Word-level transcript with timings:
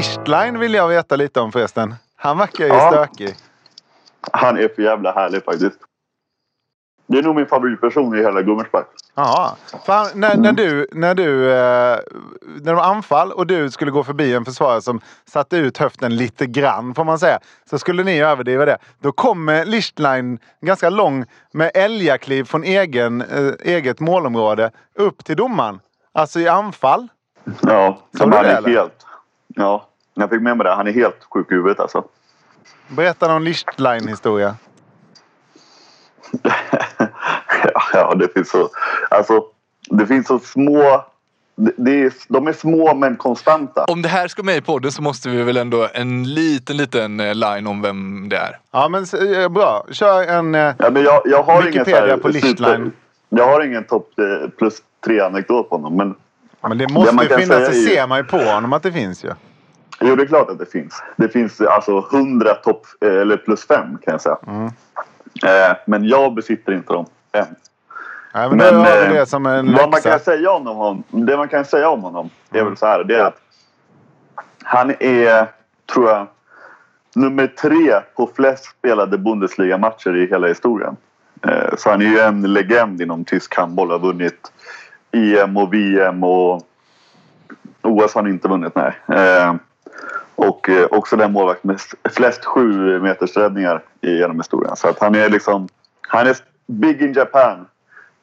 Lichtline 0.00 0.58
vill 0.58 0.74
jag 0.74 0.88
veta 0.88 1.16
lite 1.16 1.40
om 1.40 1.52
förresten. 1.52 1.94
Han 2.16 2.38
verkar 2.38 2.64
ju 2.64 2.70
Ja. 2.70 2.90
stökig. 2.90 3.34
Han 4.32 4.58
är 4.58 4.68
för 4.68 4.82
jävla 4.82 5.12
härlig 5.12 5.44
faktiskt. 5.44 5.78
Det 7.06 7.18
är 7.18 7.22
nog 7.22 7.36
min 7.36 7.46
favoritperson 7.46 8.18
i 8.18 8.22
hela 8.22 8.42
Gummersbacka. 8.42 8.88
Ja. 9.14 9.56
Fan, 9.86 10.06
när, 10.14 10.36
när 10.36 10.52
du, 10.52 10.88
när 10.92 11.14
du, 11.14 11.50
eh, 11.52 11.98
när 12.62 12.72
de 12.74 12.78
anfall 12.78 13.32
och 13.32 13.46
du 13.46 13.70
skulle 13.70 13.90
gå 13.90 14.04
förbi 14.04 14.34
en 14.34 14.44
försvarare 14.44 14.82
som 14.82 15.00
satte 15.24 15.56
ut 15.56 15.78
höften 15.78 16.16
lite 16.16 16.46
grann 16.46 16.94
får 16.94 17.04
man 17.04 17.18
säga. 17.18 17.38
Så 17.70 17.78
skulle 17.78 18.02
ni 18.02 18.20
överdriva 18.20 18.64
det. 18.64 18.78
Då 19.00 19.12
kommer 19.12 19.64
Lichtline 19.64 20.38
ganska 20.60 20.90
lång 20.90 21.24
med 21.52 21.70
älgakliv 21.74 22.44
från 22.44 22.64
egen, 22.64 23.20
eh, 23.22 23.52
eget 23.60 24.00
målområde 24.00 24.70
upp 24.94 25.24
till 25.24 25.36
domaren. 25.36 25.80
Alltså 26.12 26.40
i 26.40 26.48
anfall. 26.48 27.08
Ja, 27.62 27.98
som 28.18 28.32
han 28.32 28.44
är 28.44 28.62
helt... 28.68 29.06
Ja, 29.56 29.86
jag 30.20 30.30
fick 30.30 30.42
med 30.42 30.56
mig 30.56 30.64
det. 30.64 30.74
Han 30.74 30.86
är 30.86 30.92
helt 30.92 31.24
sjuk 31.34 31.52
i 31.52 31.54
huvudet 31.54 31.80
alltså. 31.80 32.04
Berätta 32.88 33.28
någon 33.28 33.44
Lichtline 33.44 34.08
historia. 34.08 34.56
ja, 36.42 37.82
ja, 37.92 38.14
det 38.14 38.32
finns 38.34 38.50
så... 38.50 38.68
Alltså, 39.10 39.44
det 39.90 40.06
finns 40.06 40.26
så 40.26 40.38
små... 40.38 41.04
Det, 41.56 41.72
det 41.76 42.02
är, 42.02 42.12
de 42.28 42.46
är 42.48 42.52
små 42.52 42.94
men 42.94 43.16
konstanta. 43.16 43.84
Om 43.84 44.02
det 44.02 44.08
här 44.08 44.28
ska 44.28 44.42
med 44.42 44.56
i 44.56 44.60
podden 44.60 44.92
så 44.92 45.02
måste 45.02 45.28
vi 45.28 45.42
väl 45.42 45.56
ändå 45.56 45.88
en 45.94 46.34
liten, 46.34 46.76
liten 46.76 47.20
eh, 47.20 47.34
line 47.34 47.66
om 47.66 47.82
vem 47.82 48.28
det 48.28 48.36
är. 48.36 48.58
Ja 48.70 48.88
men 48.88 49.04
eh, 49.34 49.48
bra. 49.48 49.86
Kör 49.90 50.22
en... 50.22 50.54
Eh, 50.54 50.74
Ja, 50.78 50.90
men 50.90 51.02
jag, 51.02 51.22
jag 51.24 51.42
har 51.42 51.62
ingen 51.62 51.72
Wikipedia 51.72 52.00
så 52.00 52.06
här 52.06 52.16
på 52.16 52.28
Lichtline. 52.28 52.92
Jag 53.28 53.46
har 53.46 53.60
ingen 53.60 53.84
topp 53.84 54.10
plus 54.58 54.74
tre 55.04 55.20
anekdot 55.20 55.68
på 55.68 55.76
honom. 55.76 55.96
Men 55.96 56.14
men 56.68 56.78
det 56.78 56.88
måste 56.92 57.24
ju 57.24 57.28
finnas. 57.28 57.68
Det 57.68 57.74
ser 57.74 58.06
man 58.06 58.18
ju 58.18 58.24
på 58.24 58.38
honom 58.38 58.72
att 58.72 58.82
det 58.82 58.92
finns 58.92 59.24
ju. 59.24 59.30
Jo, 60.00 60.16
det 60.16 60.22
är 60.22 60.26
klart 60.26 60.50
att 60.50 60.58
det 60.58 60.66
finns. 60.66 61.02
Det 61.16 61.28
finns 61.28 61.60
alltså 61.60 61.98
100 62.12 62.54
topp... 62.54 62.86
eh, 63.00 63.08
Eller 63.20 63.36
plus 63.36 63.66
fem 63.66 63.98
kan 64.02 64.12
jag 64.12 64.20
säga. 64.20 64.36
Mm. 64.46 64.66
Eh, 65.44 65.76
men 65.86 66.04
jag 66.04 66.34
besitter 66.34 66.72
inte 66.72 66.92
dem 66.92 67.06
än. 67.32 67.46
Nej, 68.34 68.48
men, 68.48 68.58
då 68.58 68.64
har 68.64 69.02
eh, 69.06 69.12
det 69.12 69.26
som 69.26 69.46
en 69.46 69.72
vad 69.74 69.90
man 69.90 70.00
kan 70.00 70.20
säga 70.20 70.50
om 70.50 70.66
honom, 70.66 71.02
det 71.08 71.36
man 71.36 71.48
kan 71.48 71.64
säga 71.64 71.88
om 71.88 72.02
honom 72.02 72.30
är 72.50 72.56
Mm. 72.58 72.68
väl 72.68 72.76
så 72.76 72.86
här. 72.86 73.04
Det 73.04 73.14
är 73.16 73.24
att 73.24 73.40
han 74.62 74.90
är, 75.00 75.46
tror 75.92 76.08
jag, 76.10 76.26
nummer 77.14 77.46
tre 77.46 78.00
på 78.16 78.30
flest 78.36 78.64
spelade 78.64 79.18
Bundesliga-matcher 79.18 80.16
i 80.16 80.26
hela 80.26 80.46
historien. 80.48 80.96
Så 81.78 81.90
han 81.90 82.02
är 82.02 82.06
ju 82.06 82.18
en 82.18 82.52
legend 82.52 83.00
inom 83.02 83.24
tysk 83.24 83.56
handboll. 83.56 83.90
Har 83.90 83.98
vunnit 83.98 84.52
EM 85.12 85.56
och 85.56 85.74
VM 85.74 86.24
och 86.24 86.62
OS 87.82 88.14
har 88.14 88.22
han 88.22 88.30
inte 88.30 88.48
vunnit, 88.48 88.72
nej. 88.74 88.92
Och 90.48 90.68
eh, 90.68 90.86
också 90.90 91.16
den 91.16 91.32
målvakt 91.32 91.64
med 91.64 91.80
flest 92.10 92.44
sju 92.44 93.00
meters 93.00 93.36
räddningar 93.36 93.82
genom 94.02 94.36
historien. 94.40 94.76
Så 94.76 94.88
att 94.88 94.98
han 95.00 95.14
är 95.14 95.28
liksom, 95.28 95.68
han 96.08 96.26
är 96.26 96.36
big 96.66 97.02
in 97.02 97.12
Japan. 97.12 97.66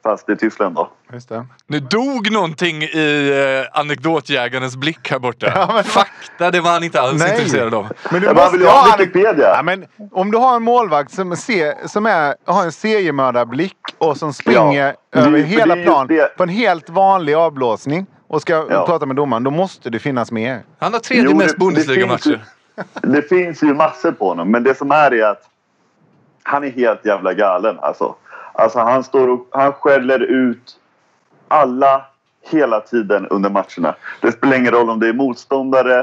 Fast 0.04 0.30
i 0.30 0.36
Tyskland 0.36 0.76
då. 0.76 0.90
Just 1.14 1.30
det. 1.30 1.46
Nu 1.68 1.80
dog 1.80 2.32
någonting 2.32 2.84
i 2.84 3.30
eh, 3.74 3.80
anekdotjägarens 3.80 4.76
blick 4.78 5.12
här 5.12 5.20
borta. 5.20 5.52
Ja, 5.56 5.70
men- 5.74 5.84
Fakta, 5.84 6.52
det 6.52 6.62
var 6.62 6.72
han 6.72 6.84
inte 6.84 7.02
alls 7.02 7.14
intresserad 7.14 7.74
av. 7.74 7.88
Men 8.12 8.22
du 8.22 8.28
Jag 8.28 8.36
måste 8.36 8.58
vill 8.58 8.68
ha. 8.68 8.96
Wikipedia. 8.98 9.48
Ja, 9.56 9.62
men 9.64 9.86
om 10.12 10.32
du 10.32 10.38
har 10.38 10.56
en 10.56 10.64
målvakt 10.64 11.12
som, 11.14 11.36
ser, 11.36 11.88
som 11.88 12.06
är, 12.06 12.36
har 12.46 12.64
en 12.64 12.72
seriemördarblick 12.72 13.78
och 13.98 14.18
som 14.18 14.34
springer 14.34 14.96
Det- 15.14 15.20
över 15.20 15.40
hela 15.40 15.76
plan 15.76 16.08
det. 16.08 16.38
på 16.38 16.44
en 16.44 16.50
helt 16.50 16.90
vanlig 16.90 17.34
avblåsning 17.34 18.06
och 18.28 18.42
ska 18.42 18.66
Ja. 18.70 18.86
prata 18.86 19.06
med 19.06 19.16
domaren, 19.16 19.44
då 19.44 19.52
måste 19.52 19.90
det 19.90 20.00
finnas 20.00 20.32
mer. 20.32 20.62
Han 20.80 20.94
har 20.94 21.00
tredje 21.00 21.24
Jo, 21.24 21.30
det- 21.32 21.38
mest 21.38 21.56
det 21.56 21.60
Bundesliga-matcher. 21.60 22.22
finns 22.24 22.88
Det 23.14 23.22
finns 23.22 23.64
ju 23.64 23.74
massor 23.74 24.12
på 24.12 24.28
honom. 24.28 24.52
Men 24.52 24.64
det 24.64 24.76
som 24.78 24.92
är 24.92 25.14
är 25.14 25.26
att 25.26 25.42
han 26.44 26.64
är 26.64 26.70
helt 26.72 27.06
jävla 27.06 27.34
galen 27.34 27.80
alltså. 27.80 28.16
Alltså 28.54 28.80
han 28.80 29.04
står 29.04 29.28
och 29.28 29.48
han 29.52 29.74
skäller 29.74 30.20
ut 30.20 30.76
alla 31.48 32.06
hela 32.52 32.80
tiden 32.80 33.28
under 33.28 33.50
matcherna. 33.50 33.96
Det 34.22 34.32
spelar 34.32 34.58
ingen 34.58 34.72
roll 34.74 34.90
om 34.90 35.00
det 35.00 35.08
är 35.08 35.14
motståndare, 35.14 36.00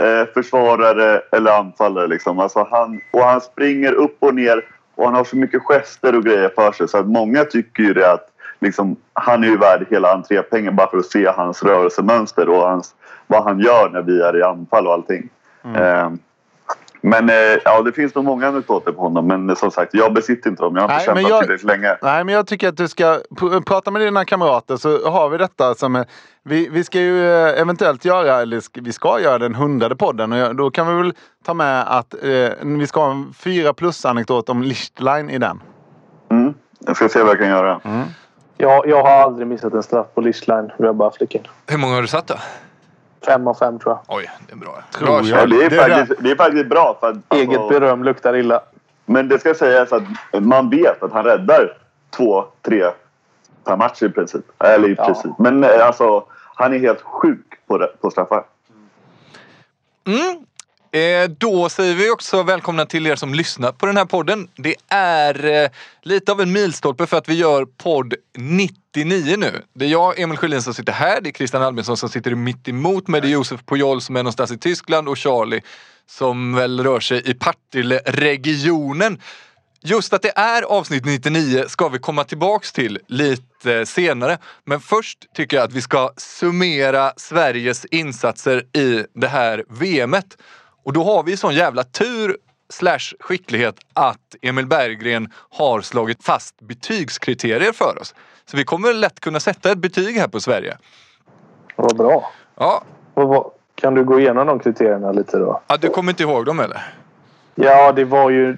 eh, 0.00 0.26
försvarare 0.34 1.22
eller 1.32 1.50
anfallare. 1.58 2.06
Liksom. 2.06 2.38
Alltså 2.38 2.66
han, 2.70 3.00
och 3.12 3.20
han 3.22 3.40
springer 3.40 3.92
upp 3.92 4.16
och 4.20 4.34
ner 4.34 4.64
och 4.94 5.04
han 5.04 5.14
har 5.14 5.24
så 5.24 5.36
mycket 5.36 5.62
gester 5.62 6.14
och 6.14 6.24
grejer 6.24 6.50
för 6.54 6.72
sig 6.72 6.88
så 6.88 6.98
att 6.98 7.06
många 7.06 7.44
tycker 7.44 7.82
ju 7.82 7.94
det 7.94 8.12
att 8.12 8.28
liksom, 8.60 8.96
han 9.12 9.44
är 9.44 9.48
ju 9.48 9.56
värd 9.56 9.86
hela 9.90 10.12
entrépengen 10.12 10.76
bara 10.76 10.90
för 10.90 10.98
att 10.98 11.06
se 11.06 11.26
hans 11.26 11.62
rörelsemönster 11.62 12.48
och 12.48 12.68
hans, 12.68 12.94
vad 13.26 13.44
han 13.44 13.58
gör 13.60 13.90
när 13.92 14.02
vi 14.02 14.20
är 14.22 14.36
i 14.38 14.42
anfall 14.42 14.86
och 14.86 14.92
allting. 14.92 15.28
Eh, 15.76 16.10
men 17.00 17.30
eh, 17.30 17.34
ja, 17.64 17.82
det 17.82 17.92
finns 17.92 18.14
nog 18.14 18.24
många 18.24 18.48
anekdoter 18.48 18.92
på 18.92 19.00
honom. 19.02 19.26
Men 19.26 19.56
som 19.56 19.70
sagt, 19.70 19.94
jag 19.94 20.14
besitter 20.14 20.50
inte 20.50 20.62
dem. 20.62 20.76
Jag 20.76 20.82
har 20.82 20.92
inte 20.94 21.04
kämpat 21.04 21.22
jag- 21.30 21.42
tillräckligt 21.42 21.66
länge. 21.66 21.96
Nej, 22.02 22.24
men 22.24 22.34
jag 22.34 22.46
tycker 22.46 22.68
att 22.68 22.76
du 22.76 22.88
ska 22.88 23.04
pr- 23.30 23.60
prata 23.64 23.90
med 23.90 24.02
dina 24.02 24.24
kamrater 24.24 24.76
så 24.76 25.10
har 25.10 25.28
vi 25.28 25.38
detta 25.38 25.74
som... 25.74 25.96
är- 25.96 26.06
Vi, 26.42 26.68
vi 26.68 26.84
ska 26.84 26.98
ju 27.00 27.26
eh, 27.30 27.60
eventuellt 27.60 28.04
göra, 28.04 28.40
eller 28.42 28.80
vi 28.80 28.92
ska 28.92 29.20
göra 29.20 29.38
den 29.38 29.54
hundrade 29.54 29.96
podden 29.96 30.32
och 30.32 30.38
jag- 30.38 30.56
då 30.56 30.70
kan 30.70 30.86
vi 30.96 31.02
väl 31.02 31.14
ta 31.44 31.54
med 31.54 31.84
att 31.98 32.14
eh, 32.14 32.50
vi 32.62 32.86
ska 32.86 33.00
ha 33.00 33.10
en 33.10 33.32
fyra 33.38 33.72
plus-anekdot 33.74 34.48
om 34.48 34.62
Lichtline 34.62 35.30
i 35.30 35.38
den. 35.38 35.62
Mm. 36.30 36.54
Jag 36.78 36.96
ska 36.96 37.08
se 37.08 37.20
vad 37.22 37.28
jag 37.30 37.38
kan 37.38 37.48
göra. 37.48 37.80
Jag, 38.56 38.88
jag 38.88 39.02
har 39.02 39.10
aldrig 39.10 39.46
missat 39.46 39.72
en 39.72 39.82
straff 39.82 40.06
på 40.14 40.92
bara 40.92 41.10
flika 41.10 41.38
in. 41.38 41.46
Hur 41.66 41.78
många 41.78 41.94
har 41.94 42.02
du 42.02 42.08
satt 42.08 42.26
då? 42.26 42.34
Fem 43.26 43.46
av 43.48 43.54
fem 43.54 43.78
tror 43.78 43.94
jag. 43.94 44.16
Oj, 44.16 44.30
det 44.46 44.52
är 44.52 44.56
bra. 44.56 44.82
Tror 44.92 45.06
bra 45.06 45.22
jag. 45.22 45.50
det, 45.50 45.64
är 45.64 45.70
Det 45.70 45.76
är 45.76 45.88
faktiskt, 45.88 46.20
det 46.22 46.30
är 46.30 46.36
faktiskt 46.36 46.66
bra. 46.68 46.96
För 47.00 47.10
att, 47.10 47.16
Eget 47.34 47.48
alltså, 47.60 47.68
beröm 47.80 48.04
luktar 48.04 48.36
illa. 48.36 48.60
men 49.06 49.28
det 49.28 49.38
ska 49.38 49.54
sägas 49.54 49.92
att 49.92 50.02
man 50.32 50.70
vet 50.70 51.02
att 51.02 51.12
han 51.12 51.24
räddar 51.24 51.78
två, 52.16 52.44
tre 52.62 52.84
per 53.64 53.76
match 53.76 54.02
i 54.02 54.08
princip. 54.08 54.44
Eller 54.62 54.88
i 54.88 54.94
Ja. 54.98 55.04
princip. 55.06 55.32
Men 55.38 55.64
eh, 55.64 55.86
alltså, 55.86 56.24
han 56.54 56.74
är 56.74 56.78
helt 56.78 57.02
sjuk 57.02 57.46
på, 57.66 57.88
på 58.00 58.10
straffar. 58.10 58.44
Mm. 60.06 60.45
Eh, 60.96 61.28
då 61.38 61.68
säger 61.68 61.94
vi 61.94 62.10
också 62.10 62.42
välkomna 62.42 62.86
till 62.86 63.06
er 63.06 63.16
som 63.16 63.34
lyssnar 63.34 63.72
på 63.72 63.86
den 63.86 63.96
här 63.96 64.04
podden. 64.04 64.48
Det 64.56 64.74
är 64.88 65.44
eh, 65.44 65.68
lite 66.02 66.32
av 66.32 66.40
en 66.40 66.52
milstolpe 66.52 67.06
för 67.06 67.16
att 67.16 67.28
vi 67.28 67.34
gör 67.34 67.64
podd 67.64 68.14
99 68.38 69.36
nu. 69.36 69.62
Det 69.74 69.84
är 69.84 69.88
jag, 69.88 70.20
Emil 70.20 70.38
Sjölin, 70.38 70.62
som 70.62 70.74
sitter 70.74 70.92
här. 70.92 71.20
Det 71.20 71.30
är 71.30 71.32
Christian 71.32 71.62
Albinsson 71.62 71.96
som 71.96 72.08
sitter 72.08 72.34
mitt 72.34 72.68
emot 72.68 73.08
mig. 73.08 73.20
Det 73.20 73.26
är 73.26 73.30
Josef 73.30 73.60
Pujol 73.66 74.00
som 74.00 74.16
är 74.16 74.22
någonstans 74.22 74.50
i 74.50 74.58
Tyskland 74.58 75.08
och 75.08 75.18
Charlie 75.18 75.60
som 76.10 76.54
väl 76.54 76.84
rör 76.84 77.00
sig 77.00 77.30
i 77.30 77.34
Partille-regionen. 77.34 79.18
Just 79.82 80.12
att 80.12 80.22
det 80.22 80.32
är 80.36 80.62
avsnitt 80.62 81.04
99 81.04 81.64
ska 81.68 81.88
vi 81.88 81.98
komma 81.98 82.24
tillbaks 82.24 82.72
till 82.72 82.98
lite 83.06 83.86
senare. 83.86 84.38
Men 84.64 84.80
först 84.80 85.18
tycker 85.34 85.56
jag 85.56 85.64
att 85.64 85.72
vi 85.72 85.82
ska 85.82 86.10
summera 86.16 87.12
Sveriges 87.16 87.84
insatser 87.84 88.76
i 88.76 89.04
det 89.14 89.28
här 89.28 89.64
VMet. 89.68 90.36
Och 90.86 90.92
då 90.92 91.04
har 91.04 91.22
vi 91.22 91.36
sån 91.36 91.54
jävla 91.54 91.82
tur 91.82 92.36
slash 92.68 93.16
skicklighet 93.20 93.74
att 93.92 94.36
Emil 94.42 94.66
Berggren 94.66 95.28
har 95.50 95.80
slagit 95.80 96.24
fast 96.24 96.60
betygskriterier 96.60 97.72
för 97.72 97.98
oss. 98.00 98.14
Så 98.44 98.56
vi 98.56 98.64
kommer 98.64 98.92
lätt 98.92 99.20
kunna 99.20 99.40
sätta 99.40 99.70
ett 99.70 99.78
betyg 99.78 100.16
här 100.16 100.28
på 100.28 100.40
Sverige. 100.40 100.76
Vad 101.76 101.96
bra. 101.96 102.30
Ja, 102.56 102.82
Vad, 103.14 103.28
vad, 103.28 103.50
kan 103.74 103.94
du 103.94 104.04
gå 104.04 104.20
igenom 104.20 104.46
de 104.46 104.58
kriterierna 104.58 105.12
lite 105.12 105.38
då? 105.38 105.60
ja 105.66 105.76
du 105.76 105.88
kommer 105.88 106.12
inte 106.12 106.22
ihåg 106.22 106.44
dem 106.44 106.60
eller? 106.60 106.82
Ja, 107.54 107.92
det 107.92 108.04
var 108.04 108.30
ju... 108.30 108.56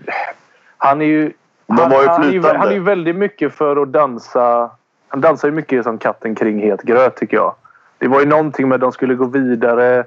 Han 0.79 1.03
är 1.03 1.07
ju... 1.07 1.33
Han, 1.69 1.91
var 1.91 2.03
ju 2.03 2.09
han, 2.09 2.23
är 2.23 2.33
ju, 2.33 2.43
han 2.43 2.69
är 2.69 2.73
ju 2.73 2.81
väldigt 2.81 3.17
mycket 3.17 3.55
för 3.55 3.83
att 3.83 3.93
dansa... 3.93 4.71
Han 5.09 5.21
dansar 5.21 5.49
ju 5.49 5.55
mycket 5.55 5.85
som 5.85 5.99
katten 5.99 6.35
kring 6.35 6.63
het 6.63 6.83
gröt 6.83 7.17
tycker 7.17 7.37
jag. 7.37 7.55
Det 7.99 8.09
var 8.09 8.21
ju 8.21 8.27
någonting 8.27 8.69
med 8.69 8.75
att 8.75 8.81
de 8.81 8.93
skulle 8.93 9.15
gå 9.15 9.25
vidare 9.25 10.05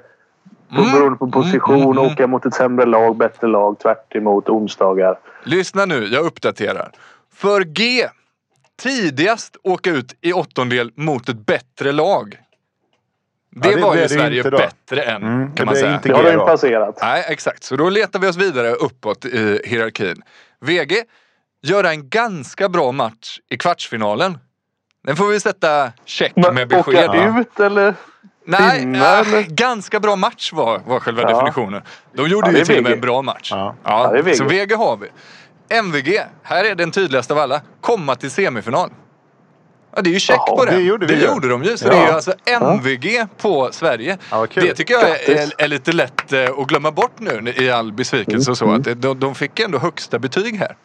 Mm. 0.78 0.92
beroende 0.92 1.18
på 1.18 1.30
position, 1.30 1.82
Mm, 1.82 1.98
mm, 1.98 2.12
åka 2.12 2.26
mot 2.26 2.46
ett 2.46 2.54
sämre 2.54 2.86
lag, 2.86 3.16
bättre 3.16 3.46
lag, 3.46 3.78
tvärt 3.78 4.14
emot 4.14 4.48
onsdagar. 4.48 5.18
Lyssna 5.44 5.84
nu, 5.86 6.04
jag 6.06 6.24
uppdaterar. 6.24 6.90
För 7.34 7.60
G. 7.64 8.06
Tidigast 8.82 9.56
åka 9.62 9.90
ut 9.90 10.14
i 10.20 10.32
åttondel 10.32 10.92
mot 10.94 11.28
ett 11.28 11.46
bättre 11.46 11.92
lag. 11.92 12.36
Det, 13.50 13.68
Ja, 13.70 13.76
det 13.76 13.82
var 13.82 13.94
ju 13.94 14.00
det 14.00 14.08
Sverige 14.08 14.42
bättre 14.42 15.02
än 15.02 15.22
Mm, 15.22 15.50
det 15.50 15.56
kan 15.56 15.66
man 15.66 15.76
säga. 15.76 16.00
Det 16.02 16.12
har 16.12 16.22
de 16.22 16.30
ju 16.30 16.38
passerat. 16.38 16.98
Nej, 17.02 17.24
exakt. 17.28 17.64
Så 17.64 17.76
då 17.76 17.90
letar 17.90 18.18
vi 18.18 18.28
oss 18.28 18.36
vidare 18.36 18.70
uppåt 18.70 19.24
i 19.24 19.60
hierarkin. 19.64 20.22
VG, 20.60 21.04
göra 21.62 21.90
en 21.90 22.08
ganska 22.08 22.68
bra 22.68 22.92
match 22.92 23.38
i 23.50 23.56
kvartsfinalen. 23.56 24.38
Den 25.04 25.16
får 25.16 25.26
vi 25.28 25.40
sätta 25.40 25.92
check 26.04 26.36
med 26.36 26.68
besked. 26.68 27.08
åka 27.10 27.38
ut 27.40 27.60
eller? 27.60 27.94
Nej, 28.44 28.94
äh, 28.94 29.46
ganska 29.48 30.00
bra 30.00 30.16
match 30.16 30.52
var, 30.52 30.80
var 30.86 31.00
själva 31.00 31.22
Ja. 31.22 31.28
definitionen. 31.28 31.82
De 32.14 32.28
gjorde 32.28 32.50
Ja, 32.52 32.58
ju 32.58 32.64
till 32.64 32.76
och 32.76 32.82
med 32.82 32.92
en 32.92 33.00
bra 33.00 33.22
match. 33.22 33.48
Ja. 33.50 33.74
Ja, 33.84 34.10
VG. 34.24 34.34
Så 34.34 34.44
VG 34.44 34.74
har 34.74 34.96
vi. 34.96 35.08
MVG, 35.78 36.20
här 36.42 36.64
är 36.64 36.74
den 36.74 36.90
tydligaste 36.90 37.32
av 37.32 37.38
alla. 37.38 37.60
Komma 37.80 38.14
till 38.14 38.30
semifinal. 38.30 38.90
Ja, 39.96 40.02
det 40.02 40.10
är 40.10 40.12
ju 40.12 40.20
check 40.20 40.36
på 40.38 40.64
det. 40.64 40.70
det 40.76 40.80
gjorde 40.82 41.06
det 41.06 41.14
gjorde 41.24 41.48
de 41.48 41.62
ju. 41.64 41.76
Så 41.76 41.88
det 41.88 41.96
är 41.96 42.06
ju 42.06 42.12
alltså 42.12 42.32
MVG 42.46 43.26
på 43.38 43.68
Sverige. 43.72 44.18
Det 44.54 44.74
tycker 44.74 44.94
jag 44.94 45.10
är, 45.28 45.52
är 45.58 45.68
lite 45.68 45.92
lätt 45.92 46.32
eh, 46.32 46.44
att 46.58 46.66
glömma 46.66 46.90
bort 46.90 47.18
nu 47.18 47.54
i 47.56 47.70
all 47.70 47.92
besvikelse 47.92 48.50
och 48.50 48.58
så. 48.58 48.64
Mm. 48.64 48.80
Att 48.80 49.02
de, 49.02 49.20
de 49.20 49.34
fick 49.34 49.60
ändå 49.60 49.78
högsta 49.78 50.18
betyg 50.18 50.58
här. 50.58 50.76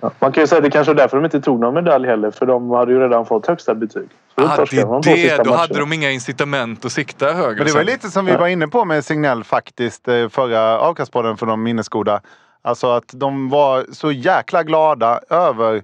Ja, 0.00 0.10
Man 0.18 0.32
kan 0.32 0.42
ju 0.42 0.46
säga 0.46 0.56
att 0.58 0.64
det 0.64 0.70
kanske 0.70 0.92
är 0.92 0.94
därför 0.94 1.16
de 1.16 1.24
inte 1.24 1.40
tog 1.40 1.60
någon 1.60 1.74
medalj 1.74 2.06
heller. 2.06 2.30
För 2.30 2.46
de 2.46 2.70
hade 2.70 2.92
ju 2.92 3.00
redan 3.00 3.26
fått 3.26 3.46
högsta 3.46 3.74
betyg. 3.74 4.08
Så 4.34 4.44
Ah, 4.46 4.56
det 4.56 4.76
de 4.76 4.80
är 4.80 5.36
det. 5.36 5.44
Då 5.44 5.50
hade 5.50 5.74
matcherna. 5.74 5.78
de 5.78 5.92
inga 5.92 6.10
incitament 6.10 6.84
att 6.84 6.92
sikta 6.92 7.32
högre. 7.32 7.56
Men 7.56 7.66
det 7.66 7.72
var 7.72 7.84
lite 7.84 8.08
som 8.10 8.26
vi 8.26 8.36
var 8.36 8.46
inne 8.46 8.68
på 8.68 8.84
med 8.84 9.04
Signell 9.04 9.44
faktiskt 9.44 10.08
eh, 10.08 10.28
förra 10.28 10.78
avkastpodden 10.78 11.36
för 11.36 11.46
de 11.46 11.62
minnesgoda. 11.62 12.20
Alltså 12.62 12.86
att 12.90 13.10
de 13.14 13.48
var 13.48 13.84
så 13.92 14.12
jäkla 14.12 14.62
glada 14.62 15.20
över 15.30 15.82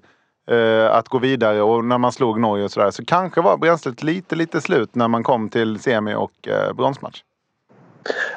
eh, 0.51 0.95
att 0.97 1.09
gå 1.09 1.19
vidare 1.19 1.63
och 1.63 1.85
när 1.85 1.99
man 1.99 2.13
slog 2.13 2.41
Norge 2.41 2.65
och 2.65 2.71
sådär 2.71 2.91
så 2.91 3.05
kanske 3.05 3.41
var 3.41 3.57
bränslet 3.57 4.03
lite, 4.03 4.37
lite 4.37 4.61
slut 4.61 4.95
när 4.95 5.09
man 5.09 5.23
kom 5.23 5.49
till 5.49 5.79
semi 5.79 6.15
och 6.15 6.49
eh, 6.49 6.73
bronsmatch. 6.73 7.23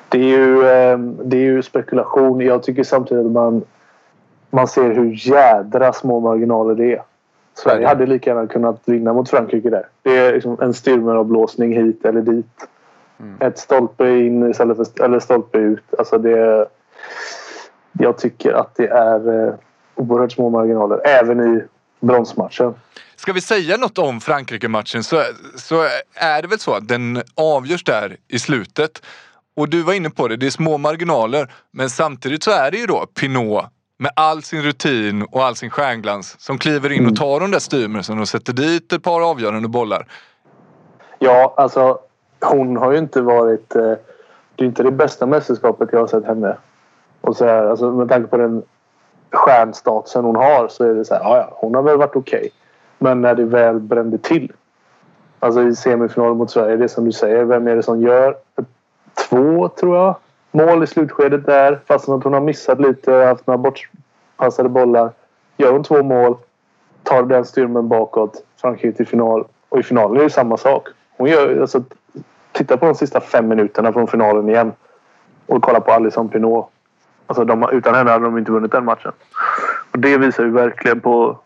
Det 0.10 0.18
är, 0.20 0.38
ju, 0.38 0.68
eh, 0.68 0.98
det 1.00 1.38
är 1.38 1.42
ju 1.42 1.64
spekulation. 1.64 2.42
Jag 2.42 2.64
tycker 2.64 2.84
samtidigt 2.84 3.26
att 3.26 3.32
man, 3.32 3.62
man 4.50 4.68
ser 4.68 4.94
hur 4.94 5.28
jädra 5.28 5.94
små 5.94 6.20
marginaler 6.20 6.76
det 6.76 6.94
är. 6.94 7.04
Sverige 7.54 7.88
hade 7.88 8.06
lika 8.06 8.30
gärna 8.30 8.48
kunnat 8.48 8.82
vinna 8.86 9.14
mot 9.14 9.30
Frankrike 9.30 9.70
där. 9.70 9.88
Det 10.02 10.18
är 10.18 10.34
liksom 10.34 10.58
en 10.62 10.74
styrmeravblåsning 10.74 11.74
hit 11.74 12.06
eller 12.06 12.22
dit. 12.22 12.68
Ett 13.40 13.60
stolpe 13.60 14.10
in 14.10 14.50
istället 14.50 14.78
för 14.78 15.04
eller 15.04 15.20
stolpe 15.20 15.58
ut. 15.58 15.84
Alltså 15.98 16.18
det, 16.18 16.68
jag 17.92 18.18
tycker 18.18 18.54
att 18.54 18.76
det 18.76 18.88
är 18.88 19.48
eh, 19.48 19.54
oerhört 19.96 20.32
små 20.32 20.50
marginaler. 20.50 21.08
Även 21.08 21.56
i 21.56 21.64
bronsmatchen. 22.00 22.74
Ska 23.16 23.34
vi 23.34 23.42
säga 23.42 23.78
något 23.78 23.98
om 23.98 24.22
Frankrike-matchen 24.22 25.04
så, 25.04 25.24
så 25.56 25.84
är 26.14 26.42
det 26.42 26.48
väl 26.48 26.60
så 26.60 26.74
att 26.74 26.88
den 26.88 27.22
avgörs 27.36 27.84
där 27.84 28.18
i 28.28 28.40
slutet. 28.40 29.02
Och 29.56 29.70
du 29.70 29.82
var 29.82 29.94
inne 29.94 30.10
på 30.10 30.28
det, 30.28 30.38
det 30.38 30.46
är 30.46 30.52
små 30.52 30.78
marginaler. 30.78 31.54
Men 31.72 31.90
samtidigt 31.90 32.44
så 32.44 32.52
är 32.52 32.72
det 32.72 32.78
ju 32.78 32.86
då 32.86 33.06
Pinot 33.06 33.66
med 34.02 34.12
all 34.16 34.42
sin 34.42 34.62
rutin 34.62 35.24
och 35.32 35.44
all 35.44 35.56
sin 35.56 35.70
stjärnglans 35.70 36.36
som 36.40 36.58
kliver 36.58 36.92
in 36.92 37.08
och 37.08 37.16
tar 37.16 37.40
de 37.40 37.52
där 37.52 37.60
styrmelsen 37.60 38.20
och 38.20 38.28
sätter 38.28 38.54
dit 38.54 38.94
ett 38.94 39.04
par 39.04 39.30
avgörande 39.30 39.68
bollar. 39.68 40.08
Ja, 41.20 41.54
alltså 41.58 42.00
hon 42.42 42.78
har 42.78 42.92
ju 42.92 42.98
inte 42.98 43.22
varit... 43.22 43.76
Eh, 43.76 43.94
det 44.56 44.64
är 44.64 44.68
inte 44.68 44.84
det 44.84 44.92
bästa 44.92 45.26
mästerskapet 45.26 45.90
jag 45.92 46.00
har 46.00 46.08
sett 46.08 46.26
henne. 46.26 46.58
Och 47.22 47.36
så 47.36 47.46
här, 47.46 47.66
alltså, 47.66 47.92
med 47.92 48.10
tanke 48.10 48.28
på 48.28 48.38
den 48.38 48.64
stjärnstatusen 49.32 50.24
hon 50.24 50.36
har 50.36 50.68
så 50.68 50.84
är 50.84 50.94
det 50.94 51.06
så 51.06 51.14
här, 51.14 51.22
ja, 51.22 51.38
ja, 51.38 51.50
hon 51.56 51.76
har 51.76 51.82
väl 51.82 51.98
varit 51.98 52.16
okej. 52.16 52.50
Men 52.98 53.22
när 53.22 53.36
det 53.36 53.46
väl 53.46 53.80
brände 53.80 54.18
till. 54.18 54.52
Alltså 55.40 55.62
i 55.62 55.76
semifinalen 55.76 56.38
mot 56.38 56.52
Sverige, 56.52 56.78
det 56.78 56.90
som 56.90 57.06
du 57.06 57.12
säger, 57.12 57.44
vem 57.44 57.68
är 57.68 57.76
det 57.76 57.84
som 57.84 58.02
gör 58.02 58.36
två, 59.30 59.70
tror 59.70 59.98
jag, 59.98 60.16
mål 60.52 60.84
i 60.84 60.88
slutskedet 60.88 61.46
där. 61.46 61.80
Fastän 61.86 62.14
att 62.14 62.24
hon 62.24 62.34
har 62.34 62.42
missat 62.42 62.80
lite, 62.80 63.14
haft 63.14 63.48
några 63.48 63.58
bortpassade 63.58 64.70
bollar. 64.70 65.12
Gör 65.58 65.72
hon 65.72 65.84
två 65.84 66.04
mål, 66.04 66.38
tar 67.04 67.24
den 67.24 67.46
styrmen 67.46 67.88
bakåt, 67.88 68.44
Frankrike 68.62 68.98
till 68.98 69.08
final. 69.08 69.46
Och 69.70 69.80
i 69.80 69.84
finalen 69.84 70.18
är 70.18 70.24
det 70.24 70.30
samma 70.30 70.58
sak. 70.58 70.88
Hon 71.18 71.30
gör, 71.30 71.62
alltså, 71.62 71.84
titta 72.52 72.78
på 72.78 72.86
de 72.86 72.96
sista 72.96 73.22
fem 73.22 73.48
minuterna 73.48 73.94
från 73.94 74.08
finalen 74.08 74.50
igen. 74.50 74.72
Och 75.46 75.64
kolla 75.64 75.80
på 75.80 75.92
Alison 75.92 76.30
Pinot. 76.30 76.70
Alltså, 77.28 77.46
de, 77.46 77.70
utan 77.72 77.96
henne 77.96 78.12
hade 78.12 78.26
de 78.26 78.38
inte 78.38 78.52
vunnit 78.52 78.72
den 78.72 78.86
matchen. 78.86 79.12
Och 79.92 80.00
det 80.00 80.18
visar 80.18 80.44
ju 80.44 80.52
verkligen 80.52 81.00
på 81.00 81.38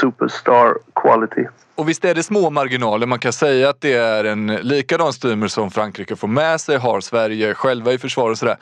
superstar 0.00 0.74
quality. 0.94 1.44
Och 1.74 1.88
visst 1.88 2.04
är 2.04 2.14
det 2.14 2.22
små 2.22 2.50
marginaler. 2.50 3.06
Man 3.06 3.18
kan 3.18 3.32
säga 3.32 3.68
att 3.68 3.80
det 3.80 3.92
är 3.92 4.24
en 4.24 4.46
likadan 4.46 5.12
styrmel 5.12 5.50
som 5.50 5.70
Frankrike 5.70 6.16
får 6.16 6.28
med 6.28 6.60
sig, 6.60 6.76
har 6.76 7.00
Sverige 7.00 7.54
själva 7.54 7.92
i 7.92 7.98
försvar 7.98 8.30
och 8.30 8.38
sådär. 8.38 8.56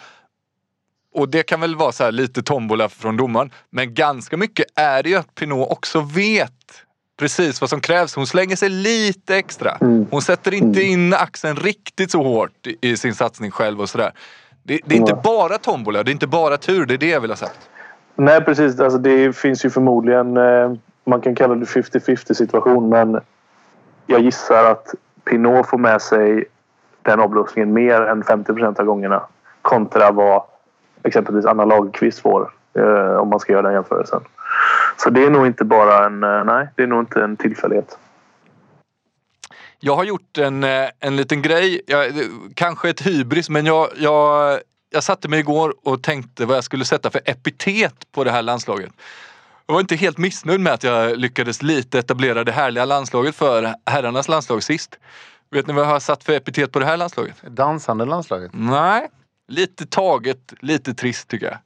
Och 1.15 1.29
det 1.29 1.43
kan 1.43 1.61
väl 1.61 1.77
vara 1.77 1.93
så 1.93 2.05
här 2.05 2.13
lite 2.13 2.43
tombola 2.43 2.89
från 2.89 3.17
domaren. 3.17 3.51
Men 3.71 3.95
ganska 3.95 4.37
mycket 4.37 4.67
är 4.75 5.03
det 5.03 5.09
ju 5.09 5.17
att 5.17 5.35
Pinot 5.35 5.71
också 5.71 6.01
vet 6.01 6.53
precis 7.19 7.61
vad 7.61 7.71
som 7.71 7.81
krävs. 7.81 8.15
Hon 8.15 8.27
slänger 8.27 8.57
sig 8.57 8.69
lite 8.69 9.37
extra. 9.37 9.77
Hon 10.11 10.23
sätter 10.23 10.55
inte 10.55 10.83
in 10.83 11.15
axeln 11.15 11.57
riktigt 11.57 12.11
så 12.11 12.23
hårt 12.23 12.67
i- 12.81 12.97
sin 12.97 13.15
satsning 13.15 13.51
själv 13.51 13.81
och 13.81 13.89
sådär. 13.89 14.13
Det, 14.63 14.81
det 14.87 14.95
är 14.95 14.99
inte 14.99 15.21
bara 15.25 15.59
tombola, 15.59 16.03
det 16.03 16.11
är 16.11 16.13
inte 16.13 16.27
bara 16.27 16.57
tur. 16.57 16.87
Det 16.87 16.95
är 16.95 16.99
det 16.99 17.09
jag 17.09 17.21
vill 17.21 17.31
ha 17.31 17.37
sagt. 17.37 17.59
Nej, 18.17 18.41
precis. 18.41 18.81
Alltså, 18.81 18.99
det 18.99 19.37
finns 19.37 19.65
ju 19.65 19.71
förmodligen... 19.71 20.37
Eh, 20.37 20.73
man 21.07 21.21
kan 21.21 21.35
kalla 21.35 21.55
det 21.55 21.65
50-50 21.65 22.35
situation, 22.35 22.89
men 22.89 23.21
jag 24.07 24.21
gissar 24.21 24.65
att 24.71 24.95
Pinot 25.25 25.67
får 25.67 25.79
med 25.79 26.03
sig 26.03 26.45
den 27.03 27.21
avblåsningen 27.21 27.73
mer 27.73 28.03
än 28.03 28.25
50 28.25 28.53
procent 28.53 28.81
av 28.81 28.87
gångerna 28.87 29.23
kontra 29.63 30.11
vad 30.11 30.43
exempelvis 31.03 31.47
Anna 31.47 31.65
Lagerqvist 31.65 32.19
får 32.19 32.53
eh, 32.79 33.17
om 33.17 33.29
man 33.29 33.41
ska 33.41 33.53
göra 33.53 33.63
den 33.63 33.73
jämförelsen. 33.73 34.21
Så 34.97 35.11
det 35.11 35.25
är 35.25 35.31
nog 35.31 35.47
inte 35.47 35.65
bara 35.65 36.07
en... 36.07 36.25
Eh, 36.25 36.45
nej, 36.45 36.69
det 36.75 36.83
är 36.83 36.87
nog 36.87 37.03
inte 37.03 37.23
en 37.23 37.37
tillfällighet. 37.37 37.99
Jag 39.81 39.97
har 39.97 40.05
gjort 40.05 40.39
en, 40.39 40.65
eh, 40.65 40.89
en 41.01 41.17
liten 41.17 41.43
grej, 41.43 41.81
jag, 41.87 42.07
eh, 42.07 42.13
kanske 42.55 42.91
ett 42.91 43.07
hybris, 43.07 43.51
men 43.51 43.67
jag, 43.67 43.89
jag, 43.97 44.59
jag 44.91 45.03
satte 45.03 45.29
mig 45.29 45.41
igår 45.41 45.75
och 45.85 46.03
tänkte 46.03 46.47
vad 46.47 46.57
jag 46.57 46.65
skulle 46.65 46.85
sätta 46.85 47.11
för 47.11 47.21
epitet 47.25 48.13
på 48.13 48.25
det 48.25 48.31
här 48.31 48.43
landslaget. 48.43 48.91
Jag 49.67 49.75
var 49.75 49.81
inte 49.81 49.97
helt 49.97 50.19
missnöjd 50.19 50.61
med 50.61 50.73
att 50.73 50.85
jag 50.85 51.17
lyckades 51.19 51.63
lite 51.63 51.99
etablera 51.99 52.45
det 52.45 52.53
härliga 52.53 52.85
landslaget 52.85 53.35
för 53.35 53.75
herrarnas 53.87 54.29
landslag 54.29 54.63
sist. 54.63 54.99
Vet 55.51 55.67
ni 55.67 55.73
vad 55.73 55.85
jag 55.85 55.89
har 55.89 56.01
satt 56.01 56.25
för 56.25 56.33
epitet 56.33 56.73
på 56.73 56.79
det 56.79 56.85
här 56.85 56.97
landslaget? 56.97 57.43
Dansande 57.43 58.05
landslaget. 58.05 58.51
Nej, 58.55 59.09
lite 59.49 59.87
taget, 59.87 60.53
lite 60.61 60.95
trist 60.95 61.29
tycker 61.29 61.47
jag. 61.47 61.59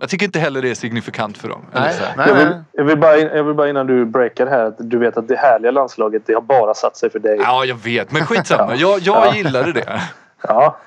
Jag 0.00 0.08
tycker 0.08 0.26
inte 0.26 0.38
heller 0.38 0.62
det 0.62 0.70
är 0.70 0.74
signifikant 0.74 1.38
för 1.38 1.48
dem. 1.48 1.66
Nej, 1.72 1.94
nej, 2.16 2.28
Jag 2.28 2.34
vill, 2.34 2.62
jag, 2.72 2.84
vill 2.84 2.98
bara, 2.98 3.18
jag 3.18 3.44
vill 3.44 3.54
bara 3.54 3.68
innan 3.68 3.86
du 3.86 4.04
breakar 4.04 4.46
här 4.46 4.64
att 4.64 4.76
du 4.78 4.98
vet 4.98 5.16
att 5.16 5.28
det 5.28 5.36
härliga 5.36 5.70
landslaget 5.70 6.22
det 6.26 6.34
har 6.34 6.40
bara 6.40 6.74
satt 6.74 6.96
sig 6.96 7.10
för 7.10 7.18
dig. 7.18 7.38
Ja, 7.42 7.64
jag 7.64 7.74
vet, 7.74 8.12
men 8.12 8.26
skitsamma. 8.26 8.74
Jag, 8.76 9.00
jag 9.00 9.36
gillade 9.36 9.72
det. 9.72 10.02
Ja, 10.42 10.78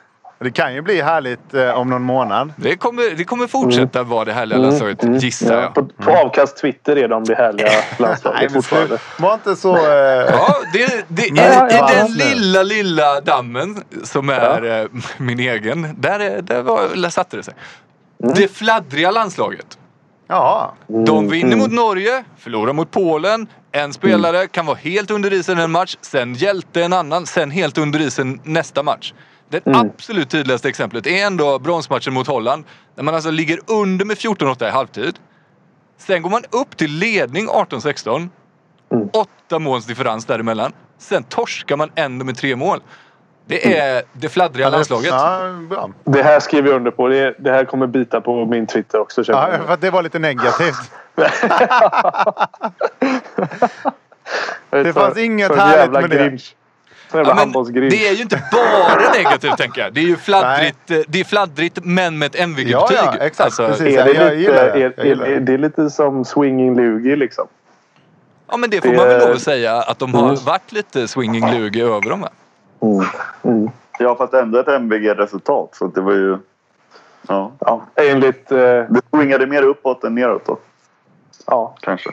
Det 0.43 0.51
kan 0.51 0.73
ju 0.73 0.81
bli 0.81 1.01
härligt 1.01 1.53
eh, 1.53 1.69
om 1.69 1.89
någon 1.89 2.01
månad. 2.01 2.53
Det 2.55 2.75
kommer, 2.77 3.15
det 3.17 3.23
kommer 3.23 3.47
fortsätta 3.47 4.03
vara 4.03 4.25
det 4.25 4.33
härliga 4.33 4.59
landslaget, 4.59 5.23
gissar 5.23 5.55
ja. 5.55 5.61
jag. 5.61 5.73
På, 5.73 5.85
på 6.03 6.11
avkast 6.11 6.57
Twitter 6.57 6.95
är 6.95 7.07
de 7.07 7.23
det 7.23 7.35
härliga 7.35 7.69
landslaget 7.99 8.53
fortfarande. 8.53 8.97
Var 9.19 9.33
inte 9.33 9.55
så... 9.55 9.75
Eh, 9.75 9.81
Ja, 10.31 10.55
det, 10.73 11.05
det, 11.07 11.27
i, 11.27 11.31
Nej, 11.31 11.91
I 11.91 11.95
den 11.95 12.11
lilla, 12.11 12.63
lilla 12.63 13.21
dammen 13.21 13.83
som 14.03 14.29
är 14.29 14.81
eh, 14.81 14.87
min 15.17 15.39
egen, 15.39 15.95
där, 15.97 16.19
är- 16.19 16.41
där, 16.41 16.61
var, 16.61 17.01
där 17.01 17.09
satte 17.09 17.37
det 17.37 17.43
sig. 17.43 17.53
Det 18.35 18.47
fladdriga 18.47 19.11
landslaget. 19.11 19.77
ja. 20.27 20.73
De 21.05 21.29
vinner 21.29 21.57
mot 21.57 21.71
Norge, 21.71 22.23
förlorar 22.37 22.73
mot 22.73 22.91
Polen. 22.91 23.47
En 23.71 23.93
spelare 23.93 24.47
kan 24.47 24.65
vara 24.65 24.77
helt 24.77 25.11
under 25.11 25.33
isen 25.33 25.57
en 25.59 25.71
match, 25.71 25.97
sen 26.01 26.33
hjälte 26.33 26.83
en 26.83 26.93
annan, 26.93 27.25
sen 27.25 27.51
helt 27.51 27.77
under 27.77 27.99
isen 28.01 28.39
nästa 28.43 28.83
match. 28.83 29.13
Det 29.51 29.65
Mm. 29.67 29.79
absolut 29.79 30.29
tydligaste 30.29 30.69
exemplet 30.69 31.07
är 31.07 31.25
ändå 31.25 31.59
bronsmatchen 31.59 32.13
mot 32.13 32.27
Holland. 32.27 32.63
Där 32.95 33.03
man 33.03 33.15
alltså 33.15 33.31
ligger 33.31 33.59
under 33.67 34.05
med 34.05 34.17
14-8 34.17 34.67
i 34.67 34.71
halvtid. 34.71 35.19
Sen 35.97 36.21
går 36.21 36.29
man 36.29 36.43
upp 36.49 36.77
till 36.77 36.91
ledning 36.91 37.47
18-16. 37.49 38.29
Mm. 38.91 39.09
Åtta 39.13 39.59
måls 39.59 39.85
differens 39.85 40.25
däremellan. 40.25 40.71
Sen 40.97 41.23
torskar 41.23 41.77
man 41.77 41.91
ändå 41.95 42.25
med 42.25 42.37
tre 42.37 42.55
mål. 42.55 42.79
Det 43.45 43.77
är 43.77 44.03
det 44.13 44.29
fladdriga 44.29 44.69
landslaget. 44.69 45.09
Ja, 45.11 45.49
bra. 45.69 45.89
Det 46.03 46.23
här 46.23 46.39
skriver 46.39 46.69
jag 46.69 46.75
under 46.75 46.91
på. 46.91 47.07
Det, 47.07 47.35
det 47.39 47.51
här 47.51 47.65
kommer 47.65 47.87
bita 47.87 48.21
på 48.21 48.45
min 48.45 48.67
Twitter 48.67 48.99
också. 48.99 49.23
Ja, 49.27 49.49
för 49.65 49.73
att 49.73 49.81
det 49.81 49.89
var 49.91 50.03
lite 50.03 50.19
negativt. 50.19 50.91
Det 54.69 54.93
fanns 54.93 55.17
inget 55.17 55.55
härligt 55.55 55.91
med 55.91 56.09
det. 56.09 56.37
Ja, 57.13 57.23
det 57.73 58.07
är 58.07 58.13
ju 58.13 58.21
inte 58.21 58.43
bara 58.51 59.11
negativt 59.23 59.57
tänker 59.57 59.81
jag. 59.81 59.93
Det 59.93 59.99
är 60.01 60.05
ju 60.05 60.17
fladdrigt, 60.17 60.77
det 61.07 61.19
är 61.19 61.23
fladdrigt 61.23 61.79
men 61.83 62.17
med 62.19 62.25
ett 62.25 62.39
MVG-betyg. 62.39 62.97
Ja, 62.97 63.15
ja, 63.19 63.25
exakt. 63.25 63.57
Precis. 63.57 63.97
Är 63.97 64.05
det, 64.05 64.13
Jag- 64.13 64.37
lite, 64.37 65.01
är, 65.01 65.39
det. 65.39 65.57
lite 65.57 65.89
som 65.89 66.25
swinging 66.25 66.75
lugi 66.75 67.15
liksom? 67.15 67.47
ja, 68.51 68.57
men 68.57 68.69
det 68.69 68.81
får 68.81 68.89
Det- 68.89 68.97
man 68.97 69.07
väl 69.07 69.19
lov 69.21 69.31
att 69.31 69.41
säga 69.41 69.75
att 69.81 69.99
de 69.99 70.13
har 70.13 70.23
Mm. 70.29 70.35
varit 70.45 70.71
lite 70.71 71.07
swinging 71.07 71.51
lugi 71.51 71.81
över 71.81 72.09
dem 72.09 72.21
va? 72.21 72.29
Mm. 72.81 73.05
Mm. 73.43 73.69
Ja, 73.99 74.15
fast 74.15 74.33
ändå 74.33 74.59
ett 74.59 74.67
MVG-resultat. 74.67 75.69
Så 75.73 75.87
det 75.87 76.01
var 76.01 76.11
ju... 76.13 76.37
Ja. 77.27 77.51
Ja, 77.59 77.81
enligt... 77.95 78.51
Eh, 78.51 78.57
Det 78.57 79.01
swingade 79.15 79.47
mer 79.47 79.63
uppåt 79.63 80.03
än 80.03 80.15
neråt 80.15 80.45
då, 80.45 80.57
ja, 81.47 81.75
kanske. 81.81 82.09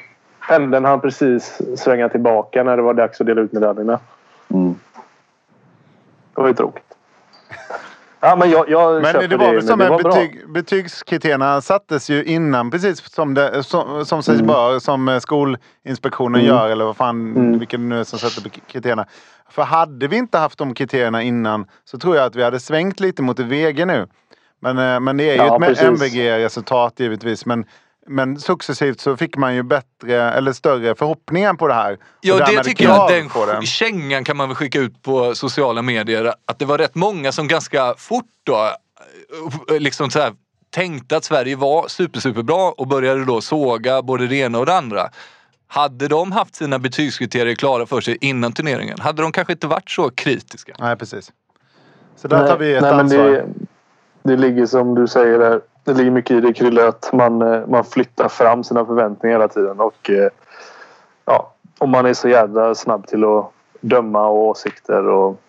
pendeln 0.48 0.84
hann 0.84 1.00
precis 1.00 1.60
svänga 1.76 2.08
tillbaka 2.08 2.62
när 2.62 2.76
det 2.76 2.82
var 2.82 2.94
dags 2.94 3.20
att 3.20 3.26
dela 3.26 3.40
ut 3.40 3.52
medaljerna. 3.52 3.98
Mm. 4.50 4.74
Det 6.38 6.42
var 6.42 6.48
ju 6.48 6.54
tråkigt. 6.54 6.84
Ja, 8.20 8.36
men 8.36 8.50
jag, 8.50 8.68
jag 8.70 9.02
Men 9.02 9.30
det 9.30 9.36
var 9.36 9.52
väl 9.52 9.62
som 9.66 9.80
att 9.80 10.02
betyg, 10.02 10.48
betygskriterierna 10.48 11.60
sattes 11.60 12.10
ju 12.10 12.24
innan 12.24 12.70
precis 12.70 13.12
som, 13.12 13.34
det, 13.34 13.62
som, 13.62 14.06
som 14.06 14.22
sägs 14.22 14.42
bör, 14.42 14.78
som 14.78 15.08
eh, 15.08 15.18
Skolinspektionen 15.18 16.40
Mm. 16.40 16.54
gör 16.54 16.68
eller 16.70 16.84
vad 16.84 16.96
fan, 16.96 17.36
Mm. 17.36 17.58
vilken 17.58 17.88
nu 17.88 18.00
är 18.00 18.04
som 18.04 18.18
sätter 18.18 18.50
kriterierna. 18.50 19.06
För 19.50 19.62
hade 19.62 20.08
vi 20.08 20.16
inte 20.16 20.38
haft 20.38 20.58
de 20.58 20.74
kriterierna 20.74 21.22
innan 21.22 21.66
så 21.84 21.98
tror 21.98 22.16
jag 22.16 22.24
att 22.24 22.36
vi 22.36 22.42
hade 22.42 22.60
svängt 22.60 23.00
lite 23.00 23.22
mot 23.22 23.38
VG 23.38 23.84
nu. 23.84 24.06
Men, 24.60 24.78
eh, 24.78 25.00
men 25.00 25.16
det 25.16 25.24
är 25.30 25.32
ju 25.32 25.48
Ja, 25.48 25.70
ett. 25.70 25.82
MVG-resultat 25.82 27.00
givetvis. 27.00 27.46
Men, 27.46 27.64
men 28.08 28.40
successivt 28.40 29.00
så 29.00 29.16
fick 29.16 29.36
man 29.36 29.54
ju 29.54 29.62
bättre 29.62 30.30
eller 30.32 30.52
större 30.52 30.94
förhoppningar 30.94 31.54
på 31.54 31.68
det 31.68 31.74
här. 31.74 31.92
Och 31.92 31.98
Ja, 32.20 32.34
det 32.38 32.44
därmed 32.44 32.64
tycker 32.64 32.84
jag. 32.84 33.10
Den 33.10 33.60
det. 33.60 33.66
kängan 33.66 34.24
kan 34.24 34.36
man 34.36 34.48
väl 34.48 34.56
skicka 34.56 34.78
ut 34.78 35.02
på 35.02 35.34
sociala 35.34 35.82
medier. 35.82 36.34
Att 36.46 36.58
det 36.58 36.64
var 36.64 36.78
rätt 36.78 36.94
många 36.94 37.32
som 37.32 37.48
ganska 37.48 37.94
fort 37.98 38.24
då 38.44 38.72
eh, 39.70 39.80
liksom 39.80 40.10
så 40.10 40.18
här, 40.18 40.32
tänkte 40.70 41.16
att 41.16 41.24
Sverige 41.24 41.56
var 41.56 41.88
super, 41.88 42.20
superbra 42.20 42.70
och 42.70 42.86
började 42.86 43.24
då 43.24 43.40
såga 43.40 44.02
både 44.02 44.26
det 44.26 44.36
ena 44.36 44.58
och 44.58 44.66
det 44.66 44.74
andra. 44.74 45.10
Hade 45.66 46.08
de 46.08 46.32
haft 46.32 46.54
sina 46.54 46.78
betygskriterier 46.78 47.54
klara 47.54 47.86
för 47.86 48.00
sig 48.00 48.18
innan 48.20 48.52
turneringen 48.52 49.00
hade 49.00 49.22
de 49.22 49.32
kanske 49.32 49.52
inte 49.52 49.66
varit 49.66 49.90
så 49.90 50.10
kritiska. 50.10 50.74
Nej, 50.78 50.96
precis. 50.96 51.32
Så 52.16 52.28
där 52.28 52.46
tar 52.46 52.58
vi 52.58 52.74
ett 52.74 52.82
nej, 52.82 52.90
men 52.90 53.00
ansvar. 53.00 53.44
Det, 54.28 54.36
ligger 54.36 54.66
som 54.66 54.94
du 54.94 55.06
säger 55.06 55.38
där. 55.38 55.60
Det 55.84 55.92
ligger 55.92 56.10
mycket 56.10 56.30
i 56.30 56.40
det 56.40 56.52
Krille 56.52 56.88
att 56.88 57.12
man, 57.12 57.42
eh, 57.42 57.66
man 57.66 57.84
flyttar 57.84 58.28
fram 58.28 58.64
sina 58.64 58.84
förväntningar 58.84 59.34
hela 59.34 59.48
tiden. 59.48 59.80
Och, 59.80 60.10
eh, 60.10 60.28
ja, 61.24 61.52
och 61.78 61.88
man 61.88 62.06
är 62.06 62.14
så 62.14 62.28
jävla 62.28 62.74
snabb 62.74 63.06
till 63.06 63.24
att 63.24 63.50
döma 63.80 64.26
och 64.26 64.46
åsikter. 64.46 65.08
Och, 65.08 65.40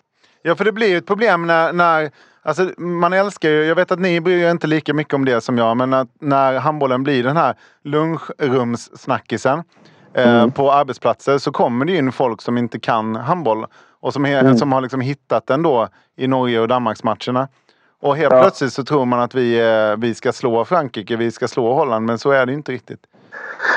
Ja, 0.42 0.54
för 0.54 0.64
det 0.64 0.72
blir 0.72 0.88
ju 0.88 0.96
ett 0.96 1.06
problem 1.06 1.46
när, 1.46 1.72
när 1.72 2.10
alltså, 2.42 2.70
man 2.80 3.12
älskar 3.12 3.48
ju, 3.48 3.64
jag 3.64 3.74
vet 3.74 3.92
att 3.92 4.00
ni 4.00 4.20
bryr 4.20 4.44
er 4.44 4.50
inte 4.50 4.66
lika 4.66 4.94
mycket 4.94 5.14
om 5.14 5.24
det 5.24 5.40
som 5.40 5.58
jag, 5.58 5.76
men 5.76 5.94
att 5.94 6.08
när 6.20 6.58
handbollen 6.58 7.02
blir 7.02 7.22
den 7.22 7.36
här 7.36 7.54
lunchrumssnackisen 7.84 9.62
eh, 10.14 10.48
på 10.48 10.72
arbetsplatser 10.72 11.38
så 11.38 11.52
kommer 11.52 11.84
det 11.84 11.96
in 11.96 12.12
folk 12.12 12.42
som 12.42 12.58
inte 12.58 12.80
kan 12.80 13.16
handboll 13.16 13.66
och 14.00 14.12
som, 14.12 14.24
he, 14.24 14.56
som 14.56 14.72
har 14.72 14.80
liksom 14.80 15.00
hittat 15.00 15.46
den 15.46 15.62
då 15.62 15.88
i 16.16 16.26
Norge 16.26 16.60
och 16.60 16.68
Danmarksmatcherna. 16.68 17.48
Och 18.00 18.16
helt 18.16 18.32
Ja. 18.32 18.40
plötsligt 18.42 18.72
så 18.72 18.84
tror 18.84 19.04
man 19.04 19.20
att 19.20 19.34
vi, 19.34 19.60
eh, 19.60 19.96
vi 19.98 20.14
ska 20.14 20.32
slå 20.32 20.64
Frankrike, 20.64 21.16
vi 21.16 21.30
ska 21.30 21.48
slå 21.48 21.74
Holland, 21.74 22.06
men 22.06 22.18
så 22.18 22.30
är 22.30 22.46
det 22.46 22.52
inte 22.52 22.72
riktigt. 22.72 23.06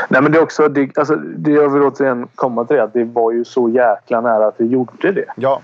nej 0.09 0.21
men 0.21 0.31
det 0.31 0.37
är 0.37 0.43
också, 0.43 0.67
det, 0.67 0.97
alltså, 0.97 1.15
det 1.15 1.51
jag 1.51 1.69
vill 1.69 1.81
återigen 1.81 2.27
komma 2.35 2.65
till 2.65 2.75
det 2.77 2.83
att 2.83 2.93
det 2.93 3.03
var 3.03 3.31
ju 3.31 3.45
så 3.45 3.69
jäkla 3.69 4.21
nära 4.21 4.47
att 4.47 4.55
vi 4.57 4.65
gjorde 4.65 5.11
det. 5.11 5.25
Ja, 5.35 5.61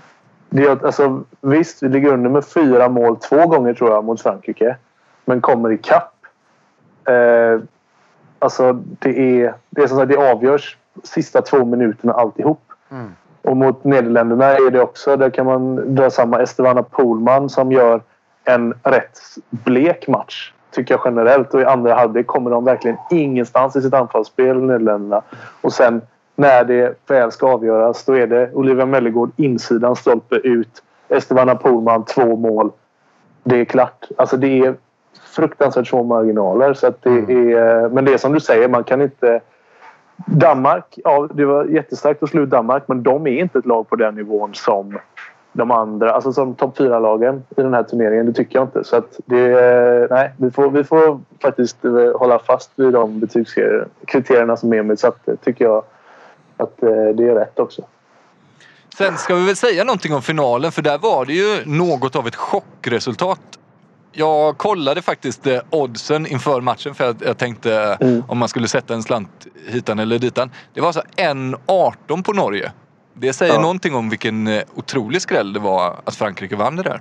det 0.50 0.62
är, 0.62 0.70
att, 0.70 0.84
alltså, 0.84 1.22
visst, 1.40 1.82
vi 1.82 1.88
ligger 1.88 2.12
under 2.12 2.30
med 2.30 2.44
fyra 2.44 2.88
mål 2.88 3.16
två 3.16 3.46
gånger 3.46 3.74
tror 3.74 3.90
jag 3.90 4.04
mot 4.04 4.22
Frankrike. 4.22 4.76
Men 5.24 5.40
kommer 5.40 5.72
ikapp. 5.72 6.12
Eh, 7.04 7.60
alltså 8.38 8.72
det 8.72 9.42
är, 9.42 9.54
det 9.70 9.82
är 9.82 9.86
som 9.86 9.98
sagt, 9.98 10.08
det 10.08 10.30
avgörs 10.32 10.76
sista 11.04 11.42
två 11.42 11.64
minuterna 11.64 12.12
alltihop. 12.12 12.60
Mm. 12.90 13.12
Och 13.42 13.56
mot 13.56 13.84
Nederländerna 13.84 14.44
är 14.44 14.70
det 14.70 14.80
också. 14.80 15.16
Där 15.16 15.30
kan 15.30 15.46
man 15.46 15.94
dra 15.94 16.10
samma 16.10 16.40
Estevana 16.42 16.82
Poolman 16.82 17.48
som 17.48 17.72
gör 17.72 18.02
en 18.44 18.74
rätt 18.82 19.18
blek 19.50 20.08
match. 20.08 20.52
Tycker 20.70 20.94
jag 20.94 21.00
generellt. 21.04 21.54
Och 21.54 21.60
i 21.60 21.64
andra 21.64 21.94
halvlek 21.94 22.26
kommer 22.26 22.50
de 22.50 22.64
verkligen 22.64 22.96
ingenstans 23.10 23.76
i 23.76 23.82
sitt 23.82 23.94
anfallsspel, 23.94 24.62
Nederländerna. 24.62 25.22
Och 25.60 25.72
sen 25.72 26.02
när 26.36 26.64
det 26.64 26.94
väl 27.06 27.32
ska 27.32 27.52
avgöras 27.52 28.04
då 28.04 28.16
är 28.16 28.26
det 28.26 28.50
Olivia 28.52 28.86
Mellegård 28.86 29.30
insidan 29.36 29.96
stolpe 29.96 30.34
ut. 30.34 30.82
Estevana 31.08 31.54
Poolman 31.54 32.04
två 32.04 32.36
mål. 32.36 32.70
Det 33.44 33.56
är 33.56 33.64
klart. 33.64 34.08
Alltså 34.16 34.36
det 34.36 34.60
är 34.60 34.74
fruktansvärt 35.36 35.86
små 35.88 36.02
marginaler. 36.02 36.74
Så 36.74 36.86
att 36.86 37.02
det 37.02 37.10
är, 37.10 37.88
men 37.88 38.04
det 38.04 38.12
är 38.12 38.18
som 38.18 38.32
du 38.32 38.40
säger, 38.40 38.68
man 38.68 38.84
kan 38.84 39.02
inte... 39.02 39.40
Danmark, 40.26 40.98
ja 41.04 41.28
det 41.34 41.44
var 41.44 41.64
jättestarkt 41.64 42.22
att 42.22 42.30
slå 42.30 42.42
ut 42.42 42.50
Danmark 42.50 42.82
men 42.86 43.02
de 43.02 43.26
är 43.26 43.40
inte 43.40 43.58
ett 43.58 43.66
lag 43.66 43.88
på 43.88 43.96
den 43.96 44.14
nivån 44.14 44.54
som 44.54 44.98
de 45.52 45.70
andra, 45.70 46.12
alltså 46.12 46.32
som 46.32 46.54
topp 46.54 46.78
4-lagen 46.78 47.42
i 47.56 47.62
den 47.62 47.74
här 47.74 47.82
turneringen. 47.82 48.26
Det 48.26 48.32
tycker 48.32 48.58
jag 48.58 48.64
inte. 48.64 48.84
Så 48.84 48.96
att 48.96 49.20
det, 49.26 50.06
nej, 50.10 50.30
vi 50.36 50.50
får, 50.50 50.70
vi 50.70 50.84
får 50.84 51.20
faktiskt 51.42 51.84
eh, 51.84 52.18
hålla 52.18 52.38
fast 52.38 52.70
vid 52.76 52.92
de 52.92 53.20
betygskriterierna 53.20 54.56
som 54.56 54.72
Emil 54.72 54.98
satte. 54.98 55.36
Tycker 55.36 55.64
jag 55.64 55.84
att 56.56 56.82
eh, 56.82 56.88
det 56.88 57.28
är 57.28 57.34
rätt 57.34 57.58
också. 57.58 57.82
Sen 58.98 59.16
ska 59.18 59.34
vi 59.34 59.46
väl 59.46 59.56
säga 59.56 59.84
någonting 59.84 60.14
om 60.14 60.22
finalen 60.22 60.72
för 60.72 60.82
där 60.82 60.98
var 60.98 61.24
det 61.24 61.32
ju 61.32 61.64
något 61.66 62.16
av 62.16 62.26
ett 62.26 62.36
chockresultat. 62.36 63.40
Jag 64.12 64.58
kollade 64.58 65.02
faktiskt 65.02 65.46
eh, 65.46 65.60
oddsen 65.70 66.26
inför 66.26 66.60
matchen 66.60 66.94
för 66.94 67.10
att 67.10 67.22
jag 67.22 67.38
tänkte 67.38 67.96
Mm. 68.00 68.22
om 68.28 68.38
man 68.38 68.48
skulle 68.48 68.68
sätta 68.68 68.94
en 68.94 69.02
slant 69.02 69.46
hitan 69.66 69.98
eller 69.98 70.18
ditan. 70.18 70.50
Det 70.74 70.80
var 70.80 70.88
alltså 70.88 71.02
1,18 71.16 72.22
på 72.22 72.32
Norge. 72.32 72.72
Det 73.14 73.32
säger 73.32 73.54
Ja. 73.54 73.60
någonting 73.60 73.94
om 73.94 74.08
vilken 74.08 74.46
eh, 74.46 74.62
otrolig 74.74 75.22
skräll 75.22 75.52
det 75.52 75.60
var 75.60 75.94
att 76.04 76.14
Frankrike 76.16 76.56
vann 76.56 76.76
det 76.76 76.82
där. 76.82 77.00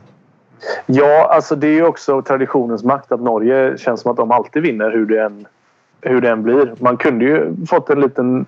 Ja, 0.86 1.30
alltså 1.34 1.56
det 1.56 1.68
är 1.68 1.72
ju 1.74 1.86
också 1.86 2.22
traditionens 2.22 2.84
makt 2.84 3.12
att 3.12 3.22
Norge 3.22 3.78
känns 3.78 4.02
som 4.02 4.12
att 4.12 4.18
de 4.18 4.32
alltid 4.32 4.64
vinner 4.64 4.92
hur 4.92 5.06
det 5.06 5.22
än, 5.24 5.48
hur 6.02 6.22
det 6.22 6.30
än 6.30 6.44
blir. 6.44 6.74
Man 6.80 6.98
kunde 6.98 7.26
ju 7.26 7.66
fått 7.70 7.90
en 7.90 8.00
liten 8.02 8.46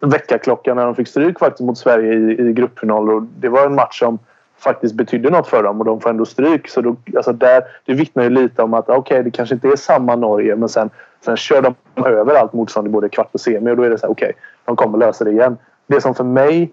väckarklocka 0.00 0.74
när 0.74 0.84
de 0.84 0.94
fick 0.94 1.08
stryk 1.08 1.38
faktiskt 1.38 1.60
mot 1.66 1.78
Sverige 1.78 2.12
i, 2.14 2.48
i 2.48 2.52
gruppfinal 2.52 3.10
och 3.10 3.22
det 3.22 3.48
var 3.48 3.66
en 3.66 3.74
match 3.74 3.98
som 3.98 4.18
faktiskt 4.58 4.94
betydde 4.94 5.30
något 5.30 5.48
för 5.48 5.62
dem 5.62 5.78
och 5.78 5.84
de 5.84 6.00
får 6.00 6.10
ändå 6.10 6.24
stryk. 6.24 6.68
Så 6.68 6.80
då, 6.80 6.96
alltså 7.16 7.32
där, 7.32 7.62
det 7.84 7.94
vittnar 7.94 8.22
ju 8.24 8.30
lite 8.30 8.62
om 8.62 8.74
att 8.74 8.88
okej, 8.88 9.22
det 9.22 9.30
kanske 9.30 9.54
inte 9.54 9.68
är 9.68 9.76
samma 9.76 10.16
Norge 10.16 10.56
men 10.56 10.68
sen, 10.68 10.90
sen 11.24 11.36
kör 11.36 11.62
de 11.62 11.74
över 12.06 12.34
allt 12.34 12.52
motstånd 12.52 12.86
i 12.86 12.90
både 12.90 13.08
kvart 13.08 13.28
och 13.32 13.40
semi 13.40 13.70
och 13.70 13.76
då 13.76 13.82
är 13.82 13.90
det 13.90 13.98
så 13.98 14.06
här 14.06 14.12
okej, 14.12 14.32
de 14.64 14.76
kommer 14.76 14.98
lösa 14.98 15.24
det 15.24 15.30
igen. 15.30 15.56
Det 15.92 16.00
som 16.00 16.14
för 16.14 16.24
mig 16.24 16.72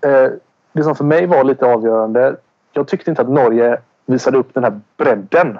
eh, 0.00 0.30
det 0.72 0.82
som 0.82 0.94
för 0.94 1.04
mig 1.04 1.26
var 1.26 1.44
lite 1.44 1.66
avgörande. 1.66 2.36
Jag 2.72 2.88
tyckte 2.88 3.10
inte 3.10 3.22
att 3.22 3.28
Norge 3.28 3.80
visade 4.06 4.38
upp 4.38 4.54
den 4.54 4.64
här 4.64 4.80
bredden. 4.96 5.58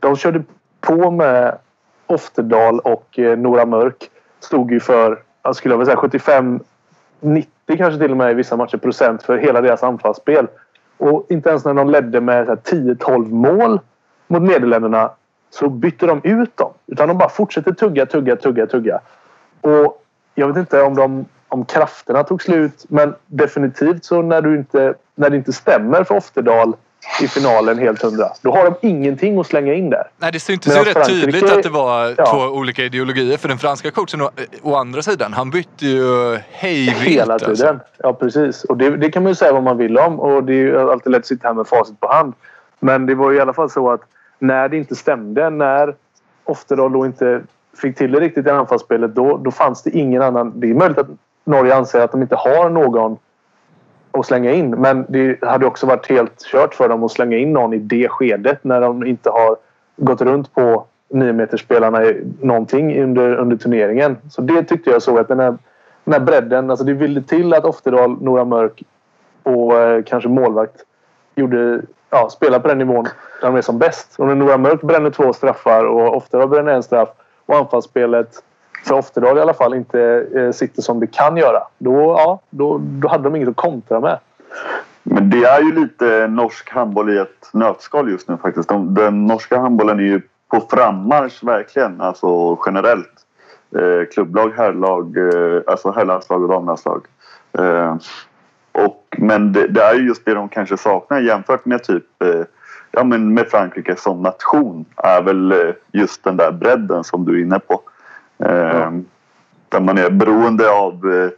De 0.00 0.16
körde 0.16 0.42
på 0.80 1.10
med 1.10 1.58
Oftedal 2.06 2.80
och 2.80 3.18
eh, 3.18 3.38
Nora 3.38 3.66
Mörk. 3.66 4.10
Stod 4.40 4.72
ju 4.72 4.80
för, 4.80 5.22
jag 5.42 5.56
skulle 5.56 5.74
vilja 5.74 5.86
säga 5.86 5.96
75 5.96 6.60
90 7.20 7.50
kanske 7.66 8.00
till 8.00 8.10
och 8.10 8.16
med 8.16 8.30
i 8.30 8.34
vissa 8.34 8.56
matcher 8.56 8.76
procent 8.76 9.22
för 9.22 9.38
hela 9.38 9.60
deras 9.60 9.82
anfallsspel. 9.82 10.46
Och 10.98 11.26
inte 11.28 11.48
ens 11.48 11.64
när 11.64 11.74
de 11.74 11.90
ledde 11.90 12.20
med 12.20 12.48
10-12 12.48 13.30
mål 13.30 13.80
mot 14.26 14.42
Nederländerna 14.42 15.10
så 15.50 15.68
bytte 15.68 16.06
de 16.06 16.20
ut 16.24 16.56
dem. 16.56 16.72
Utan 16.86 17.08
de 17.08 17.18
bara 17.18 17.28
fortsätter 17.28 17.72
tugga, 17.72 18.06
tugga, 18.06 18.36
tugga, 18.36 18.66
tugga. 18.66 19.00
Och 19.60 20.04
jag 20.34 20.48
vet 20.48 20.56
inte 20.56 20.82
om, 20.82 20.94
de, 20.94 21.24
om 21.48 21.64
krafterna 21.64 22.24
tog 22.24 22.42
slut 22.42 22.84
men 22.88 23.14
definitivt 23.26 24.04
så 24.04 24.22
när, 24.22 24.42
du 24.42 24.56
inte, 24.56 24.94
när 25.14 25.30
det 25.30 25.36
inte 25.36 25.52
stämmer 25.52 26.04
för 26.04 26.16
Oftedal 26.16 26.72
i 27.22 27.28
finalen 27.28 27.78
helt 27.78 28.02
hundra. 28.02 28.26
Då 28.42 28.50
har 28.56 28.64
de 28.64 28.88
ingenting 28.88 29.38
att 29.40 29.46
slänga 29.46 29.74
in 29.74 29.90
där. 29.90 30.02
Nej, 30.18 30.32
det 30.32 30.40
syntes 30.40 30.76
ju 30.76 30.80
rätt 30.80 30.96
Frankrike- 30.96 31.04
tydligt 31.06 31.52
att 31.52 31.62
det 31.62 31.68
var 31.68 32.14
Ja. 32.16 32.26
två 32.26 32.38
olika 32.38 32.84
ideologier. 32.84 33.36
För 33.36 33.48
den 33.48 33.58
franska 33.58 33.90
coachen 33.90 34.22
å, 34.22 34.30
å 34.62 34.74
andra 34.74 35.02
sidan, 35.02 35.32
han 35.32 35.50
bytte 35.50 35.86
ju 35.86 36.38
hejvilt. 36.50 36.98
Hela 36.98 37.38
tiden. 37.38 37.50
Alltså. 37.50 37.78
Ja, 37.98 38.12
precis. 38.12 38.64
Och 38.64 38.76
det, 38.76 38.96
det 38.96 39.10
kan 39.10 39.22
man 39.22 39.30
ju 39.32 39.36
säga 39.36 39.52
vad 39.52 39.62
man 39.62 39.76
vill 39.76 39.98
om. 39.98 40.20
Och 40.20 40.44
det 40.44 40.52
är 40.52 40.56
ju 40.56 40.90
alltid 40.90 41.12
lätt 41.12 41.18
att 41.20 41.26
sitta 41.26 41.48
här 41.48 41.54
med 41.54 41.66
facit 41.66 42.00
på 42.00 42.08
hand. 42.08 42.32
Men 42.80 43.06
det 43.06 43.14
var 43.14 43.32
i 43.32 43.40
alla 43.40 43.52
fall 43.52 43.70
så 43.70 43.90
att 43.90 44.00
när 44.38 44.68
det 44.68 44.76
inte 44.76 44.94
stämde, 44.94 45.50
när 45.50 45.94
Oftedal 46.44 46.92
då 46.92 47.06
inte 47.06 47.40
fick 47.82 47.96
till 47.96 48.12
det 48.12 48.20
riktigt 48.20 48.46
i 48.46 48.50
anfallsspelet, 48.50 49.14
då, 49.14 49.36
då 49.36 49.50
fanns 49.50 49.82
det 49.82 49.90
ingen 49.90 50.22
annan. 50.22 50.52
Det 50.60 50.70
är 50.70 50.74
möjligt 50.74 50.98
att 50.98 51.06
Norge 51.48 51.74
anser 51.74 52.00
att 52.00 52.12
de 52.12 52.22
inte 52.22 52.36
har 52.36 52.70
någon 52.70 53.18
att 54.10 54.26
slänga 54.26 54.52
in. 54.52 54.70
Men 54.70 55.06
det 55.08 55.44
hade 55.44 55.66
också 55.66 55.86
varit 55.86 56.06
helt 56.06 56.44
kört 56.44 56.74
för 56.74 56.88
dem 56.88 57.04
att 57.04 57.10
slänga 57.10 57.36
in 57.36 57.52
någon 57.52 57.74
i 57.74 57.78
det 57.78 58.08
skedet 58.08 58.64
när 58.64 58.80
de 58.80 59.06
inte 59.06 59.30
har 59.30 59.56
gått 59.96 60.20
runt 60.20 60.54
på 60.54 60.84
niometersspelarna 61.08 62.00
någonting 62.40 63.02
under, 63.02 63.34
under 63.34 63.56
turneringen. 63.56 64.16
Så 64.30 64.42
det 64.42 64.62
tyckte 64.62 64.90
jag 64.90 65.02
såg 65.02 65.18
att 65.18 65.28
den 65.28 65.40
här, 65.40 65.58
den 66.04 66.12
här 66.12 66.20
bredden, 66.20 66.70
alltså 66.70 66.86
det 66.86 66.92
ville 66.92 67.22
till 67.22 67.54
att 67.54 67.64
Oftedal, 67.64 68.22
Nora 68.22 68.44
Mörk 68.44 68.82
och 69.42 69.74
eh, 69.76 70.02
kanske 70.02 70.28
målvakt 70.28 70.84
gjorde, 71.34 71.82
ja, 72.10 72.28
spelade 72.30 72.62
på 72.62 72.68
den 72.68 72.78
nivån 72.78 73.04
där 73.40 73.48
de 73.48 73.56
är 73.56 73.62
som 73.62 73.78
bäst. 73.78 74.14
Och 74.18 74.26
när 74.26 74.34
Nora 74.34 74.58
Mörk 74.58 74.80
bränner 74.80 75.10
två 75.10 75.32
straffar 75.32 75.84
och 75.84 76.16
Oftedal 76.16 76.48
bränner 76.48 76.72
en 76.72 76.82
straff 76.82 77.08
och 77.46 77.56
anfallsspelet 77.56 78.42
för 78.84 78.94
Oftedal 78.94 79.38
i 79.38 79.40
alla 79.40 79.54
fall 79.54 79.74
inte 79.74 80.26
eh, 80.36 80.50
sitter 80.50 80.82
som 80.82 81.00
det 81.00 81.06
kan 81.06 81.36
göra. 81.36 81.62
Då, 81.78 81.92
ja, 81.92 82.40
då, 82.50 82.78
då 82.78 83.08
hade 83.08 83.24
de 83.24 83.36
inget 83.36 83.48
att 83.48 83.56
kontra 83.56 84.00
med. 84.00 84.18
Men 85.02 85.30
det 85.30 85.44
är 85.44 85.60
ju 85.60 85.74
lite 85.74 86.26
norsk 86.26 86.70
handboll 86.70 87.10
i 87.10 87.18
ett 87.18 87.50
nötskal 87.52 88.10
just 88.10 88.28
nu 88.28 88.36
faktiskt. 88.36 88.68
De, 88.68 88.94
den 88.94 89.26
norska 89.26 89.58
handbollen 89.58 89.98
är 89.98 90.02
ju 90.02 90.20
på 90.50 90.60
frammarsch 90.70 91.44
verkligen, 91.44 92.00
alltså 92.00 92.58
generellt. 92.66 93.12
Eh, 93.76 94.08
klubblag, 94.12 94.52
herrlag, 94.56 95.16
eh, 95.16 95.62
alltså 95.66 95.90
herrlandslag 95.90 96.42
och 96.42 96.48
damlandslag. 96.48 97.06
Eh, 97.58 97.96
och, 98.72 99.16
men 99.18 99.52
det, 99.52 99.68
det, 99.68 99.82
är 99.82 99.94
ju 99.94 100.06
just 100.06 100.24
det 100.24 100.34
de 100.34 100.48
kanske 100.48 100.76
saknar 100.76 101.20
jämfört 101.20 101.64
med 101.64 101.84
typ 101.84 102.22
eh, 102.22 102.42
ja, 102.92 103.04
men 103.04 103.34
med 103.34 103.46
Frankrike 103.46 103.96
som 103.96 104.22
nation 104.22 104.84
är 104.96 105.22
väl 105.22 105.52
eh, 105.52 105.74
just 105.92 106.24
den 106.24 106.36
där 106.36 106.52
bredden 106.52 107.04
som 107.04 107.24
du 107.24 107.38
är 107.38 107.42
inne 107.42 107.58
på. 107.58 107.80
Eh, 108.38 108.90
där 109.68 109.80
man 109.80 109.98
är 109.98 110.10
beroende 110.10 110.70
av 110.70 110.92
eh, 111.12 111.30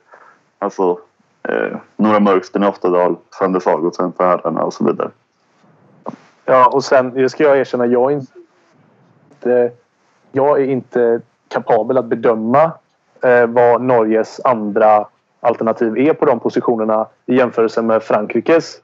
alltså, 0.58 0.98
eh, 1.42 1.76
Nora 1.96 2.20
Mörksten 2.20 2.62
i 2.62 2.66
Oftedal, 2.66 3.16
Sander 3.38 3.60
Sagosen 3.60 4.12
för 4.12 4.24
herrarna 4.24 4.62
och 4.64 4.74
så 4.74 4.84
vidare. 4.84 5.10
Ja, 6.44 6.68
och 6.68 6.84
sen 6.84 7.14
det 7.14 7.28
ska 7.28 7.44
jag 7.44 7.58
erkänna, 7.58 7.86
jag 7.86 8.12
är 8.12 8.16
inte, 8.16 9.70
jag 10.32 10.60
är 10.60 10.64
inte 10.64 11.20
kapabel 11.48 11.98
att 11.98 12.04
bedöma 12.04 12.72
eh, 13.22 13.46
vad 13.46 13.82
Norges 13.82 14.40
andra 14.44 15.06
alternativ 15.40 15.98
är 15.98 16.12
på 16.12 16.24
de 16.24 16.40
positionerna 16.40 17.06
i 17.26 17.36
jämförelse 17.36 17.82
med 17.82 18.02
Frankrikes 18.02 18.80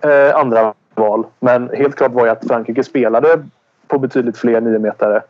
eh, 0.00 0.36
andra 0.36 0.74
val. 0.94 1.26
Men 1.40 1.70
helt 1.70 1.96
klart 1.96 2.12
var 2.12 2.24
ju 2.24 2.30
att 2.30 2.46
Frankrike 2.46 2.84
spelade 2.84 3.46
på 3.86 3.98
betydligt 3.98 4.38
fler 4.38 4.60
niometare 4.60 5.22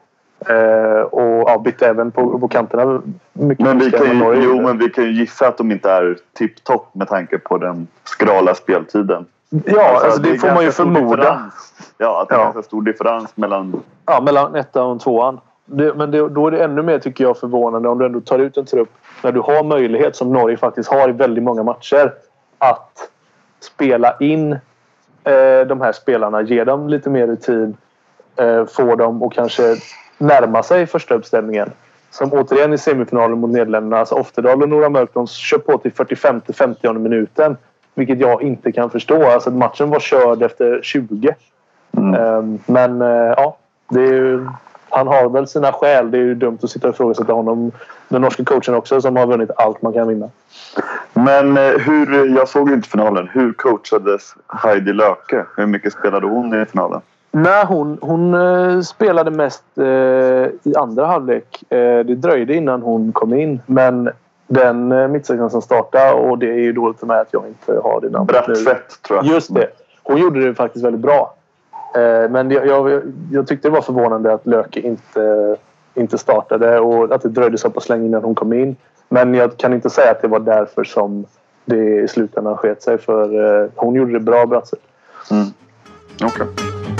Eh, 0.48 1.02
och 1.02 1.62
bytte 1.62 1.86
även 1.86 2.10
på, 2.10 2.38
på 2.38 2.48
kanterna. 2.48 3.02
Mycket 3.32 3.66
men 3.66 3.78
vi 3.78 3.90
kan 3.90 4.06
ju, 4.06 4.42
jo, 4.42 4.62
men 4.62 4.78
vi 4.78 4.88
kan 4.88 5.04
ju 5.04 5.12
gissa 5.12 5.48
att 5.48 5.58
de 5.58 5.72
inte 5.72 5.90
är 5.90 6.16
tipptopp 6.32 6.94
med 6.94 7.08
tanke 7.08 7.38
på 7.38 7.58
den 7.58 7.86
skrala 8.04 8.54
speltiden. 8.54 9.26
Ja, 9.50 9.88
alltså, 9.88 10.06
alltså 10.06 10.22
det, 10.22 10.32
det 10.32 10.38
får 10.38 10.48
man 10.48 10.64
ju 10.64 10.70
förmoda. 10.70 11.50
Ja, 11.98 12.22
att 12.22 12.28
det 12.28 12.34
är 12.34 12.38
ja. 12.38 12.44
ganska 12.44 12.62
stor 12.62 12.82
differens 12.82 13.36
mellan... 13.36 13.82
Ja, 14.06 14.20
mellan 14.20 14.54
ettan 14.54 14.86
och 14.86 15.00
tvåan. 15.00 15.40
Det, 15.64 15.94
men 15.94 16.10
det, 16.10 16.28
då 16.28 16.46
är 16.46 16.50
det 16.50 16.64
ännu 16.64 16.82
mer 16.82 16.98
tycker 16.98 17.24
jag 17.24 17.38
förvånande 17.38 17.88
om 17.88 17.98
du 17.98 18.06
ändå 18.06 18.20
tar 18.20 18.38
ut 18.38 18.56
en 18.56 18.64
trupp 18.64 18.90
när 19.22 19.32
du 19.32 19.40
har 19.40 19.64
möjlighet 19.64 20.16
som 20.16 20.32
Norge 20.32 20.56
faktiskt 20.56 20.90
har 20.90 21.08
i 21.08 21.12
väldigt 21.12 21.44
många 21.44 21.62
matcher 21.62 22.12
att 22.58 23.10
spela 23.60 24.16
in 24.20 24.52
eh, 25.24 25.66
de 25.66 25.80
här 25.80 25.92
spelarna, 25.92 26.42
ge 26.42 26.64
dem 26.64 26.88
lite 26.88 27.10
mer 27.10 27.26
rutin, 27.26 27.76
eh, 28.36 28.66
få 28.66 28.96
dem 28.96 29.22
och 29.22 29.32
kanske 29.32 29.76
närma 30.20 30.62
sig 30.62 30.86
första 30.86 31.14
uppställningen. 31.14 31.70
Som 32.10 32.32
återigen 32.32 32.72
i 32.72 32.78
semifinalen 32.78 33.38
mot 33.38 33.50
Nederländerna. 33.50 33.98
Alltså 33.98 34.14
Oftedal 34.14 34.62
och 34.62 34.68
Nora 34.68 34.88
Mörk 34.88 35.10
de 35.12 35.26
kör 35.26 35.58
på 35.58 35.78
till 35.78 35.92
45-50 35.92 36.98
minuten. 36.98 37.56
Vilket 37.94 38.20
jag 38.20 38.42
inte 38.42 38.72
kan 38.72 38.90
förstå. 38.90 39.26
Alltså 39.26 39.50
matchen 39.50 39.90
var 39.90 40.00
körd 40.00 40.42
efter 40.42 40.80
20. 40.82 41.34
Mm. 41.96 42.14
Um, 42.14 42.58
men 42.66 43.02
uh, 43.02 43.34
ja, 43.36 43.56
ju, 43.90 44.46
han 44.88 45.06
har 45.06 45.28
väl 45.28 45.46
sina 45.46 45.72
skäl. 45.72 46.10
Det 46.10 46.18
är 46.18 46.22
ju 46.22 46.34
dumt 46.34 46.58
att 46.62 46.70
sitta 46.70 46.88
och 46.88 46.94
ifrågasätta 46.94 47.32
honom. 47.32 47.72
Den 48.08 48.22
norska 48.22 48.44
coachen 48.44 48.74
också 48.74 49.00
som 49.00 49.16
har 49.16 49.26
vunnit 49.26 49.50
allt 49.56 49.82
man 49.82 49.92
kan 49.92 50.08
vinna. 50.08 50.28
Men 51.12 51.58
uh, 51.58 51.78
hur, 51.78 52.36
jag 52.36 52.48
såg 52.48 52.70
inte 52.70 52.88
finalen. 52.88 53.28
Hur 53.32 53.52
coachades 53.52 54.34
Heidi 54.46 54.92
Löke? 54.92 55.44
Hur 55.56 55.66
mycket 55.66 55.92
spelade 55.92 56.26
hon 56.26 56.62
i 56.62 56.66
finalen? 56.66 57.00
Nej, 57.32 57.64
hon, 57.66 57.98
hon 58.00 58.34
uh, 58.34 58.80
spelade 58.80 59.30
mest 59.30 59.64
uh, 59.78 59.86
i 60.62 60.74
andra 60.76 61.06
halvlek. 61.06 61.64
Uh, 61.72 61.78
det 61.78 62.14
dröjde 62.14 62.54
innan 62.54 62.82
hon 62.82 63.12
kom 63.12 63.34
in. 63.34 63.60
Men 63.66 64.10
den 64.46 64.92
uh, 64.92 65.08
mittsexan 65.08 65.50
som 65.50 65.62
startade 65.62 66.12
och 66.12 66.38
det 66.38 66.46
är 66.46 66.58
ju 66.58 66.72
dåligt 66.72 67.00
för 67.00 67.06
mig 67.06 67.20
att 67.20 67.28
jag 67.30 67.46
inte 67.46 67.80
har 67.82 68.00
det 68.00 68.10
namnet 68.10 68.28
Brattfett 68.28 69.02
tror 69.02 69.18
jag. 69.18 69.26
Just 69.26 69.54
det. 69.54 69.68
Hon 70.02 70.18
gjorde 70.18 70.46
det 70.46 70.54
faktiskt 70.54 70.84
väldigt 70.84 71.00
bra. 71.00 71.34
men 72.30 72.50
jag, 72.50 72.66
jag, 72.66 73.02
jag, 73.32 73.46
tyckte 73.46 73.68
det 73.68 73.72
var 73.72 73.80
förvånande 73.80 74.34
att 74.34 74.46
Löke 74.46 74.80
inte, 74.80 75.56
inte 75.94 76.18
startade 76.18 76.80
och 76.80 77.14
att 77.14 77.22
det 77.22 77.28
dröjde 77.28 77.58
så 77.58 77.70
pass 77.70 77.88
länge 77.88 78.06
innan 78.06 78.24
hon 78.24 78.34
kom 78.34 78.52
in. 78.52 78.76
Men 79.08 79.34
jag 79.34 79.56
kan 79.56 79.72
inte 79.72 79.90
säga 79.90 80.10
att 80.10 80.22
det 80.22 80.28
var 80.28 80.40
därför 80.40 80.84
som 80.84 81.24
det 81.64 82.00
i 82.00 82.08
slutändan 82.08 82.56
sket 82.56 82.82
sig. 82.82 82.98
För 82.98 83.70
hon 83.76 83.94
gjorde 83.94 84.12
det 84.12 84.20
bra, 84.20 84.46
Brattfett. 84.46 84.80
Mm. 85.30 85.46
Okej. 86.22 86.46
Okay. 86.46 86.99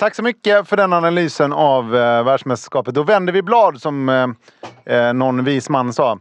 Tack 0.00 0.14
så 0.14 0.22
mycket 0.22 0.68
för 0.68 0.76
den 0.76 0.92
analysen 0.92 1.52
av 1.52 1.96
eh, 1.96 2.24
världsmästerskapet. 2.24 2.94
Då 2.94 3.02
vänder 3.02 3.32
vi 3.32 3.42
blad 3.42 3.80
som 3.80 4.08
eh, 4.08 4.96
eh 4.96 5.12
någon 5.12 5.44
vis 5.44 5.68
man 5.68 5.92
sa. 5.92 6.18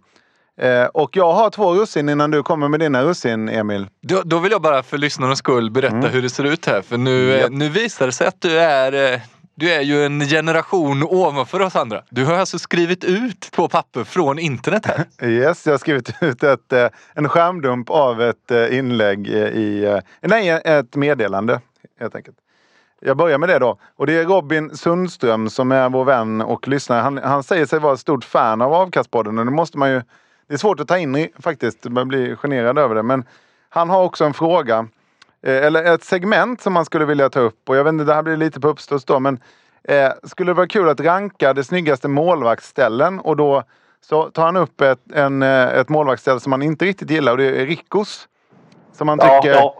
Eh, 0.61 0.85
och 0.85 1.17
jag 1.17 1.33
har 1.33 1.49
två 1.49 1.73
russin 1.73 2.09
innan 2.09 2.31
du 2.31 2.43
kommer 2.43 2.67
med 2.67 2.79
dina 2.79 3.03
russin, 3.03 3.49
Emil. 3.49 3.87
Då, 4.01 4.21
då 4.25 4.39
vill 4.39 4.51
jag 4.51 4.61
bara 4.61 4.83
för 4.83 4.97
lyssnarnas 4.97 5.39
skull 5.39 5.71
berätta 5.71 6.07
hur 6.07 6.21
det 6.21 6.29
ser 6.29 6.43
ut 6.43 6.65
här. 6.65 6.81
För 6.81 6.97
nu, 6.97 7.33
eh, 7.33 7.49
nu 7.49 7.69
visar 7.69 8.05
det 8.05 8.11
sig 8.11 8.27
att 8.27 8.41
du 8.41 8.59
är, 8.59 9.13
eh, 9.13 9.19
du 9.55 9.71
är 9.71 9.81
ju 9.81 10.05
en 10.05 10.19
generation 10.19 11.03
ovanför 11.03 11.59
oss 11.59 11.75
andra. 11.75 12.03
Du 12.09 12.25
har 12.25 12.33
alltså 12.33 12.59
skrivit 12.59 13.03
ut 13.03 13.49
på 13.51 13.69
papper 13.69 14.03
från 14.03 14.39
internet 14.39 14.85
här. 14.85 15.05
Yes, 15.29 15.65
jag 15.65 15.73
har 15.73 15.77
skrivit 15.77 16.13
ut 16.21 16.43
ett, 16.43 16.73
en 17.13 17.29
skärmdump 17.29 17.89
av 17.89 18.21
ett 18.21 18.51
inlägg 18.71 19.27
i... 19.27 19.99
Nej, 20.21 20.49
ett 20.49 20.95
meddelande 20.95 21.61
helt 21.99 22.15
enkelt. 22.15 22.37
Jag 23.01 23.17
börjar 23.17 23.37
med 23.37 23.49
det 23.49 23.59
då. 23.59 23.77
Och 23.95 24.07
det 24.07 24.13
är 24.13 24.25
Robin 24.25 24.77
Sundström 24.77 25.49
som 25.49 25.71
är 25.71 25.89
vår 25.89 26.05
vän 26.05 26.41
och 26.41 26.67
lyssnare. 26.67 27.01
Han, 27.01 27.17
han 27.17 27.43
säger 27.43 27.65
sig 27.65 27.79
vara 27.79 27.93
ett 27.93 27.99
stort 27.99 28.23
fan 28.23 28.61
av 28.61 28.73
Avkastpodden 28.73 29.39
och 29.39 29.45
det 29.45 29.51
måste 29.51 29.77
man 29.77 29.91
ju... 29.91 30.01
Det 30.47 30.53
är 30.53 30.57
svårt 30.57 30.79
att 30.79 30.87
ta 30.87 30.97
in 30.97 31.15
i 31.15 31.31
faktiskt. 31.39 31.85
Man 31.85 32.07
blir 32.07 32.35
generad 32.35 32.77
över 32.77 32.95
det. 32.95 33.03
Men 33.03 33.23
han 33.69 33.89
har 33.89 34.03
också 34.03 34.25
en 34.25 34.33
fråga. 34.33 34.87
Eh, 35.43 35.65
eller 35.65 35.83
ett 35.83 36.03
segment 36.03 36.61
som 36.61 36.73
man 36.73 36.85
skulle 36.85 37.05
vilja 37.05 37.29
ta 37.29 37.39
upp. 37.39 37.69
Och 37.69 37.77
jag 37.77 37.83
vet 37.83 37.93
inte, 37.93 38.03
det 38.03 38.13
här 38.13 38.23
blir 38.23 38.37
lite 38.37 38.59
på 38.59 38.67
uppstuds 38.67 39.05
då. 39.05 39.19
Men 39.19 39.39
eh, 39.83 40.11
skulle 40.23 40.49
det 40.49 40.55
vara 40.55 40.67
kul 40.67 40.89
att 40.89 40.99
ranka 40.99 41.53
de 41.53 41.63
snyggaste 41.63 42.07
målvaktsställen 42.07 43.19
och 43.19 43.37
då 43.37 43.63
så 44.01 44.29
tar 44.29 44.45
han 44.45 44.57
upp 44.57 44.81
ett, 44.81 44.99
en, 45.13 45.41
eh, 45.41 45.67
ett 45.67 45.89
målvaktsställe 45.89 46.39
som 46.39 46.49
man 46.49 46.61
inte 46.61 46.85
riktigt 46.85 47.09
gillar 47.09 47.31
och 47.31 47.37
det 47.37 47.61
är 47.61 47.65
Rickos. 47.65 48.27
Som 48.93 49.07
man 49.07 49.19
Ja, 49.21 49.41
tycker... 49.41 49.55
ja. 49.55 49.75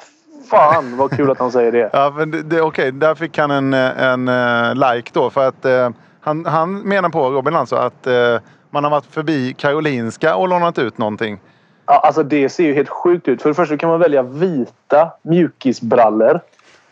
Fan 0.49 0.97
vad 0.97 1.11
kul 1.11 1.31
att 1.31 1.39
han 1.39 1.51
säger 1.51 1.71
det. 1.71 1.89
Ja, 1.93 2.13
men 2.17 2.31
det, 2.31 2.43
det, 2.43 2.61
okej, 2.61 2.91
där 2.91 3.15
fick 3.15 3.37
han 3.37 3.51
en, 3.51 3.73
eh, 3.73 4.03
en 4.03 4.27
eh, 4.27 4.93
like 4.93 5.11
då. 5.13 5.29
För 5.29 5.47
att 5.47 5.65
eh, 5.65 5.89
han, 6.21 6.45
han 6.45 6.79
menar 6.79 7.09
på, 7.09 7.29
Robin 7.29 7.55
alltså, 7.55 7.75
att 7.75 8.07
eh, 8.07 8.37
man 8.69 8.83
har 8.83 8.91
varit 8.91 9.05
förbi 9.05 9.53
Karolinska 9.57 10.35
och 10.35 10.47
lånat 10.47 10.79
ut 10.79 10.97
någonting. 10.97 11.39
Ja, 11.85 11.99
alltså 11.99 12.23
det 12.23 12.49
ser 12.49 12.63
ju 12.63 12.73
helt 12.73 12.89
sjukt 12.89 13.27
ut. 13.27 13.41
För 13.41 13.49
det 13.49 13.55
första 13.55 13.77
kan 13.77 13.89
man 13.89 13.99
välja 13.99 14.23
vita 14.23 15.11
mjukisbrallor. 15.21 16.39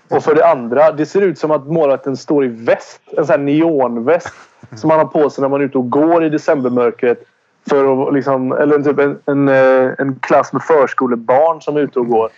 Och 0.10 0.24
för 0.24 0.36
det 0.36 0.48
andra, 0.48 0.92
det 0.92 1.06
ser 1.06 1.22
ut 1.22 1.40
som 1.40 1.52
att 1.52 1.68
målvakten 1.68 2.18
står 2.18 2.46
i 2.46 2.48
väst. 2.48 3.02
En 3.18 3.26
sån 3.26 3.34
här 3.34 3.38
neonväst. 3.38 4.34
som 4.76 4.88
man 4.88 4.98
har 5.00 5.06
på 5.06 5.30
sig 5.30 5.42
när 5.42 5.50
man 5.50 5.62
är 5.62 5.66
ute 5.66 5.78
och 5.78 5.90
går 5.90 6.26
i 6.26 6.30
decembermörkret. 6.30 7.24
För 7.70 8.08
att 8.08 8.14
liksom, 8.14 8.52
eller 8.52 8.80
typ 8.80 9.00
en, 9.00 9.20
en, 9.26 9.48
eh, 9.50 9.92
en 9.98 10.20
klass 10.22 10.54
med 10.54 10.62
förskolebarn 10.64 11.62
som 11.62 11.78
är 11.78 11.82
ute 11.82 12.00
och 12.00 12.08
går. 12.08 12.30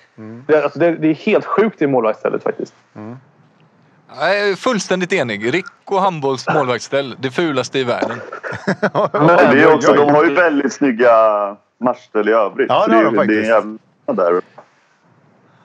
Det, 0.48 0.54
är- 0.56 0.64
alltså 0.64 0.80
det, 0.80 0.92
det 0.92 1.08
är 1.08 1.14
helt 1.14 1.46
sjukt 1.46 1.82
i 1.82 1.88
målvaktsstället 1.88 2.44
faktiskt. 2.44 2.74
Jag 4.20 4.40
är 4.40 4.56
fullständigt 4.56 5.14
enig. 5.14 5.54
Rick 5.54 5.66
och 5.86 6.02
handbolls 6.02 6.46
målvaktsställ, 6.54 7.16
det 7.20 7.32
fulaste 7.32 7.80
i 7.80 7.84
världen. 7.84 8.18
Men 9.14 9.28
det 9.56 9.62
är 9.64 9.74
också, 9.76 9.94
de 9.94 10.10
har 10.16 10.24
ju 10.26 10.34
väldigt 10.36 10.74
snygga 10.74 11.12
matchställ 11.80 12.30
i 12.30 12.32
övrigt. 12.32 12.70
Ja, 12.70 12.88
det 12.88 12.96
har 12.96 13.02
är 13.04 13.06
de 13.06 13.16
ju- 13.16 13.18
Det 13.28 13.48
är 13.48 13.52
faktiskt. 13.52 13.66
en 13.66 13.80
jävla 14.08 14.24
där. 14.24 14.42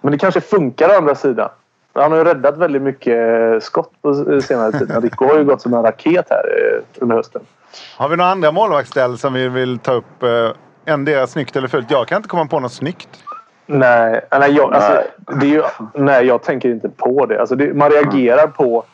Men 0.01 0.13
det 0.13 0.19
kanske 0.19 0.41
funkar 0.41 0.89
å 0.89 0.93
andra 0.97 1.15
sidan. 1.15 1.49
Han 1.93 2.11
har 2.13 2.19
ju 2.19 2.25
räddat 2.25 2.57
väldigt 2.57 2.83
mycket 2.83 3.19
skott 3.63 3.93
på 4.03 4.41
senare 4.41 4.73
tid. 4.73 5.03
Rico 5.03 5.25
har 5.27 5.39
ju 5.39 5.45
gått 5.45 5.63
som 5.63 5.75
en 5.75 5.83
raket 5.83 6.27
här 6.31 6.45
eh, 6.75 6.83
under 7.03 7.17
hösten. 7.17 7.43
Har 7.97 8.09
vi 8.09 8.17
några 8.17 8.31
andra 8.31 8.53
målvaktsställ 8.53 9.19
som 9.19 9.33
vi 9.33 9.49
vill 9.49 9.79
ta 9.79 9.93
upp? 9.93 10.23
Eh, 10.23 10.51
endera 10.95 11.27
snyggt 11.27 11.57
eller 11.57 11.69
fult. 11.69 11.91
Jag 11.91 12.09
kan 12.09 12.17
inte 12.17 12.29
komma 12.29 12.47
på 12.47 12.61
något 12.61 12.73
snyggt. 12.73 13.09
Nej, 13.67 14.21
nej, 14.31 14.53
jag, 14.53 14.75
alltså, 14.75 14.93
Nej. 14.93 15.41
Det 15.41 15.47
är 15.47 15.51
ju, 15.51 15.63
nej, 15.95 16.27
jag 16.27 16.43
tänker 16.43 16.69
inte 16.69 16.89
på 16.89 17.27
det. 17.27 17.41
Alltså 17.41 17.55
det 17.57 17.75
man 17.75 17.91
reagerar 17.91 18.47
på 18.47 18.85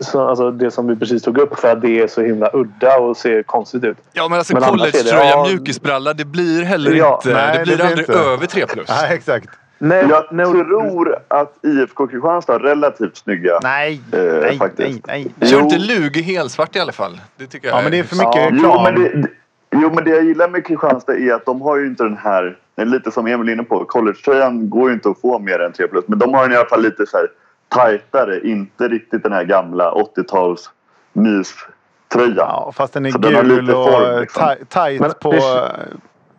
så, 0.00 0.28
alltså 0.28 0.50
det 0.50 0.70
som 0.70 0.86
vi 0.86 0.96
precis 0.96 1.22
tog 1.22 1.38
upp 1.38 1.58
för 1.60 1.72
att 1.72 1.80
det 1.80 2.00
är 2.00 2.06
så 2.06 2.22
himla 2.22 2.50
udda 2.52 2.98
och 2.98 3.16
ser 3.16 3.42
konstigt 3.42 3.84
ut. 3.84 3.96
Ja 4.12 4.28
men 4.28 4.38
alltså 4.38 4.52
Men 4.54 4.62
det- 4.62 4.68
collegetröja, 4.68 5.24
ja. 5.30 5.44
mjukisbralla, 5.48 6.12
det 6.12 6.24
blir 6.24 6.62
heller 6.62 6.90
Ja, 6.94 7.14
inte... 7.24 7.34
nej, 7.34 7.52
det 7.52 7.58
det 7.58 7.64
blir 7.64 7.76
blir 7.76 7.84
aldrig 7.86 8.08
inte. 8.08 8.18
över 8.20 8.46
3 8.46 8.66
plus. 8.66 8.88
Nej, 8.88 9.14
exakt. 9.16 9.48
Nej, 9.84 10.06
Jag 10.08 10.24
nej, 10.30 10.46
tror 10.46 11.18
att 11.28 11.54
IFK 11.62 12.06
Kristianstad 12.06 12.52
har 12.52 12.60
relativt 12.60 13.16
snygga. 13.16 13.58
Nej, 13.62 14.00
Eh, 14.12 14.18
nej, 14.42 14.58
faktiskt. 14.58 15.06
nej, 15.06 15.32
nej. 15.40 15.50
Kör 15.50 15.60
inte 15.60 15.78
Lugi 15.78 16.22
helsvart 16.22 16.76
i 16.76 16.80
alla 16.80 16.92
fall. 16.92 17.20
Det 17.36 17.46
tycker 17.46 17.68
jag 17.68 17.76
Ja, 17.78 17.82
men 17.82 17.90
det 17.92 17.98
är 17.98 18.02
för 18.02 18.16
mycket 18.16 18.34
Ja. 18.36 18.46
reklam. 18.46 18.60
Jo 18.62 18.82
men, 18.82 19.22
det, 19.22 19.28
jo, 19.72 19.90
men 19.94 20.04
det 20.04 20.10
jag 20.10 20.24
gillar 20.24 20.48
med 20.48 20.66
Kristianstad 20.66 21.14
är 21.16 21.32
att 21.34 21.44
de 21.46 21.60
har 21.62 21.76
ju 21.76 21.86
inte 21.86 22.04
den 22.04 22.16
här... 22.16 22.56
Är 22.76 22.84
lite 22.84 23.10
som 23.10 23.26
Emil 23.26 23.48
är 23.48 23.52
inne 23.52 23.62
på. 23.62 23.84
Collegetröjan 23.84 24.70
går 24.70 24.88
ju 24.88 24.94
inte 24.94 25.08
att 25.08 25.20
få 25.20 25.38
mer 25.38 25.58
än 25.58 25.72
3 25.72 25.88
plus. 25.88 26.04
Men 26.08 26.18
de 26.18 26.34
har 26.34 26.42
den 26.42 26.52
i 26.52 26.56
alla 26.56 26.68
fall 26.68 26.82
lite 26.82 27.06
så 27.06 27.16
här 27.16 27.26
tajtare. 27.68 28.40
Inte 28.48 28.88
riktigt 28.88 29.22
den 29.22 29.32
här 29.32 29.44
gamla 29.44 29.92
80-tals 29.92 30.70
myströjan. 31.12 32.34
Ja, 32.36 32.72
fast 32.76 32.92
den 32.92 33.06
är 33.06 33.10
Så 33.10 33.18
den 33.18 33.32
gul 33.48 33.60
lite 33.60 33.74
och 33.76 33.90
form, 33.90 34.20
liksom. 34.20 34.42
taj- 34.42 34.64
tajt 34.68 35.00
Men 35.00 35.12
på 35.20 35.32
det- 35.32 35.38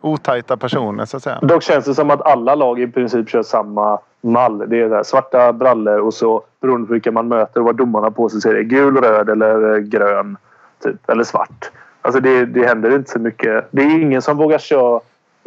otajta 0.04 0.56
personer 0.56 1.04
så 1.04 1.16
att 1.16 1.22
säga. 1.22 1.38
Dock 1.42 1.62
känns 1.62 1.84
det 1.84 1.94
som 1.94 2.10
att 2.10 2.22
alla 2.22 2.54
lag 2.54 2.80
i 2.80 2.86
princip 2.86 3.28
kör 3.28 3.42
samma 3.42 3.98
mall. 4.20 4.64
Det 4.68 4.80
är 4.80 4.88
där, 4.88 5.02
svarta 5.02 5.52
brallor 5.52 5.98
och 5.98 6.14
så 6.14 6.42
beroende 6.60 6.86
på 6.86 6.92
vilka 6.92 7.12
man 7.12 7.28
möter 7.28 7.60
och 7.60 7.66
vad 7.66 7.76
domarna 7.76 8.10
på 8.10 8.28
sig 8.28 8.40
ser. 8.40 8.54
är 8.54 8.62
gul, 8.62 8.96
röd 8.96 9.28
eller 9.28 9.74
eh, 9.74 9.78
grön. 9.78 10.36
Typ, 10.82 11.10
eller 11.10 11.24
svart. 11.24 11.70
Alltså 12.02 12.20
det, 12.20 12.46
det 12.46 12.66
händer 12.66 12.94
inte 12.94 13.10
så 13.10 13.18
mycket. 13.18 13.64
Det 13.70 13.82
är 13.82 14.00
ingen 14.00 14.22
som 14.22 14.36
vågar 14.36 14.58
köra 14.58 15.00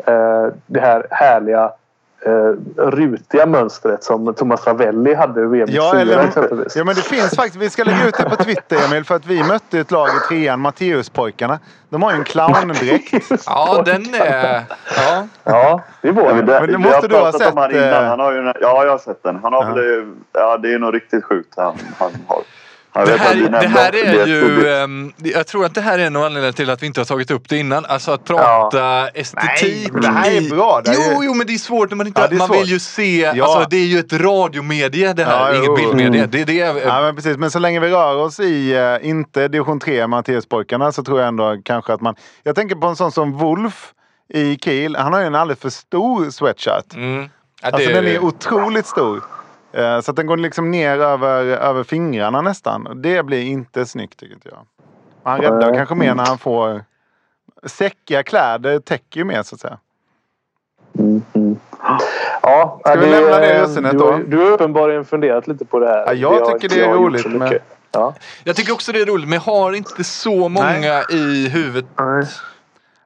eh, 0.05 0.53
det 0.65 0.79
här 0.79 1.07
härliga 1.11 1.71
eh, 2.25 2.31
rutiga 2.91 3.45
mönstret 3.45 4.03
som 4.03 4.33
Thomas 4.33 4.67
Ravelli 4.67 5.13
hade 5.13 5.41
i 5.41 5.45
VM 5.45 5.67
Ja, 5.71 5.91
94 5.93 6.01
eller, 6.01 6.27
exempelvis. 6.27 6.75
ja, 6.75 6.83
men 6.83 6.95
det 6.95 7.01
finns 7.01 7.35
faktiskt. 7.35 7.55
Vi 7.55 7.69
ska 7.69 7.83
lägga 7.83 8.07
ut 8.07 8.17
det 8.17 8.29
på 8.29 8.35
Twitter, 8.35 8.77
Emil, 8.85 9.03
för 9.03 9.15
att 9.15 9.25
vi 9.25 9.43
mötte 9.43 9.79
ett 9.79 9.91
lag 9.91 10.07
i 10.07 10.27
trean, 10.27 10.59
Matteuspojkarna. 10.59 11.59
De 11.89 12.03
har 12.03 12.11
ju 12.11 12.17
en 12.17 12.23
clowndräkt. 12.23 13.13
Ja, 13.45 13.81
den 13.85 14.13
är... 14.15 14.63
Ja. 14.97 15.27
Ja, 15.43 15.81
det 16.01 16.07
Ja, 16.07 16.13
vår. 16.13 16.33
men 16.33 16.45
det, 16.45 16.45
Men 16.45 16.61
det 16.61 16.67
vi 16.67 16.77
måste 16.77 17.07
du 17.07 17.15
ha 17.15 17.31
sett, 17.31 17.55
Han 17.55 17.71
innan. 17.71 17.83
eh, 18.03 18.03
Han 18.09 18.19
har 18.19 18.31
ju, 18.33 18.53
ja, 18.61 18.83
jag 18.83 18.91
har 18.91 18.97
sett 18.97 19.23
den. 19.23 19.39
Han 19.43 19.53
har 19.53 19.63
Ja. 19.65 19.73
väl, 19.73 19.99
eh, 19.99 20.05
ja, 20.33 20.57
det 20.57 20.73
är 20.73 20.79
nog 20.79 20.95
riktigt 20.95 21.23
sjukt 21.25 21.53
han, 21.57 21.75
han 21.99 22.11
har. 22.27 22.41
Det 23.05 23.17
här, 23.17 23.35
det 23.61 23.67
här 23.67 23.95
är 23.95 24.25
ju... 24.27 24.69
ehm, 24.69 25.13
jag 25.17 25.47
tror 25.47 25.65
att 25.65 25.75
det 25.75 25.81
här 25.81 25.99
är 25.99 26.05
en 26.07 26.15
av 26.15 26.23
anledningarna 26.23 26.53
till 26.53 26.69
att 26.69 26.81
vi 26.83 26.87
inte 26.87 26.99
har 26.99 27.05
tagit 27.05 27.31
upp 27.31 27.49
det 27.49 27.57
innan. 27.57 27.85
Alltså 27.85 28.11
att 28.11 28.23
prata 28.23 29.07
estetik. 29.07 29.89
men 29.91 30.01
det 30.01 30.07
här 30.07 30.31
är 30.31 30.49
bra. 30.49 30.81
Det 30.85 30.91
jo, 30.95 31.21
är- 31.21 31.25
jo, 31.25 31.33
men 31.33 31.47
det 31.47 31.53
är 31.53 31.57
svårt 31.57 31.89
när 31.89 31.95
man 31.97 32.07
inte... 32.07 32.21
Ja, 32.21 32.27
är 32.27 32.31
man 32.35 32.47
svårt. 32.47 32.57
vill 32.57 32.69
ju 32.69 32.79
se... 32.79 33.31
Ja. 33.35 33.43
Alltså 33.45 33.69
det 33.69 33.77
är 33.77 33.85
ju 33.85 33.99
ett 33.99 34.13
radiomedie 34.13 35.13
det 35.13 35.23
här, 35.23 35.53
Ja, 35.53 35.57
inget 35.57 35.75
bildmedie. 35.75 36.19
Mm. 36.19 36.31
Det 36.31 36.41
är 36.41 36.45
det... 36.45 36.79
Ja, 36.85 37.01
men 37.01 37.15
precis. 37.15 37.37
Men 37.37 37.51
så 37.51 37.59
länge 37.59 37.79
vi 37.79 37.89
rör 37.89 38.15
oss 38.15 38.39
i, 38.39 38.73
eh, 38.75 39.09
inte 39.09 39.47
division 39.47 39.79
3, 39.79 40.07
Matteuspojkarna, 40.07 40.91
så 40.91 41.03
tror 41.03 41.19
jag 41.19 41.27
ändå 41.27 41.57
kanske 41.63 41.93
att 41.93 42.01
man... 42.01 42.15
Jag 42.43 42.55
tänker 42.55 42.75
på 42.75 42.87
en 42.87 42.95
sån 42.95 43.11
som 43.11 43.37
Wolf 43.37 43.91
i 44.33 44.57
Kiel. 44.63 44.95
Han 44.95 45.13
har 45.13 45.19
ju 45.19 45.25
en 45.25 45.35
alldeles 45.35 45.59
för 45.61 45.69
stor 45.69 46.29
sweatshirt. 46.29 46.93
Mm. 46.95 47.29
Ja, 47.61 47.69
Alltså 47.71 47.87
det- 47.89 47.93
den 47.95 48.07
är 48.07 48.19
otroligt 48.23 48.85
stor. 48.87 49.23
Eh, 49.71 49.99
Så 50.01 50.11
att 50.11 50.17
den 50.17 50.27
går 50.27 50.37
liksom 50.37 50.71
ner 50.71 50.99
över, 50.99 51.43
över 51.45 51.83
fingrarna 51.83 52.41
nästan. 52.41 53.01
Det 53.01 53.23
blir 53.23 53.41
inte 53.43 53.85
snyggt 53.85 54.19
tycker 54.19 54.33
inte 54.33 54.49
jag. 54.49 54.65
Han 55.23 55.41
räddar 55.41 55.67
Nej. 55.67 55.77
kanske 55.77 55.95
mer 55.95 56.15
när 56.15 56.25
han 56.25 56.37
får... 56.37 56.83
Säckiga 57.65 58.23
kläder 58.23 58.79
täcker 58.79 59.19
ju 59.19 59.23
mer 59.23 59.43
så 59.43 59.55
att 59.55 59.61
säga. 59.61 59.77
Mm, 60.99 61.21
mm. 61.33 61.55
Ja, 62.41 62.79
Ska 62.85 62.95
vi 62.99 63.05
det- 63.05 63.11
lämna 63.11 63.37
det 63.37 63.63
russinet 63.63 63.91
du, 63.91 63.97
då? 63.97 64.11
har- 64.11 64.19
du 64.19 64.37
har 64.37 64.51
uppenbarligen 64.51 65.05
funderat 65.05 65.47
lite 65.47 65.65
på 65.65 65.79
det 65.79 65.87
här. 65.87 66.05
Ja, 66.05 66.13
jag 66.15 66.59
tycker 66.61 66.75
det 66.75 66.85
är 66.85 66.93
roligt 66.93 67.31
med-. 67.31 67.59
Ja. 67.91 68.13
Jag 68.43 68.55
tycker 68.55 68.73
också 68.73 68.91
det 68.91 69.01
är 69.01 69.05
roligt, 69.05 69.29
men 69.29 69.33
jag 69.33 69.41
har 69.53 69.73
inte 69.73 70.03
så 70.03 70.49
många 70.49 71.03
i 71.09 71.49
huvudet. 71.49 71.89
Nej. 71.99 72.23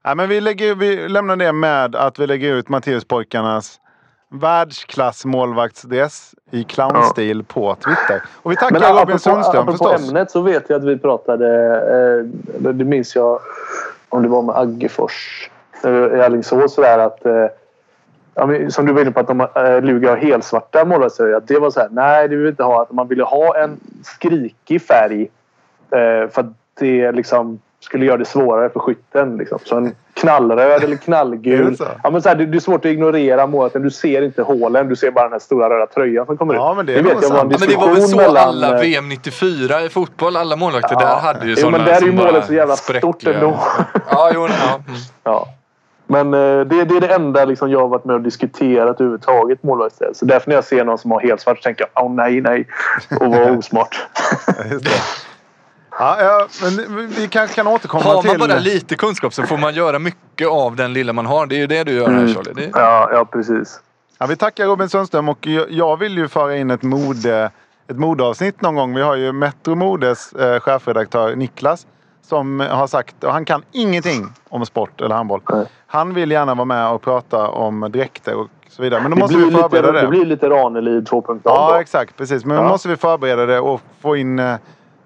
Ja, 0.03 0.15
men 0.15 0.29
vi, 0.29 0.41
lägger, 0.41 0.75
vi 0.75 1.09
lämnar 1.09 1.35
det 1.35 1.51
med 1.53 1.95
att 1.95 2.19
vi 2.19 2.27
lägger 2.27 2.53
ut 2.53 2.69
Matteuspojkarnas 2.69 3.79
världsklass 4.31 5.25
målvaktsdress 5.25 6.35
i 6.51 6.63
clownstil 6.63 7.43
på 7.43 7.75
Twitter. 7.75 8.21
Och 8.35 8.51
vi 8.51 8.55
tackar 8.55 8.79
Men 8.79 8.81
Robin 8.81 8.97
apropå, 9.01 9.19
Sundström 9.19 9.61
apropå 9.61 9.89
förstås. 9.89 10.09
ämnet 10.09 10.31
så 10.31 10.41
vet 10.41 10.69
jag 10.69 10.77
att 10.77 10.83
vi 10.83 10.97
pratade, 10.97 11.75
eh, 12.59 12.71
det 12.73 12.85
minns 12.85 13.15
jag 13.15 13.39
om 14.09 14.23
det 14.23 14.29
var 14.29 14.41
med 14.41 14.57
Aggefors 14.57 15.49
eh, 15.83 15.91
i 15.91 16.21
Alingsås 16.21 16.73
sådär 16.73 16.99
att 16.99 17.25
eh, 17.25 17.45
ja, 18.35 18.69
som 18.69 18.85
du 18.85 18.93
var 18.93 19.01
inne 19.01 19.11
på 19.11 19.19
att 19.19 19.27
de, 19.27 19.41
eh, 19.41 19.81
Luga 19.81 20.09
har 20.09 20.17
helsvarta 20.17 20.85
målvaktströjor. 20.85 21.35
Att 21.35 21.47
det 21.47 21.59
var 21.59 21.71
så 21.71 21.79
här, 21.79 21.89
nej 21.91 22.27
det 22.27 22.35
vill 22.35 22.43
vi 22.43 22.49
inte 22.49 22.63
ha. 22.63 22.81
Att 22.81 22.91
man 22.91 23.07
ville 23.07 23.23
ha 23.23 23.57
en 23.57 23.79
skrikig 24.03 24.81
färg 24.81 25.21
eh, 25.91 26.29
för 26.29 26.39
att 26.39 26.53
det 26.79 27.11
liksom 27.11 27.59
skulle 27.79 28.05
göra 28.05 28.17
det 28.17 28.25
svårare 28.25 28.69
för 28.69 28.79
skytten. 28.79 29.37
Liksom. 29.37 29.59
Så 29.63 29.77
en 29.77 29.95
knallröd 30.21 30.83
eller 30.83 30.87
det 30.87 30.97
knallgul. 30.97 31.77
så? 31.77 31.85
Ja, 32.03 32.11
men 32.11 32.21
så 32.21 32.29
här, 32.29 32.35
det, 32.35 32.45
det 32.45 32.57
är 32.57 32.59
svårt 32.59 32.85
att 32.85 32.91
ignorera 32.91 33.47
målet. 33.47 33.73
Du 33.73 33.91
ser 33.91 34.21
inte 34.21 34.41
hålen. 34.41 34.89
Du 34.89 34.95
ser 34.95 35.11
bara 35.11 35.23
den 35.23 35.31
här 35.31 35.39
stora 35.39 35.69
röda 35.69 35.85
tröjan 35.87 36.25
som 36.25 36.37
kommer 36.37 36.53
Ja, 36.53 36.71
ut. 36.71 36.77
men 36.77 36.85
det 36.85 36.93
är 36.93 37.03
vet 37.03 37.11
jag 37.11 37.15
var 37.15 37.23
en 37.23 37.29
sant. 37.29 37.51
Ja, 37.51 37.57
men 37.59 37.69
det 37.69 37.75
var 37.75 37.93
väl 37.93 38.01
så 38.07 38.17
mellan, 38.17 38.47
alla 38.47 38.79
VM 38.81 39.09
94 39.09 39.81
i 39.81 39.89
fotboll, 39.89 40.35
alla 40.37 40.55
målvakter 40.55 40.95
Ja. 40.99 40.99
där 41.07 41.15
hade 41.15 41.45
ju 41.47 41.55
sådana 41.55 41.77
men 41.77 41.87
där 41.87 42.01
är 42.01 42.05
ju 42.05 42.11
målet 42.11 42.45
så 42.45 42.53
jävla 42.53 42.75
spräckliga. 42.75 43.11
stort 43.13 43.27
ändå. 43.35 43.59
Ja, 44.11 44.31
jo, 44.33 44.47
ja. 44.47 44.73
Mm. 44.87 44.99
Ja. 45.23 45.47
Men 46.07 46.33
eh, 46.33 46.39
det, 46.65 46.83
det 46.85 46.97
är 46.97 47.01
det 47.01 47.13
enda 47.13 47.45
liksom, 47.45 47.71
jag 47.71 47.79
har 47.79 47.87
varit 47.87 48.05
med 48.05 48.15
och 48.15 48.21
diskuterat 48.21 48.95
överhuvudtaget 48.95 49.63
målvaktsställ. 49.63 50.15
Så 50.15 50.25
därför 50.25 50.49
när 50.49 50.55
jag 50.55 50.63
ser 50.63 50.83
någon 50.85 50.97
som 50.97 51.11
har 51.11 51.19
helsvart 51.19 51.57
så 51.57 51.63
tänker 51.63 51.85
jag 51.93 52.05
åh 52.05 52.11
nej, 52.13 52.41
nej. 52.41 52.67
Och 53.19 53.27
var 53.27 53.57
osmart. 53.57 54.07
Ja, 56.03 56.21
ja, 56.21 56.47
men 56.63 57.07
vi 57.07 57.27
kanske 57.27 57.55
kan 57.55 57.67
återkomma 57.67 58.03
Har 58.03 58.13
man 58.13 58.23
till... 58.23 58.39
bara 58.39 58.59
lite 58.59 58.95
kunskap 58.95 59.33
så 59.33 59.43
får 59.43 59.57
man 59.57 59.73
göra 59.73 59.99
mycket 59.99 60.47
av 60.47 60.75
den 60.75 60.93
lilla 60.93 61.13
man 61.13 61.25
har. 61.25 61.45
Det 61.45 61.55
är 61.55 61.59
ju 61.59 61.67
det 61.67 61.83
du 61.83 61.91
gör 61.93 62.09
här 62.09 62.27
Charlie. 62.27 62.53
Det... 62.55 62.69
Ja, 62.73 63.09
ja 63.13 63.25
precis. 63.25 63.79
Ja, 64.19 64.25
vi 64.25 64.35
tackar 64.35 64.65
Robin 64.65 64.89
Sundström 64.89 65.29
och 65.29 65.47
jag- 65.69 65.97
vill 65.99 66.17
ju 66.17 66.27
föra 66.27 66.55
in 66.57 66.71
ett 66.71 66.83
mode 66.83 67.51
ett 67.87 67.97
modeavsnitt 67.97 68.61
någon 68.61 68.75
gång. 68.75 68.95
Vi 68.95 69.01
har 69.01 69.15
ju 69.15 69.31
Metro 69.31 69.75
Modes 69.75 70.33
eh, 70.33 70.59
chefredaktör 70.59 71.35
Niklas 71.35 71.87
som 72.27 72.59
har 72.59 72.87
sagt, 72.87 73.23
och 73.23 73.31
han 73.33 73.45
kan 73.45 73.63
ingenting 73.71 74.27
om 74.49 74.65
sport 74.65 75.01
eller 75.01 75.15
handboll. 75.15 75.41
Nej. 75.49 75.65
Han 75.87 76.13
vill 76.13 76.31
gärna 76.31 76.55
vara 76.55 76.65
med 76.65 76.89
och 76.91 77.01
prata 77.01 77.47
om 77.49 77.89
dräkter 77.93 78.35
och 78.35 78.47
så 78.69 78.81
vidare. 78.83 79.01
Men 79.01 79.11
då 79.11 79.15
Det 79.15 79.19
måste 79.21 79.37
blir, 79.37 79.45
vi 79.45 79.51
förbereda 79.51 79.87
lite, 79.87 79.99
det. 80.01 80.01
det 80.01 80.07
blir 80.07 80.25
lite 80.25 80.49
Ranelid 80.49 81.07
2.0 81.09 81.39
Ja, 81.43 81.69
då. 81.73 81.79
exakt. 81.79 82.17
Precis. 82.17 82.45
Men 82.45 82.57
då 82.57 82.63
Ja. 82.63 82.67
måste 82.69 82.87
vi 82.89 82.97
förbereda 82.97 83.45
det 83.45 83.59
och 83.59 83.81
få 84.01 84.15
in 84.15 84.39
eh, 84.39 84.55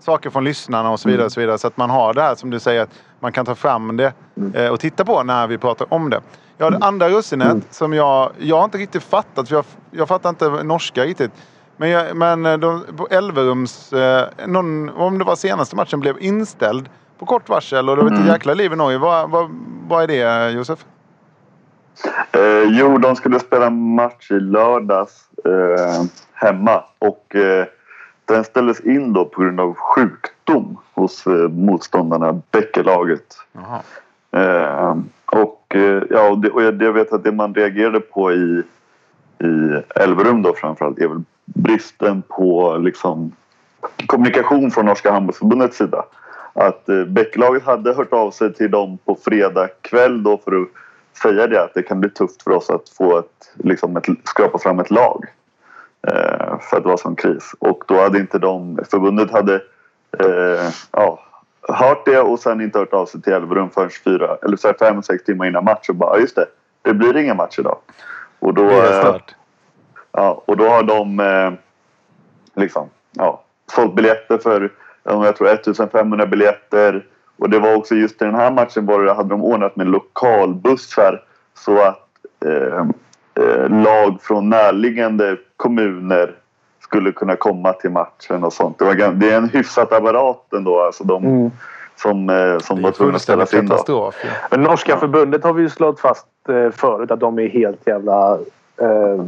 saker 0.05 0.29
från 0.29 0.43
lyssnarna 0.43 0.91
och 0.91 0.99
så 0.99 1.09
vidare. 1.09 1.25
Och 1.25 1.31
så, 1.31 1.39
vidare 1.39 1.57
så 1.57 1.67
att 1.67 1.77
man 1.77 1.89
har 1.89 2.13
det 2.13 2.21
här 2.21 2.35
som 2.35 2.49
du 2.49 2.59
säger 2.59 2.81
att 2.81 2.89
man 3.19 3.31
kan 3.31 3.45
ta 3.45 3.55
fram 3.55 3.97
det 3.97 4.13
eh, 4.53 4.69
och 4.69 4.79
titta 4.79 5.05
på 5.05 5.23
när 5.23 5.47
vi 5.47 5.57
pratar 5.57 5.93
om 5.93 6.09
det. 6.09 6.21
Ja, 6.57 6.69
det 6.69 6.85
andra 6.85 7.09
russinet 7.09 7.63
som 7.69 7.93
jag... 7.93 8.31
Jag 8.39 8.57
har 8.57 8.63
inte 8.63 8.77
riktigt 8.77 9.03
fattat. 9.03 9.49
För 9.49 9.55
jag, 9.55 9.65
jag 9.91 10.07
fattar 10.07 10.29
inte 10.29 10.63
norska 10.63 11.03
riktigt. 11.03 11.31
Men, 11.77 11.89
jag, 11.89 12.15
men 12.15 12.45
eh, 12.45 12.57
de, 12.57 12.83
på 12.97 13.07
Elverums... 13.11 13.93
Eh, 13.93 14.27
någon, 14.47 14.89
om 14.89 15.17
det 15.17 15.23
var 15.23 15.35
senaste 15.35 15.75
matchen 15.75 15.99
blev 15.99 16.15
inställd 16.19 16.89
på 17.19 17.25
kort 17.25 17.49
varsel 17.49 17.89
och 17.89 17.95
det 17.95 18.03
var 18.03 18.11
ett 18.11 18.27
jäkla 18.27 18.53
liv 18.53 18.73
i 18.73 18.75
Norge. 18.75 18.97
Vad, 18.97 19.29
vad, 19.29 19.49
vad 19.87 20.03
är 20.03 20.07
det 20.07 20.51
Josef? 20.51 20.85
Eh, 22.31 22.63
jo, 22.67 22.97
de 22.97 23.15
skulle 23.15 23.39
spela 23.39 23.69
match 23.69 24.31
i 24.31 24.39
lördags 24.39 25.29
eh, 25.45 26.05
hemma 26.33 26.83
och 26.99 27.35
eh, 27.35 27.65
den 28.25 28.43
ställdes 28.43 28.79
in 28.79 29.13
då 29.13 29.25
på 29.25 29.41
grund 29.41 29.59
av 29.59 29.73
sjukdom 29.73 30.77
hos 30.93 31.27
eh, 31.27 31.49
motståndarna, 31.49 32.41
Bäckelaget. 32.51 33.37
Eh, 34.31 34.97
och 35.25 35.75
eh, 35.75 36.03
ja, 36.09 36.29
och 36.29 36.39
det, 36.39 36.49
och 36.49 36.63
jag, 36.63 36.93
vet 36.93 37.13
att 37.13 37.23
det 37.23 37.31
man 37.31 37.53
reagerade 37.53 37.99
på 37.99 38.33
i, 38.33 38.63
i 39.39 39.81
Elverum 39.95 40.41
då 40.41 40.53
framförallt 40.53 40.99
är 40.99 41.07
väl 41.07 41.23
bristen 41.45 42.21
på 42.21 42.77
liksom 42.77 43.31
kommunikation 44.05 44.71
från 44.71 44.85
Norska 44.85 45.11
handbollsförbundets 45.11 45.77
sida. 45.77 46.05
Att 46.53 46.89
eh, 46.89 47.03
Bäckelaget 47.03 47.63
hade 47.63 47.93
hört 47.93 48.13
av 48.13 48.31
sig 48.31 48.53
till 48.53 48.71
dem 48.71 48.97
på 49.05 49.17
fredag 49.25 49.67
kväll 49.81 50.23
då 50.23 50.37
för 50.37 50.61
att 50.61 50.67
säga 51.21 51.47
det 51.47 51.63
att 51.63 51.73
det 51.73 51.83
kan 51.83 51.99
bli 51.99 52.09
tufft 52.09 52.43
för 52.43 52.51
oss 52.51 52.69
att 52.69 52.89
få 52.89 53.19
ett, 53.19 53.53
liksom 53.53 53.97
ett, 53.97 54.05
skrapa 54.23 54.57
fram 54.57 54.79
ett 54.79 54.91
lag. 54.91 55.25
Eh, 56.07 56.59
för 56.59 56.77
att 56.77 56.83
det 56.83 56.89
var 56.89 56.97
sån 56.97 57.15
kris. 57.15 57.55
Och 57.59 57.83
då 57.87 58.01
hade 58.01 58.19
inte 58.19 58.39
de, 58.39 58.79
förbundet 58.89 59.31
hade 59.31 59.55
eh, 60.19 60.69
ja, 60.91 61.19
hört 61.61 62.05
det 62.05 62.19
och 62.19 62.39
sen 62.39 62.61
inte 62.61 62.79
hört 62.79 62.93
av 62.93 63.05
sig 63.05 63.21
till 63.21 63.33
Elverum 63.33 63.69
förrän 63.69 63.89
fyra, 63.89 64.37
eller 64.43 64.57
så 64.57 64.67
här 64.67 64.75
fem, 64.79 65.03
sex 65.03 65.23
timmar 65.23 65.45
innan 65.45 65.63
match 65.63 65.89
och 65.89 65.95
bara 65.95 66.15
"Ja, 66.15 66.21
just 66.21 66.35
det, 66.35 66.45
det 66.81 66.93
blir 66.93 67.17
ingen 67.17 67.37
match 67.37 67.59
idag. 67.59 67.77
Och 68.39 68.53
då, 68.53 68.69
eh. 68.69 69.15
Ja, 70.11 70.43
och 70.45 70.57
då 70.57 70.69
har 70.69 70.83
de 70.83 71.57
liksom, 72.55 72.89
ja, 73.11 73.43
sålt 73.75 73.95
biljetter 73.95 74.37
för 74.37 74.71
ja, 75.03 75.25
jag 75.25 75.35
tror 75.35 75.47
1500 75.47 76.25
biljetter. 76.25 77.05
Och 77.37 77.49
det 77.49 77.59
var 77.59 77.75
också 77.75 77.95
just 77.95 78.21
i 78.21 78.25
den 78.25 78.35
här 78.35 78.51
matchen 78.51 78.85
var 78.85 79.03
det, 79.03 79.13
hade 79.13 79.29
de 79.29 79.43
ordnat 79.43 79.75
med 79.75 79.87
lokalbussar 79.87 81.23
så 81.53 81.81
att 81.81 82.07
eh, 82.45 82.85
lag 83.69 84.17
från 84.21 84.49
närliggande 84.49 85.37
kommuner 85.57 86.31
skulle 86.83 87.11
kunna 87.11 87.35
komma 87.35 87.73
till 87.73 87.89
matchen 87.91 88.43
och 88.43 88.53
sånt. 88.53 88.79
Det, 88.79 88.85
var, 88.85 88.93
det 89.13 89.31
är 89.31 89.37
en 89.37 89.49
hyfsat 89.49 89.93
apparat 89.93 90.53
ändå 90.55 90.81
alltså 90.81 91.03
de 91.03 91.25
Mm. 91.25 91.51
som, 91.95 92.29
eh, 92.29 92.57
som 92.57 92.81
var 92.81 92.91
tvungna 92.91 93.15
att 93.15 93.21
ställa 93.21 93.45
fullständig 93.45 93.73
in 93.73 93.83
då. 93.87 94.11
Men 94.51 94.61
norska 94.63 94.97
förbundet 94.97 95.43
har 95.43 95.53
vi 95.53 95.61
ju 95.61 95.69
slått 95.69 95.99
fast 95.99 96.27
eh, 96.49 96.71
förut 96.71 97.11
att 97.11 97.19
de 97.19 97.39
är 97.39 97.47
helt 97.49 97.87
jävla... 97.87 98.31
Eh, 98.81 99.23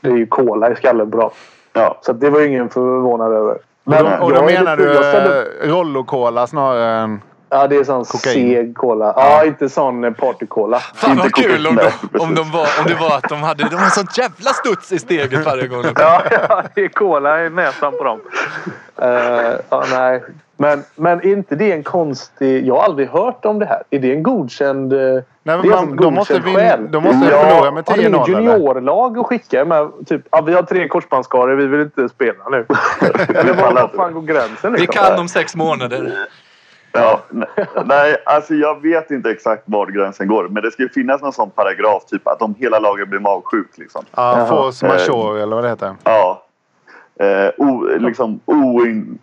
det 0.00 0.10
är 0.10 0.16
ju 0.16 0.26
kola 0.26 0.70
i 0.72 0.76
skallen 0.76 1.10
på 1.10 1.16
dem. 1.20 1.30
Ja, 1.72 1.98
Så 2.02 2.12
det 2.12 2.30
var 2.30 2.40
ju 2.40 2.46
ingen 2.46 2.68
förvånad 2.68 3.32
över. 3.32 3.58
Och 3.84 3.92
då, 3.94 4.24
och 4.24 4.32
då 4.32 4.42
menar 4.42 4.76
lite- 4.76 4.88
du 4.88 4.94
ställde- 4.94 5.46
eh, 5.62 5.68
Rollo-Cola 5.68 6.46
snarare 6.46 7.00
än... 7.00 7.20
Ja, 7.50 7.66
det 7.66 7.76
är 7.76 7.84
sån 7.84 8.04
Kokain. 8.04 8.50
seg 8.54 8.76
cola. 8.76 9.12
Ja, 9.16 9.44
inte 9.44 9.68
sån 9.68 10.14
partycola. 10.14 10.78
Fan 10.78 11.10
Inte 11.10 11.22
vad 11.22 11.32
kul 11.34 11.66
om, 11.66 11.76
de, 11.76 12.18
om, 12.18 12.34
de 12.34 12.50
var, 12.50 12.66
om 12.80 12.84
det 12.86 12.94
var 12.94 13.16
att 13.16 13.28
de 13.28 13.42
hade 13.42 13.64
de 13.68 13.76
hade 13.76 13.90
sånt 13.90 14.18
jävla 14.18 14.50
studs 14.50 14.92
i 14.92 14.98
steget 14.98 15.44
varje 15.46 15.66
gång. 15.66 15.84
Ja, 15.96 16.22
ja, 16.48 16.62
det 16.74 16.84
är 16.84 16.88
cola 16.88 17.44
i 17.44 17.50
näsan 17.50 17.92
på 17.98 18.04
dem. 18.04 18.20
Eh, 19.02 19.08
ja, 19.70 19.84
nej. 19.92 20.22
Men, 20.60 20.84
men 20.94 21.18
är 21.20 21.26
inte 21.26 21.54
det 21.56 21.72
en 21.72 21.82
konstig... 21.82 22.66
Jag 22.66 22.74
har 22.76 22.82
aldrig 22.84 23.08
hört 23.08 23.44
om 23.44 23.58
det 23.58 23.66
här. 23.66 23.82
Är 23.90 23.98
det 23.98 24.12
en 24.12 24.22
godkänd... 24.22 24.92
eh, 24.92 24.98
Nej, 24.98 25.22
men 25.42 25.60
det 25.62 25.68
är 25.68 25.70
man- 25.70 25.78
alltså 25.78 25.90
en 25.90 25.96
de 25.96 26.14
måste 26.14 26.34
godkänd 26.38 26.80
vin- 26.82 26.90
de 26.92 27.04
måste 27.04 27.28
Ja, 27.30 27.40
förlora 27.40 27.70
med 27.70 27.84
Har 27.88 27.96
ni 27.96 28.02
10-0 28.04 28.06
inget 28.08 28.28
eller? 28.28 28.40
juniorlag 28.40 29.18
att 29.18 29.26
skicka 29.26 29.64
med? 29.64 29.88
Typ, 30.06 30.22
ja, 30.30 30.40
vi 30.40 30.52
har 30.54 30.62
tre 30.62 30.88
korsbandsskador, 30.88 31.54
vi 31.54 31.66
vill 31.66 31.80
inte 31.80 32.08
spela 32.08 32.48
nu. 32.50 32.66
Eller 33.34 33.54
var, 33.54 33.72
var 33.72 33.90
fan 33.96 34.14
går 34.14 34.22
gränsen? 34.22 34.72
Vi 34.72 34.78
Liksom? 34.80 35.04
kan 35.04 35.18
om 35.20 35.28
sex 35.28 35.54
månader. 35.56 36.12
Ja, 37.00 37.20
nej, 37.84 38.16
alltså 38.26 38.54
jag 38.54 38.82
vet 38.82 39.10
inte 39.10 39.30
exakt 39.30 39.62
var 39.66 39.86
gränsen 39.86 40.28
går. 40.28 40.48
Men 40.48 40.62
det 40.62 40.70
ska 40.70 40.82
ju 40.82 40.88
finnas 40.88 41.22
någon 41.22 41.32
sån 41.32 41.50
paragraf, 41.50 42.04
typ 42.04 42.28
att 42.28 42.42
om 42.42 42.54
hela 42.58 42.78
laget 42.78 43.08
blir 43.08 43.20
magsjukt. 43.20 43.78
Liksom. 43.78 44.04
Ja, 44.16 44.46
force 44.48 44.86
Eh, 44.86 44.92
majeure 44.92 45.42
eller 45.42 45.56
vad 45.56 45.64
det 45.64 45.68
heter. 45.68 45.94
Ja. 46.04 46.44
Eh, 47.20 47.50
o, 47.56 47.86
liksom 47.98 48.40
oin, 48.44 49.18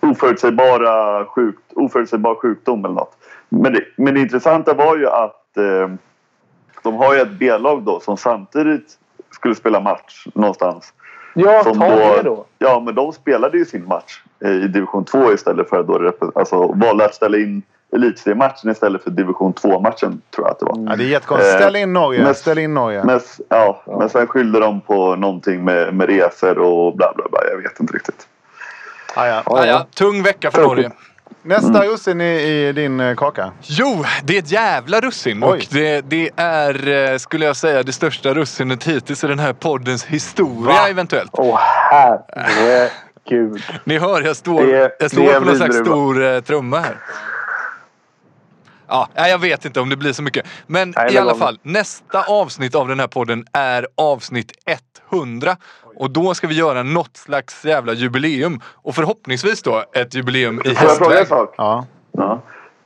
oförutsägbara 0.00 1.24
sjukt, 1.24 1.72
oförutsägbar 1.74 2.34
sjukdom 2.34 2.84
eller 2.84 2.94
något. 2.94 3.16
Men 3.48 3.72
det, 3.72 3.84
men 3.96 4.14
det 4.14 4.20
intressanta 4.20 4.74
var 4.74 4.96
ju 4.96 5.08
att 5.08 5.56
eh, 5.56 5.88
de 6.82 6.94
har 6.94 7.14
ju 7.14 7.20
ett 7.20 7.38
B-lag 7.38 7.82
då 7.82 8.00
som 8.00 8.16
samtidigt 8.16 8.98
skulle 9.30 9.54
spela 9.54 9.80
match 9.80 10.26
någonstans. 10.34 10.92
Ja, 11.44 11.62
Som 11.64 11.78
ta 11.78 11.86
det 12.16 12.22
då. 12.22 12.44
Ja, 12.58 12.80
men 12.84 12.94
de 12.94 13.12
spelade 13.12 13.58
ju 13.58 13.64
sin 13.64 13.84
match 13.88 14.20
i 14.44 14.48
division 14.68 15.04
2 15.04 15.32
istället 15.32 15.68
för 15.68 15.80
att 15.80 15.86
då 15.86 16.12
alltså, 16.34 16.72
valde 16.72 17.04
att 17.04 17.14
ställa 17.14 17.36
in 17.38 17.62
elitseriematchen 17.92 18.70
istället 18.70 19.02
för 19.02 19.10
division 19.10 19.54
2-matchen 19.54 20.20
tror 20.34 20.46
jag 20.46 20.50
att 20.52 20.58
det 20.58 20.64
var. 20.64 20.76
Ja, 20.90 20.96
det 20.96 21.04
är 21.04 21.08
jättekonstigt. 21.08 21.54
Eh, 21.54 21.60
Ställ 21.60 21.76
in 21.76 21.92
Norge. 21.92 22.22
men- 22.22 22.34
Ställ 22.34 22.58
in 22.58 22.74
Norge. 22.74 23.04
Men, 23.04 23.16
s- 23.16 23.40
ja, 23.48 23.82
men 23.98 24.08
sen 24.10 24.26
skyllde 24.26 24.60
de 24.60 24.80
på 24.80 25.16
någonting 25.16 25.64
med, 25.64 25.94
med 25.94 26.06
resor 26.08 26.58
och 26.58 26.96
bla 26.96 27.12
bla 27.16 27.24
bla. 27.30 27.40
Jag 27.50 27.62
vet 27.62 27.80
inte 27.80 27.92
riktigt. 27.94 28.28
Ja, 29.16 29.26
ja. 29.26 29.42
Ja, 29.46 29.66
ja, 29.66 29.86
tung 29.94 30.22
vecka 30.22 30.50
för 30.50 30.62
Norge. 30.62 30.90
Nästa 31.42 31.84
russin 31.84 32.20
i, 32.20 32.24
i 32.68 32.72
din 32.72 33.00
eh, 33.00 33.14
kaka. 33.16 33.52
Jo, 33.62 34.04
det 34.24 34.34
är 34.34 34.38
ett 34.38 34.50
jävla 34.50 35.00
russin 35.00 35.44
Oj. 35.44 35.50
och 35.50 35.66
det, 35.70 36.00
det 36.00 36.30
är, 36.36 36.88
eh, 37.12 37.18
skulle 37.18 37.46
jag 37.46 37.56
säga, 37.56 37.82
det 37.82 37.92
största 37.92 38.34
russinet 38.34 38.84
hittills 38.84 39.24
i 39.24 39.26
den 39.26 39.38
här 39.38 39.52
poddens 39.52 40.04
historia 40.04 40.72
Va? 40.74 40.88
eventuellt. 40.88 41.30
Åh 41.32 41.58
herregud. 42.30 43.62
Ni 43.84 43.98
hör, 43.98 44.22
jag 44.22 44.36
står, 44.36 44.66
Det- 44.66 44.96
jag 45.00 45.10
står 45.10 45.32
på 45.38 45.44
någon 45.44 45.56
slags 45.56 45.76
stor 45.76 46.24
eh, 46.34 46.40
trumma 46.40 46.80
här. 46.80 46.96
Ja, 48.88 49.08
jag 49.14 49.38
vet 49.38 49.64
inte 49.64 49.80
om 49.80 49.88
det 49.88 49.96
blir 49.96 50.12
så 50.12 50.22
mycket. 50.22 50.46
Men 50.66 50.92
Nej, 50.96 51.14
i 51.14 51.18
alla 51.18 51.34
fall, 51.34 51.58
nästa 51.62 52.22
avsnitt 52.22 52.74
av 52.74 52.88
den 52.88 53.00
här 53.00 53.06
podden 53.06 53.44
är 53.52 53.86
avsnitt 53.94 54.52
100. 55.12 55.56
Och 55.96 56.10
då 56.10 56.34
ska 56.34 56.46
vi 56.46 56.54
göra 56.54 56.82
något 56.82 57.16
slags 57.16 57.64
jävla 57.64 57.92
jubileum. 57.92 58.60
Och 58.74 58.94
förhoppningsvis 58.94 59.62
då 59.62 59.84
ett 59.92 60.14
jubileum 60.14 60.60
i 60.64 60.74
Får 60.74 60.88
jag 60.88 60.96
fråga 60.96 61.10
en 61.12 61.18
hästväg. 61.18 61.38
sak? 61.38 61.54
Ja. 61.56 61.86
Ja. 62.12 62.42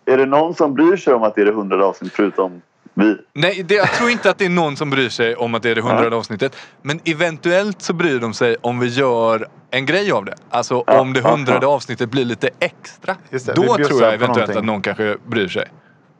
Är 0.06 0.16
det 0.18 0.26
någon 0.26 0.54
som 0.54 0.74
bryr 0.74 0.96
sig 0.96 1.14
om 1.14 1.22
att 1.22 1.34
det 1.34 1.40
är 1.40 1.44
det 1.44 1.52
hundrade 1.52 1.84
avsnitt 1.84 2.12
förutom 2.14 2.62
vi? 2.94 3.16
Nej, 3.32 3.62
det, 3.62 3.74
jag 3.74 3.92
tror 3.92 4.10
inte 4.10 4.30
att 4.30 4.38
det 4.38 4.44
är 4.44 4.48
någon 4.50 4.76
som 4.76 4.90
bryr 4.90 5.08
sig 5.08 5.36
om 5.36 5.54
att 5.54 5.62
det 5.62 5.70
är 5.70 5.74
det 5.74 5.80
hundrade 5.80 6.16
avsnittet. 6.16 6.56
Men 6.82 7.00
eventuellt 7.04 7.82
så 7.82 7.92
bryr 7.92 8.20
de 8.20 8.34
sig 8.34 8.56
om 8.60 8.78
vi 8.80 8.86
gör 8.88 9.48
en 9.70 9.86
grej 9.86 10.12
av 10.12 10.24
det. 10.24 10.34
Alltså 10.50 10.84
Ja, 10.86 11.00
om 11.00 11.12
det 11.12 11.20
hundrade 11.20 11.66
ja. 11.66 11.72
avsnittet 11.74 12.10
blir 12.10 12.24
lite 12.24 12.50
extra. 12.60 13.16
Just 13.30 13.46
det, 13.46 13.52
då 13.52 13.62
tror 13.74 14.02
jag 14.02 14.14
eventuellt 14.14 14.36
någonting. 14.36 14.58
att 14.58 14.64
någon 14.64 14.82
kanske 14.82 15.16
bryr 15.26 15.48
sig. 15.48 15.68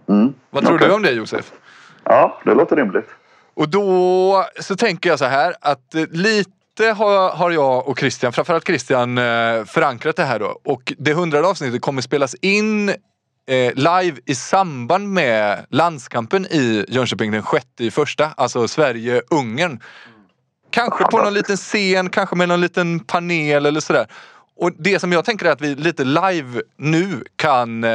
Mm. 0.09 0.35
Vad 0.51 0.65
tror 0.65 0.77
Okej. 0.77 0.89
du 0.89 0.95
om 0.95 1.03
det 1.03 1.11
Josef? 1.11 1.53
Ja, 2.05 2.41
det 2.45 2.55
låter 2.55 2.77
rimligt. 2.77 3.09
Och 3.55 3.69
då 3.69 4.47
så 4.61 4.77
tänker 4.77 5.11
jag 5.11 5.19
så 5.19 5.25
här 5.25 5.55
att 5.61 5.95
eh, 5.95 6.05
lite 6.11 6.53
har, 6.97 7.31
har 7.31 7.51
jag 7.51 7.89
och 7.89 7.99
Christian, 7.99 8.33
framförallt 8.33 8.67
Christian, 8.67 9.19
eh, 9.19 9.65
förankrat 9.65 10.17
det 10.17 10.25
här 10.25 10.39
då. 10.39 10.61
Och 10.65 10.93
det 10.99 11.13
hundrade 11.13 11.49
avsnittet 11.49 11.83
kommer 11.83 12.03
spelas 12.03 12.35
in 12.35 12.89
eh, 12.89 13.75
live 13.75 14.21
i 14.27 14.35
samband 14.35 15.09
med 15.09 15.67
landskampen 15.71 16.47
i 16.47 16.85
Jönköping 16.89 17.31
den 17.33 17.43
sjätte 17.43 17.85
i 17.85 17.91
första. 17.91 18.31
Alltså 18.37 18.69
Sverige-Ungern. 18.69 19.81
Kanske 20.71 21.05
på 21.05 21.19
någon 21.19 21.35
liten 21.35 21.57
scen, 21.57 22.11
kanske 22.11 22.37
med 22.37 22.49
någon 22.49 22.61
liten 22.61 23.01
panel 23.01 23.67
eller 23.67 23.81
sådär. 23.81 24.07
Och 24.57 24.71
det 24.79 24.99
som 24.99 25.13
jag 25.13 25.25
tänker 25.25 25.47
är 25.47 25.51
att 25.51 25.61
vi 25.61 25.75
lite 25.75 26.05
live 26.05 26.63
nu 26.77 27.25
kan 27.37 27.85
eh, 27.85 27.91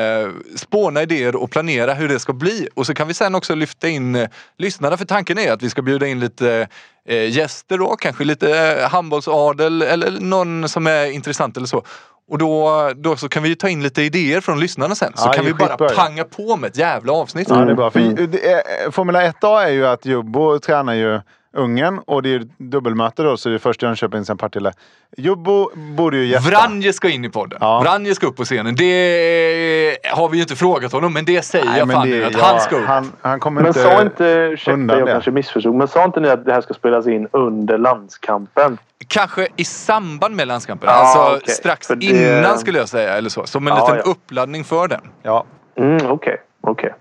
spåna 0.55 1.01
idéer 1.01 1.35
och 1.35 1.51
planera 1.51 1.93
hur 1.93 2.07
det 2.09 2.19
ska 2.19 2.33
bli. 2.33 2.67
Och 2.73 2.85
så 2.85 2.93
kan 2.93 3.07
vi 3.07 3.13
sen 3.13 3.35
också 3.35 3.55
lyfta 3.55 3.87
in 3.87 4.15
eh, 4.15 4.29
lyssnarna. 4.57 4.97
För 4.97 5.05
tanken 5.05 5.37
är 5.39 5.51
att 5.51 5.63
vi 5.63 5.69
ska 5.69 5.81
bjuda 5.81 6.07
in 6.07 6.19
lite 6.19 6.67
eh, 7.07 7.29
gäster 7.29 7.77
då, 7.77 7.95
kanske 7.95 8.23
lite 8.23 8.77
eh, 8.81 8.89
handbollsadel 8.89 9.81
eller 9.81 10.11
någon 10.19 10.69
som 10.69 10.87
är 10.87 11.11
intressant 11.11 11.57
eller 11.57 11.67
så. 11.67 11.83
Och 12.29 12.37
då, 12.37 12.91
då 12.95 13.15
så 13.15 13.29
kan 13.29 13.43
vi 13.43 13.49
ju 13.49 13.55
ta 13.55 13.69
in 13.69 13.83
lite 13.83 14.01
idéer 14.01 14.41
från 14.41 14.59
lyssnarna 14.59 14.95
sen. 14.95 15.11
Så 15.15 15.27
Ja, 15.27 15.33
kan 15.33 15.45
vi 15.45 15.53
bara 15.53 15.69
skitbra, 15.69 15.87
ja. 15.89 15.95
panga 15.95 16.23
på 16.23 16.55
med 16.57 16.67
ett 16.67 16.77
jävla 16.77 17.13
avsnitt. 17.13 17.47
Ja, 17.49 17.55
det 17.55 17.71
är 17.71 17.75
bra. 17.75 17.91
För 17.91 17.99
Mm. 17.99 18.91
Formula 18.91 19.31
1A 19.31 19.63
är 19.63 19.69
ju 19.71 19.87
att 19.87 20.05
Jubbo 20.05 20.59
tränar 20.59 20.93
ju 20.93 21.21
Ungern 21.57 21.99
och 22.05 22.23
det 22.23 22.33
är 22.35 22.41
dubbelmöte 22.57 23.23
då 23.23 23.37
så 23.37 23.49
det 23.49 23.55
är 23.55 23.59
först 23.59 23.81
Jönköping 23.81 24.25
sen 24.25 24.37
Partille. 24.37 24.71
Jubbo 25.17 25.69
borde 25.75 26.17
ju 26.17 26.25
gästa. 26.25 26.49
Vranje 26.49 26.93
ska 26.93 27.09
in 27.09 27.25
i 27.25 27.29
podden. 27.29 27.57
Ja. 27.61 27.79
Vranje 27.79 28.15
ska 28.15 28.27
upp 28.27 28.35
på 28.35 28.43
scenen. 28.45 28.75
Det 28.75 29.97
har 30.11 30.29
vi 30.29 30.37
ju 30.37 30.41
inte 30.41 30.55
frågat 30.55 30.91
honom, 30.91 31.13
men 31.13 31.25
det 31.25 31.41
säger 31.41 31.65
Nej, 31.65 31.77
jag 31.79 31.87
men 31.87 31.95
fan 31.95 32.09
det- 32.09 32.15
nu 32.17 32.23
att 32.25 32.33
ja, 32.33 32.39
han 32.43 32.59
ska 32.59 32.75
upp. 32.77 32.85
Han, 32.85 33.11
han 33.21 33.39
kommer 33.39 33.61
Men 33.61 33.67
inte... 33.69 33.83
sa 33.83 34.01
inte, 34.01 34.23
ursäkta 34.25 34.99
jag 34.99 35.07
kanske 35.07 35.31
missförstod, 35.31 35.75
men 35.75 35.87
sa 35.87 36.03
inte 36.03 36.19
ni 36.19 36.29
att 36.29 36.45
det 36.45 36.53
här 36.53 36.61
ska 36.61 36.73
spelas 36.73 37.07
in 37.07 37.27
under 37.31 37.77
landskampen? 37.77 38.77
Kanske 39.07 39.47
i 39.55 39.65
samband 39.65 40.35
med 40.35 40.47
landskampen. 40.47 40.89
Ja, 40.89 40.95
alltså 40.95 41.37
okej. 41.37 41.53
strax 41.55 41.87
det- 41.87 42.05
innan 42.05 42.57
skulle 42.59 42.77
jag 42.79 42.89
säga. 42.89 43.17
Eller 43.17 43.29
så. 43.29 43.45
Som 43.45 43.67
en 43.67 43.73
Ja, 43.77 43.81
liten 43.85 44.01
ja. 44.05 44.11
uppladdning 44.11 44.63
för 44.63 44.87
den. 44.87 45.01
Ja. 45.23 45.45
Mm, 45.79 46.11
Okej, 46.11 46.37
okej. 46.61 46.93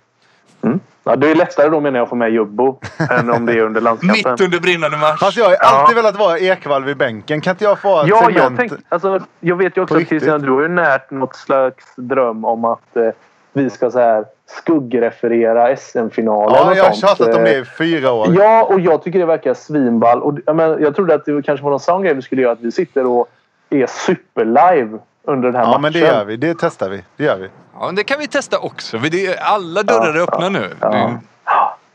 Mm. 0.63 0.81
Ja, 1.05 1.17
det 1.17 1.31
är 1.31 1.35
lättare 1.35 1.69
då 1.69 1.81
menar 1.81 1.99
jag 1.99 2.03
att 2.05 2.09
få 2.09 2.15
med 2.15 2.33
Jubbo 2.33 2.79
än 3.11 3.31
om 3.31 3.47
det 3.47 3.53
är 3.53 3.61
under 3.61 3.81
landskampen. 3.89 4.33
Mitt 4.33 4.41
under 4.41 4.61
brinnande 4.61 4.97
match. 4.97 5.21
Fast 5.21 5.37
jag 5.37 5.45
har 5.45 5.55
alltid 5.55 5.97
velat 5.97 6.19
vara 6.19 6.39
Ekvall 6.39 6.85
vid 6.85 6.97
bänken. 6.97 7.41
Kan 7.41 7.51
inte 7.51 7.65
jag 7.65 7.79
få 7.79 8.01
ett 8.01 8.09
Ja, 8.09 8.17
jag, 8.17 8.33
segment? 8.33 8.57
tänkte, 8.59 8.77
alltså, 8.89 9.21
jag 9.41 9.57
vet 9.57 9.77
ju 9.77 9.83
också 9.83 9.97
att 9.97 10.09
Christian, 10.09 10.43
du 10.43 10.51
har 10.51 10.63
ju 10.63 10.69
närt 10.69 11.11
något 11.11 11.37
slags 11.37 11.85
dröm 11.97 12.45
om 12.45 12.65
att 12.65 12.97
eh, 12.97 13.09
vi 13.53 13.71
ska 13.71 13.91
så 13.91 13.99
här 13.99 14.25
skuggreferera 14.47 15.77
SM-finalen 15.77 16.57
Ja, 16.57 16.77
jag 16.77 16.85
har 16.85 16.93
tjatat 16.93 17.35
om 17.35 17.41
Eh, 17.41 17.43
det 17.43 17.59
i 17.59 17.65
fyra 17.65 18.13
år. 18.13 18.35
Ja, 18.39 18.65
och 18.65 18.81
jag 18.81 19.03
tycker 19.03 19.19
det 19.19 19.27
verkar 19.27 19.55
svinball. 19.55 20.23
Och, 20.23 20.39
jag, 20.47 20.57
men, 20.57 20.83
jag 20.83 20.97
trodde 20.97 21.15
att 21.15 21.25
det 21.25 21.43
kanske 21.45 21.65
var 21.65 21.71
någon 21.71 21.81
sån 21.81 22.03
grej 22.03 22.15
vi 22.15 22.23
skulle 22.23 22.43
göra. 22.43 22.53
Att 22.53 22.61
vi 22.61 22.73
sitter 22.73 23.07
och 23.07 23.27
är 23.71 23.87
superlive 23.87 24.99
under 25.27 25.49
den 25.49 25.57
här 25.57 25.63
Ja, 25.63 25.69
matchen. 25.69 25.83
men 25.83 25.93
det 25.93 25.99
gör 25.99 26.25
vi. 26.25 26.37
Det 26.37 26.55
testar 26.61 26.89
vi. 26.91 27.05
Det 27.17 27.25
gör 27.25 27.37
vi. 27.37 27.49
Ja, 27.81 27.93
det 27.97 28.05
kan 28.05 28.19
vi 28.19 28.27
testa 28.29 28.59
också. 28.59 28.99
Alla 29.41 29.83
dörrar 29.83 30.15
är 30.15 30.21
öppna 30.23 30.49
nu. 30.49 30.71
Ja. 30.81 30.89
Det- 30.91 31.19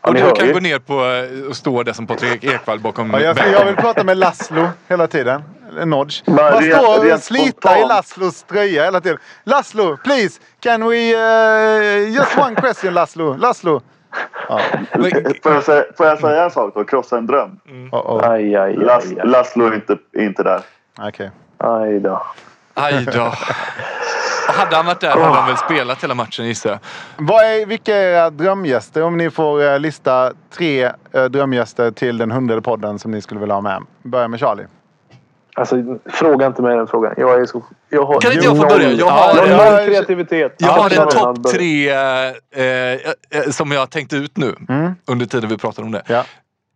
Ja, 0.03 0.09
Och 0.09 0.13
du 0.15 0.31
kan 0.31 0.47
ju. 0.47 0.53
gå 0.53 0.59
ner 0.59 0.79
på 0.79 0.93
eh, 0.93 1.49
och 1.49 1.55
stå 1.55 1.83
där 1.83 1.93
som 1.93 2.07
Patrik 2.07 2.43
Ekwall 2.43 2.79
bakom 2.79 3.11
Ja, 3.13 3.19
jag, 3.19 3.37
jag 3.53 3.65
vill 3.65 3.75
prata 3.75 4.03
med 4.03 4.17
Laszlo 4.17 4.67
hela 4.87 5.07
tiden. 5.07 5.43
Nodge. 5.85 6.23
Men 6.25 6.35
Man 6.35 6.53
rent- 6.53 6.77
står 6.77 7.13
och 7.13 7.19
slita 7.19 7.79
i. 7.79 7.85
Laszlos 7.85 8.43
tröja 8.43 8.83
hela 8.83 9.01
tiden. 9.01 9.17
Laszlo, 9.43 9.97
please! 10.03 10.39
Can 10.59 10.87
we... 10.89 11.13
Uh, 11.15 12.09
just 12.09 12.37
one 12.37 12.55
question 12.55 12.93
Laszlo. 12.93 13.33
Laszlo. 13.37 13.81
Får 15.43 15.51
jag, 15.53 15.63
säga, 15.63 15.83
får 15.97 16.05
jag 16.05 16.19
säga 16.19 16.43
en 16.43 16.51
sak 16.51 16.71
då? 16.75 16.83
Krossa 16.83 17.17
en 17.17 17.27
dröm. 17.27 17.59
Oh, 17.91 17.99
oh. 18.17 18.29
Aj, 18.29 18.55
aj, 18.55 18.77
aj, 18.77 18.89
aj. 18.89 19.27
Laszlo 19.29 19.65
är 19.65 19.73
inte, 19.75 19.97
inte 20.17 20.43
där. 20.43 20.61
Okej. 20.99 21.31
aj 21.57 21.99
då. 21.99 22.21
Aj 22.73 23.05
då. 23.13 23.33
Hade 24.47 24.75
han 24.75 24.85
varit 24.85 24.99
där 24.99 25.09
hade 25.09 25.23
han 25.25 25.47
väl 25.47 25.57
spelat 25.57 26.03
hela 26.03 26.15
matchen 26.15 26.45
gissar 26.45 26.69
jag. 26.69 26.79
Vad 27.17 27.43
är, 27.43 27.65
vilka 27.65 27.95
är 27.95 28.03
era 28.13 28.29
drömgäster? 28.29 29.03
Om 29.03 29.17
ni 29.17 29.29
får 29.29 29.63
eh, 29.63 29.79
lista 29.79 30.31
tre 30.57 30.91
eh, 31.13 31.23
drömgäster 31.25 31.91
till 31.91 32.17
den 32.17 32.31
hundrade 32.31 32.61
podden 32.61 32.99
som 32.99 33.11
ni 33.11 33.21
skulle 33.21 33.39
vilja 33.39 33.55
ha 33.55 33.61
med. 33.61 33.83
Börja 34.03 34.27
med 34.27 34.39
Charlie. 34.39 34.65
Alltså, 35.55 35.75
fråga 36.05 36.45
inte 36.47 36.61
mig 36.61 36.77
den 36.77 36.87
frågan. 36.87 37.13
Jag 37.17 37.41
är 37.41 37.45
så... 37.45 37.63
Jag 37.89 38.05
har 38.05 38.21
Kan 38.21 38.31
inte 38.31 38.45
jag 38.45 38.57
få 38.57 38.63
börja? 38.67 38.89
Jag 38.91 38.99
Ja, 38.99 39.11
har- 39.11 39.37
jag 39.37 39.47
jag 39.49 39.71
har 39.71 39.85
kreativitet. 39.85 40.55
Jag 40.57 40.69
Ja, 40.69 40.81
har 40.81 40.89
kan 40.89 41.03
en 41.03 41.09
topp 41.09 41.51
tre 41.51 41.89
eh, 41.89 42.27
eh, 42.55 42.99
som 43.51 43.71
jag 43.71 43.79
har 43.79 43.85
tänkt 43.87 44.13
ut 44.13 44.37
nu 44.37 44.55
under 45.07 45.25
tiden 45.25 45.49
vi 45.49 45.57
pratar 45.57 45.83
om 45.83 45.91
det. 45.91 46.03
Ja. 46.07 46.23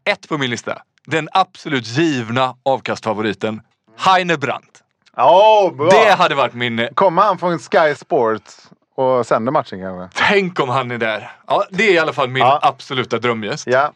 Ett 0.10 0.30
på 0.30 0.38
min 0.38 0.50
lista. 0.50 0.78
Den 1.08 1.30
absolut 1.32 1.88
givna 1.88 2.54
avkastfavoriten. 2.64 3.62
Heine 4.00 4.38
Brandt. 4.38 4.82
Åh, 5.18 5.74
bra! 5.74 5.90
Det 5.90 6.12
hade 6.12 6.36
varit 6.36 6.54
min... 6.54 6.80
eh, 6.80 6.90
Kommer 6.90 7.22
han 7.22 7.38
från 7.38 7.60
Sky 7.60 7.96
Sports 7.96 8.70
och 8.96 9.26
sänder 9.26 9.52
matchen 9.52 9.82
kanske? 9.82 10.24
Tänk 10.30 10.60
om 10.60 10.70
han 10.70 10.92
är 10.92 10.98
där. 10.98 11.32
Ja, 11.48 11.64
det 11.70 11.84
är 11.90 11.94
i 11.94 12.00
alla 12.00 12.14
fall 12.14 12.30
min 12.30 12.44
Ja. 12.44 12.60
absoluta 12.62 13.18
drömgäst. 13.20 13.68
Ja. 13.68 13.92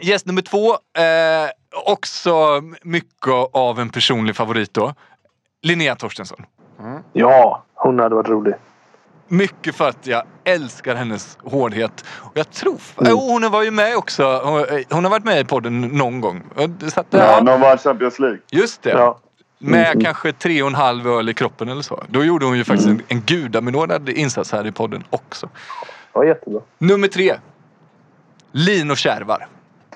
Gäst 0.00 0.26
nummer 0.26 0.42
två, 0.42 0.70
eh, 0.72 1.50
också 1.86 2.62
mycket 2.82 3.32
av 3.52 3.80
en 3.80 3.88
personlig 3.90 4.36
favorit 4.36 4.74
då. 4.74 4.94
Linnea 5.62 5.94
Torstensson. 5.96 6.44
Ja, 7.12 7.62
hon 7.74 7.98
hade 7.98 8.14
varit 8.14 8.28
rolig. 8.28 8.54
Mycket 9.28 9.74
för 9.74 9.88
att 9.88 10.06
jag 10.06 10.22
älskar 10.44 10.94
hennes 10.94 11.38
hårdhet. 11.44 12.04
Och 12.08 12.32
jag 12.34 12.50
tror... 12.50 12.78
Jo, 13.00 13.16
hon 13.18 13.50
var 13.50 13.62
ju 13.62 13.70
med 13.70 13.96
också. 13.96 14.40
Hon, 14.44 14.64
hon 14.90 15.04
har 15.04 15.10
varit 15.10 15.24
med 15.24 15.40
i 15.40 15.44
podden 15.44 15.80
någon 15.80 16.20
gång. 16.20 16.42
Så 16.94 17.00
att, 17.00 17.06
Ja, 17.10 17.18
ja, 17.18 17.40
när 17.42 17.52
de 17.52 17.60
vann 17.60 17.78
Champions 17.78 18.18
League. 18.18 18.38
just 18.50 18.82
det. 18.82 18.90
Ja. 18.90 19.18
Med 19.70 20.02
kanske 20.04 20.32
tre 20.32 20.62
och 20.62 20.68
en 20.68 20.74
halv 20.74 21.06
öl 21.08 21.28
i 21.28 21.34
kroppen 21.34 21.68
eller 21.68 21.82
så. 21.82 22.02
Då 22.08 22.24
gjorde 22.24 22.46
hon 22.46 22.56
ju 22.58 22.64
faktiskt 22.64 22.88
en, 22.88 23.02
en 23.08 23.20
gudabenådad 23.20 24.08
insats 24.08 24.52
här 24.52 24.66
i 24.66 24.72
podden 24.72 25.04
också. 25.10 25.48
Var 26.12 26.24
jättebra. 26.24 26.60
Nummer 26.78 27.08
tre. 27.08 27.34
Lino 28.52 28.94
Kärvar. 28.96 29.46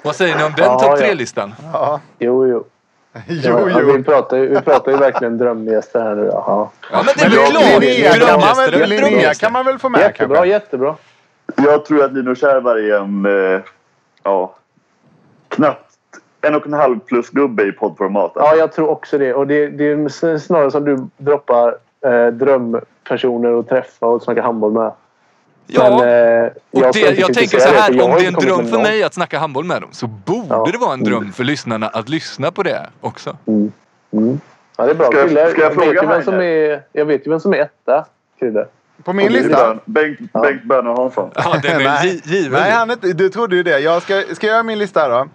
Vad 0.03 0.17
säger 0.17 0.37
ni 0.37 0.45
om 0.45 0.53
den 0.57 0.65
Ja, 0.65 0.79
topp 0.79 0.89
ja. 0.91 0.97
tre-listan? 0.97 1.55
ja. 1.73 2.01
Jo, 2.19 2.47
jo. 2.47 2.65
Jo, 3.29 3.69
Ja, 3.71 3.79
Vi 3.79 3.93
jo. 3.97 4.03
pratar, 4.05 4.37
ju- 4.37 4.49
vi 4.49 4.61
pratar 4.61 4.93
ju 4.93 4.99
verkligen 4.99 5.39
drömgäster 5.39 6.01
här 6.01 6.15
nu. 6.15 6.25
Ja. 6.33 6.71
Ja, 6.93 7.03
men 7.07 7.15
det 7.17 7.23
är 7.25 7.31
väl 7.31 7.51
klart! 7.51 7.83
Linnea 7.83 8.87
Linnea 8.87 9.09
drömgäster? 9.09 9.47
kan 9.47 9.53
man 9.53 9.65
väl 9.67 9.79
få 9.79 9.89
med 9.89 10.01
Jättebra, 10.01 10.37
kanske? 10.37 10.49
jättebra. 10.51 10.97
Jag 11.57 11.85
tror 11.85 12.05
att 12.05 12.13
Lino 12.13 12.35
Kärvar 12.35 12.77
är 12.77 12.97
en... 13.01 13.27
Eh, 13.55 13.61
ja, 14.23 14.55
knappt 15.49 15.86
en 16.47 16.55
och 16.55 16.67
en 16.67 16.73
halv 16.73 16.99
plus 16.99 17.31
gubbe 17.31 17.63
i 17.63 17.73
poddformat. 17.73 18.33
Ja, 18.35 18.55
jag 18.57 18.73
tror 18.73 18.89
också 18.89 19.19
det. 19.19 19.35
Och 19.35 19.47
det, 19.47 19.67
det 19.69 19.85
är 19.85 20.39
snarare 20.39 20.71
som 20.71 20.85
du 20.85 21.07
droppar 21.25 21.77
eh, 22.07 22.27
drömpersoner 22.27 23.59
att 23.61 23.69
träffa 23.69 24.07
och 24.07 24.23
snacka 24.23 24.43
handboll 24.43 24.73
med. 24.73 24.93
Ja, 25.67 25.83
Men, 26.01 26.45
eh, 26.45 26.51
och 26.71 26.95
ska 26.95 27.05
det, 27.05 27.19
jag 27.19 27.35
tänker 27.35 27.59
så 27.59 27.71
det, 27.73 27.79
här, 27.79 27.93
jag 27.93 28.05
om 28.05 28.11
det 28.19 28.25
är 28.25 28.29
en 28.29 28.35
dröm 28.35 28.67
för 28.67 28.79
mig 28.79 29.03
att 29.03 29.15
snacka 29.15 29.39
handboll 29.39 29.65
med 29.65 29.81
dem 29.83 29.91
så 29.93 30.07
borde 30.07 30.47
Ja. 30.51 30.69
det 30.73 30.79
vara 30.79 30.93
en 30.93 31.05
dröm 31.05 31.33
för 31.33 31.45
lyssnarna 31.45 31.89
att 31.89 32.09
lyssna 32.09 32.51
på 32.51 32.63
det 32.63 32.87
också. 33.01 33.37
Mm. 33.47 33.73
Ja, 34.77 34.85
det 34.85 34.91
är 34.91 34.95
bra. 34.95 35.07
Ska 35.07 35.19
jag- 35.21 35.51
ska 35.51 35.61
jag 35.61 35.71
vet 35.71 35.75
fråga 35.75 36.03
ju 36.03 36.09
vem 36.09 36.23
som 36.23 36.35
är, 36.35 36.83
Jag 36.93 37.05
vet 37.05 37.27
ju 37.27 37.31
vem 37.31 37.41
som 37.41 37.55
är 37.55 37.59
etta, 37.59 38.05
Krille. 38.39 38.67
På 39.05 39.13
min 39.13 39.33
lista? 39.33 39.57
Bön- 39.67 39.81
Bengt, 39.85 40.33
Bengt 40.33 40.63
Bönne 40.65 40.91
Hansson. 40.91 41.31
Ja, 41.35 41.57
den 41.63 41.81
är 41.87 42.05
given. 42.29 42.53
Nej, 42.61 42.71
han 42.71 42.91
är, 42.91 43.15
du 43.15 43.29
trodde 43.29 43.57
ju 43.57 43.63
det. 43.63 43.79
Jag 43.79 44.03
ska, 44.03 44.23
ska 44.35 44.47
jag 44.47 44.55
göra 44.55 44.63
min 44.63 44.79
lista 44.79 45.09
då? 45.09 45.29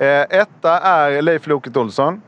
Eh, 0.00 0.20
etta 0.40 0.78
är 0.80 1.22
Leif 1.22 1.46
Loket 1.46 1.76
Olsson. 1.76 2.22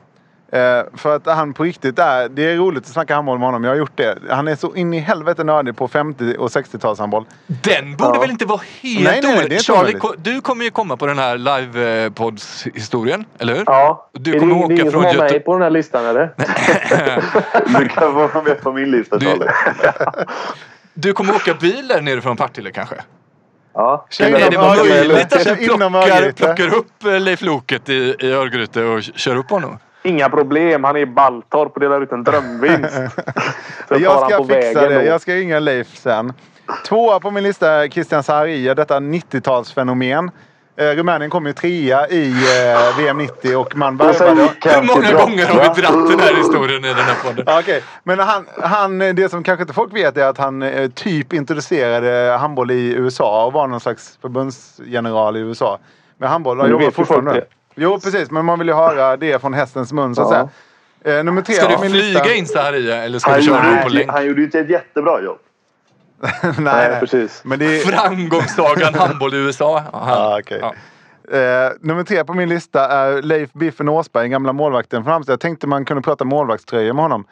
Eh, 0.53 0.83
för 0.97 1.17
att 1.17 1.27
han 1.27 1.53
på 1.55 1.63
riktigt 1.65 1.99
är... 1.99 2.29
Det 2.29 2.43
är 2.53 2.57
roligt 2.57 2.83
att 2.83 2.89
snacka 2.93 3.15
handboll 3.15 3.39
med 3.39 3.47
honom. 3.49 3.65
Jag 3.65 3.71
har 3.71 3.77
gjort 3.77 3.97
det. 3.97 4.19
Han 4.31 4.49
är 4.49 4.57
så 4.57 4.75
in 4.75 4.95
i 4.95 4.99
helvete 4.99 5.45
nördig 5.45 5.77
på 5.77 5.89
50 5.89 6.37
och 6.39 6.49
60-talshandboll. 6.49 7.25
Den 7.47 7.97
borde 7.97 8.15
Ja. 8.15 8.21
väl 8.21 8.31
inte 8.31 8.45
vara 8.45 8.61
helt 8.83 9.05
Nej, 9.05 9.21
nej, 9.23 9.37
är 9.39 9.43
inte 9.43 9.59
Charlie, 9.65 9.79
omöjligt. 10.01 10.25
du 10.25 10.41
kommer 10.41 10.65
ju 10.65 10.71
komma 10.71 10.97
på 10.97 11.07
den 11.07 11.19
här 11.19 11.39
livepods-historien, 11.39 13.25
eller 13.39 13.55
hur? 13.55 13.63
Ja. 13.67 14.11
Du 14.13 14.35
är 14.35 14.39
kommer 14.41 14.55
det, 14.55 14.61
åka 14.61 14.69
det 14.69 14.75
är 14.75 14.81
ingen 14.81 14.93
från 14.93 15.03
som 15.03 15.21
har 15.21 15.29
mig 15.31 15.41
på 15.41 15.53
den 15.53 15.63
här 15.63 15.71
listan, 15.71 16.07
eller? 16.07 16.35
Du 17.79 17.89
kan 17.95 18.15
vara 18.15 18.43
med 18.43 18.61
på 18.63 18.73
min 18.73 18.91
lista, 18.91 19.17
Du- 19.19 19.27
Charlie. 19.27 19.47
Du 20.95 21.13
kommer 21.13 21.35
åka 21.35 21.55
bil 21.55 21.89
där 21.89 22.01
nere 22.01 22.21
från 22.21 22.37
Partille 22.37 22.71
kanske? 22.71 22.95
Ja. 23.75 24.07
Kör 24.11 24.25
Är 24.25 24.51
det 24.51 24.57
Örgryte. 24.57 24.89
möjligt 24.95 25.33
att 25.33 26.25
du 26.25 26.33
plockar, 26.33 26.75
upp 26.75 27.05
eh, 27.05 27.21
Leif 27.21 27.43
Loket 27.43 27.89
i, 27.89 28.15
i 28.21 28.33
Örgryte 28.33 28.85
och 28.85 29.03
kör 29.03 29.37
upp 29.37 29.51
honom? 29.51 29.79
Inga 30.05 30.29
problem. 30.29 30.85
Han 30.85 30.97
är 30.97 31.01
i 31.01 31.07
Balltorp 31.07 31.73
och 31.75 31.81
delar 31.81 32.01
ut 32.03 32.13
en 32.13 32.25
drömvinst. 32.25 32.95
Jag 33.89 34.31
ska 34.31 34.45
fixa 34.45 34.89
det. 34.89 34.95
då. 34.95 35.03
Jag 35.03 35.21
ska 35.21 35.35
ringa 35.35 35.59
Leif 35.59 35.97
sen. 35.97 36.33
Tvåa 36.89 37.21
på 37.21 37.31
min 37.31 37.45
lista 37.45 37.71
är 37.71 37.89
Christian 37.89 38.23
Saharia, 38.23 38.75
detta 38.75 39.01
90-talsfenomen. 39.01 40.31
Eh, 40.77 40.85
Rumänien 40.97 41.31
kom 41.31 41.47
ju 41.47 41.53
trea 41.53 42.09
i 42.09 42.31
eh, 42.31 42.99
VM 42.99 43.19
90 43.19 43.57
och 43.57 43.77
man 43.77 43.97
värvade... 43.97 44.43
Hur 44.43 44.83
många 44.83 45.13
gånger 45.13 45.47
har 45.47 45.75
vi 45.75 45.81
dratt 45.81 46.11
den 46.11 46.21
här 46.21 46.35
historien 46.35 46.85
i 46.85 46.89
den 46.89 46.97
här 46.97 47.15
podden? 47.25 47.59
Okej, 47.59 47.83
men 48.05 48.19
han, 48.19 48.47
han, 48.63 48.99
det 48.99 49.31
som 49.31 49.43
kanske 49.43 49.63
inte 49.63 49.75
folk 49.75 49.95
vet 49.95 50.17
är 50.17 50.25
att 50.27 50.39
han 50.39 50.63
eh, 50.63 50.91
typ 50.91 51.33
introducerade 51.33 52.37
handboll 52.41 52.71
i 52.71 52.95
USA 52.95 53.47
och 53.47 53.53
var 53.53 53.67
någon 53.67 53.81
slags 53.81 54.19
förbundsgeneral 54.23 55.37
i 55.37 55.41
USA. 55.41 55.79
Men 56.19 56.29
handboll 56.29 56.61
har 56.61 56.69
jobbat 56.69 56.95
fortfarande. 56.95 57.33
det. 57.33 57.45
Jo, 57.75 57.99
precis, 58.01 58.31
men 58.31 58.45
man 58.45 58.59
vill 58.59 58.69
ju 58.69 58.75
höra 58.75 59.17
det 59.17 59.41
från 59.41 59.55
hästens 59.55 59.93
mun 59.93 60.15
så 60.15 60.23
att 60.23 60.31
Ja. 60.31 60.49
säga. 61.05 61.19
Eh, 61.19 61.25
nummer 61.25 61.43
tre 61.43 61.55
Ska 61.55 61.69
du 61.69 61.79
flyga 61.91 62.35
in 62.35 62.47
Saharia 62.47 62.97
eller 63.05 63.19
ska 63.19 63.31
Han 63.31 63.41
du 63.41 63.47
köra 63.47 63.57
honom 63.63 63.83
på 63.83 63.89
länk? 63.89 64.11
han 64.11 64.27
gjorde 64.27 64.41
ju 64.41 64.45
inte 64.45 64.61
ett 64.61 64.71
jättebra 64.71 65.21
jobb. 65.23 65.39
nej, 66.43 66.53
Nej, 66.59 67.01
precis. 67.01 67.41
Men 67.45 67.59
det 67.59 67.65
är... 67.65 67.79
Framgångssagan 67.91 68.95
handboll 68.95 69.35
i 69.35 69.37
USA. 69.37 69.83
Ja, 69.93 69.99
han- 70.05 70.43
Ja, 70.49 70.57
ja. 70.61 70.75
Eh, 71.39 71.73
nummer 71.81 72.05
tre 72.05 72.25
på 72.25 72.35
min 72.35 72.49
lista 72.49 72.89
är 72.89 73.23
Leif 73.23 73.53
Biffen 73.53 73.89
Åsberg, 73.89 74.29
gamla 74.29 74.53
målvakten 74.53 75.03
från 75.05 75.13
Halmstad. 75.13 75.33
Jag 75.33 75.41
tänkte 75.41 75.67
man 75.67 75.85
kunde 75.85 76.03
prata 76.03 76.25
målvaktströjor 76.25 76.93
med 76.95 77.03
honom. 77.05 77.25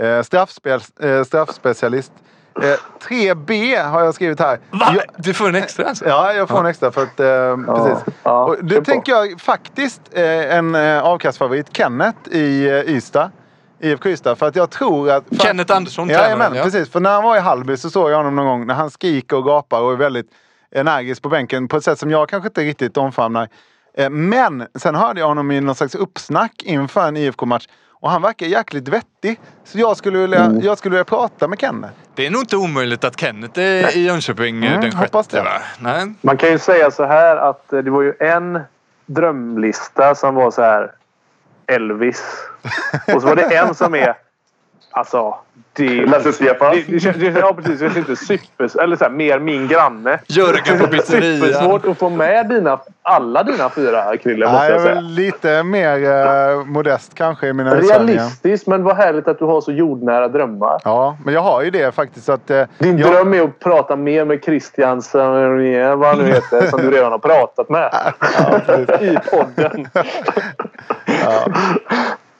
Eh, 0.00 0.22
straffspel, 0.22 0.80
eh, 1.02 1.22
straffspecialist. 1.24 2.12
Eh, 2.62 2.78
3B 3.08 3.82
har 3.82 4.04
jag 4.04 4.14
skrivit 4.14 4.40
här. 4.40 4.58
Va? 4.70 4.86
Jag, 4.94 5.02
Du 5.18 5.34
får 5.34 5.48
en 5.48 5.54
extra 5.54 5.84
alltså? 5.88 6.08
ja, 6.08 6.32
jag 6.32 6.48
får 6.48 6.60
en 6.60 6.66
extra 6.66 6.92
för 6.92 7.02
att... 7.02 7.20
Eh, 7.20 7.74
precis. 7.76 8.14
Ja, 8.22 8.44
Och 8.44 8.56
det 8.64 8.78
på. 8.78 8.84
tänker 8.84 9.12
jag 9.12 9.40
faktiskt 9.40 10.00
eh, 10.12 10.56
en 10.56 10.74
eh, 10.74 11.02
avkastfavorit. 11.02 11.76
Kenneth 11.76 12.18
i 12.30 12.68
eh, 12.68 12.94
Ystad. 12.94 13.30
IFK 13.80 14.08
Ystad. 14.08 14.36
För 14.36 14.46
att 14.46 14.56
jag 14.56 14.70
tror 14.70 15.10
att... 15.10 15.24
För 15.28 15.36
Kenneth 15.36 15.76
Andersson, 15.76 16.08
Ja, 16.08 16.18
tränaren, 16.18 16.38
men, 16.38 16.54
ja. 16.54 16.64
precis. 16.64 16.90
För 16.90 17.00
när 17.00 17.10
han 17.12 17.22
var 17.24 17.36
i 17.36 17.40
Hallby 17.40 17.76
så 17.76 17.90
såg 17.90 18.10
jag 18.10 18.16
honom 18.16 18.36
någon 18.36 18.46
gång 18.46 18.66
när 18.66 18.74
han 18.74 18.90
skriker 18.90 19.36
och 19.36 19.44
gapar 19.44 19.80
och 19.80 19.92
är 19.92 19.96
väldigt 19.96 20.26
energisk 20.70 21.22
på 21.22 21.28
bänken 21.28 21.68
på 21.68 21.76
ett 21.76 21.84
sätt 21.84 21.98
som 21.98 22.10
jag 22.10 22.28
kanske 22.28 22.46
inte 22.48 22.60
riktigt 22.60 22.96
omfamnar. 22.96 23.48
Eh, 23.98 24.10
Men 24.10 24.66
sen 24.78 24.94
hörde 24.94 25.20
jag 25.20 25.26
honom 25.26 25.50
i 25.50 25.60
någon 25.60 25.74
slags 25.74 25.94
uppsnack 25.94 26.62
inför 26.64 27.08
en 27.08 27.16
IFK-match 27.16 27.66
och 28.00 28.10
han 28.10 28.22
verkar 28.22 28.46
jäkligt 28.46 28.88
vettig. 28.88 29.40
Så 29.64 29.78
jag 29.78 29.96
skulle 29.96 30.18
vilja, 30.18 30.44
Mm. 30.44 30.60
jag 30.60 30.78
skulle 30.78 30.90
vilja 30.92 31.04
prata 31.04 31.48
med 31.48 31.60
Kenneth. 31.60 31.92
Det 32.14 32.26
är 32.26 32.30
nog 32.30 32.42
inte 32.42 32.56
omöjligt 32.56 33.04
att 33.04 33.20
Kenneth 33.20 33.60
är 33.60 33.96
i 33.96 34.04
Jönköping 34.06 34.64
Mm, 34.66 34.80
den 34.80 34.92
sjätte. 34.92 35.42
Va? 35.42 35.50
Nej. 35.78 36.14
Man 36.20 36.36
kan 36.36 36.48
ju 36.50 36.58
säga 36.58 36.90
så 36.90 37.04
här 37.04 37.36
att 37.36 37.72
eh, 37.72 37.78
det 37.78 37.90
var 37.90 38.02
ju 38.02 38.14
en 38.20 38.60
drömlista 39.06 40.14
som 40.14 40.34
var 40.34 40.50
så 40.50 40.62
här 40.62 40.90
Elvis. 41.68 42.48
Och 43.14 43.22
så 43.22 43.28
var 43.28 43.36
det 43.36 43.42
en 43.42 43.74
som 43.74 43.94
är 43.94 44.14
alltså... 44.96 45.34
Det, 45.72 46.06
Lasse 46.06 46.32
Stefans. 46.32 46.76
det, 46.86 46.92
det, 46.92 47.00
känns- 47.00 47.16
det, 47.16 47.26
ja 47.26 47.54
precis. 47.56 47.80
Det 47.80 47.84
känns 47.86 47.96
inte 47.96 48.16
super... 48.16 48.82
Eller 48.82 48.96
så 48.96 49.04
här, 49.04 49.10
mer 49.10 49.38
min 49.38 49.68
granne. 49.68 50.18
Jörgen 50.26 50.78
på 50.78 50.86
pizzerian. 50.86 51.40
Supersvårt 51.40 51.86
att 51.86 51.98
få 51.98 52.08
med 52.08 52.48
dina, 52.48 52.78
alla 53.02 53.42
dina 53.42 53.70
fyra 53.70 54.16
Krille 54.16 54.46
måste 54.46 54.64
jag 54.66 54.74
jag 54.74 54.80
är 54.80 54.86
säga. 54.86 55.00
lite 55.00 55.62
mer 55.62 56.04
eh, 56.04 56.64
modest 56.64 57.14
kanske 57.14 57.46
i 57.48 57.52
mina. 57.52 57.74
Realistiskt 57.74 58.66
men 58.66 58.82
vad 58.82 58.96
härligt 58.96 59.28
att 59.28 59.38
du 59.38 59.44
har 59.44 59.60
så 59.60 59.72
jordnära 59.72 60.28
drömmar. 60.28 60.80
Ja, 60.84 61.16
men 61.24 61.34
jag 61.34 61.40
har 61.40 61.62
ju 61.62 61.70
det 61.70 61.94
faktiskt. 61.94 62.28
Att, 62.28 62.50
eh, 62.50 62.62
Din 62.78 62.98
jag, 62.98 63.10
dröm 63.12 63.34
är 63.34 63.42
att 63.42 63.58
prata 63.58 63.96
mer 63.96 64.24
med 64.24 64.44
Christian 64.44 65.02
Samuel, 65.02 65.96
vad 65.96 66.08
han 66.08 66.18
nu 66.18 66.26
heter, 66.26 66.66
som 66.66 66.80
du 66.80 66.90
redan 66.90 67.12
har 67.12 67.18
pratat 67.18 67.68
med. 67.68 67.90
I 69.00 69.18
podden. 69.30 69.88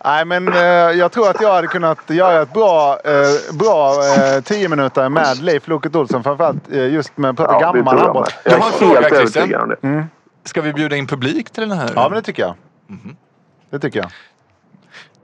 Nej, 0.07 0.24
men 0.24 0.48
eh, 0.48 0.59
jag 0.98 1.12
tror 1.12 1.30
att 1.30 1.40
jag 1.40 1.52
hade 1.54 1.66
kunnat 1.66 2.11
göra 2.11 2.42
ett 2.42 2.52
bra, 2.52 2.98
eh, 3.04 3.57
bra 3.59 3.92
eh, 3.92 4.42
tio 4.42 4.68
minuter 4.68 5.09
med 5.09 5.42
Leif 5.42 5.68
Loket 5.68 5.96
Olsson. 5.96 6.22
Framförallt 6.22 6.72
eh, 6.72 6.92
just 6.94 7.16
med 7.16 7.30
att 7.30 7.36
prata 7.36 7.52
det 7.52 7.61
gammal 7.78 7.98
handboll. 7.98 8.24
Jag 8.44 8.52
Jag 8.52 8.59
har 8.59 8.66
en 8.66 8.72
fråga, 8.72 9.09
Christian. 9.09 9.68
det. 9.80 10.07
Ska 10.44 10.61
vi 10.61 10.72
bjuda 10.72 10.96
in 10.96 11.07
publik 11.07 11.50
till 11.50 11.68
den 11.68 11.78
här? 11.78 11.90
Ja, 11.94 12.09
men 12.09 12.16
det 12.16 12.22
tycker 12.22 12.42
jag. 12.42 12.54
Det 13.70 13.78
tycker 13.78 13.98
jag. 14.00 14.11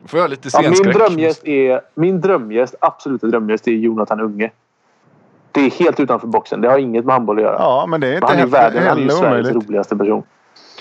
Får 0.07 0.21
jag 0.21 0.31
lite 0.31 0.49
Ja, 0.53 0.61
min, 0.63 0.75
scenskräck? 0.75 0.97
drömgäst 0.97 1.45
är, 1.45 1.81
min 1.95 2.21
drömgäst, 2.21 2.75
absoluta 2.81 3.27
drömgäst, 3.27 3.69
är 3.69 3.73
Jonathan 3.73 4.21
Unge. 4.21 4.51
Det 5.53 5.61
är 5.61 5.71
helt 5.71 6.01
utanför 6.01 6.27
boxen. 6.27 6.61
Det 6.61 6.69
har 6.69 6.79
inget 6.79 7.05
med 7.05 7.13
handboll 7.15 7.37
att 7.39 7.43
göra. 7.43 7.57
Ja, 7.59 7.87
men 7.89 8.01
det 8.01 8.07
är 8.07 8.11
Men 8.11 8.17
inte 8.17 8.27
han 8.27 8.37
är 8.37 8.41
helt, 8.41 8.53
världen, 8.53 8.83
han 8.83 8.87
är 8.99 9.01
heller 9.01 9.15
Sveriges 9.15 9.47
omöjligt. 9.49 9.69
roligaste 9.69 9.97
person. 9.97 10.23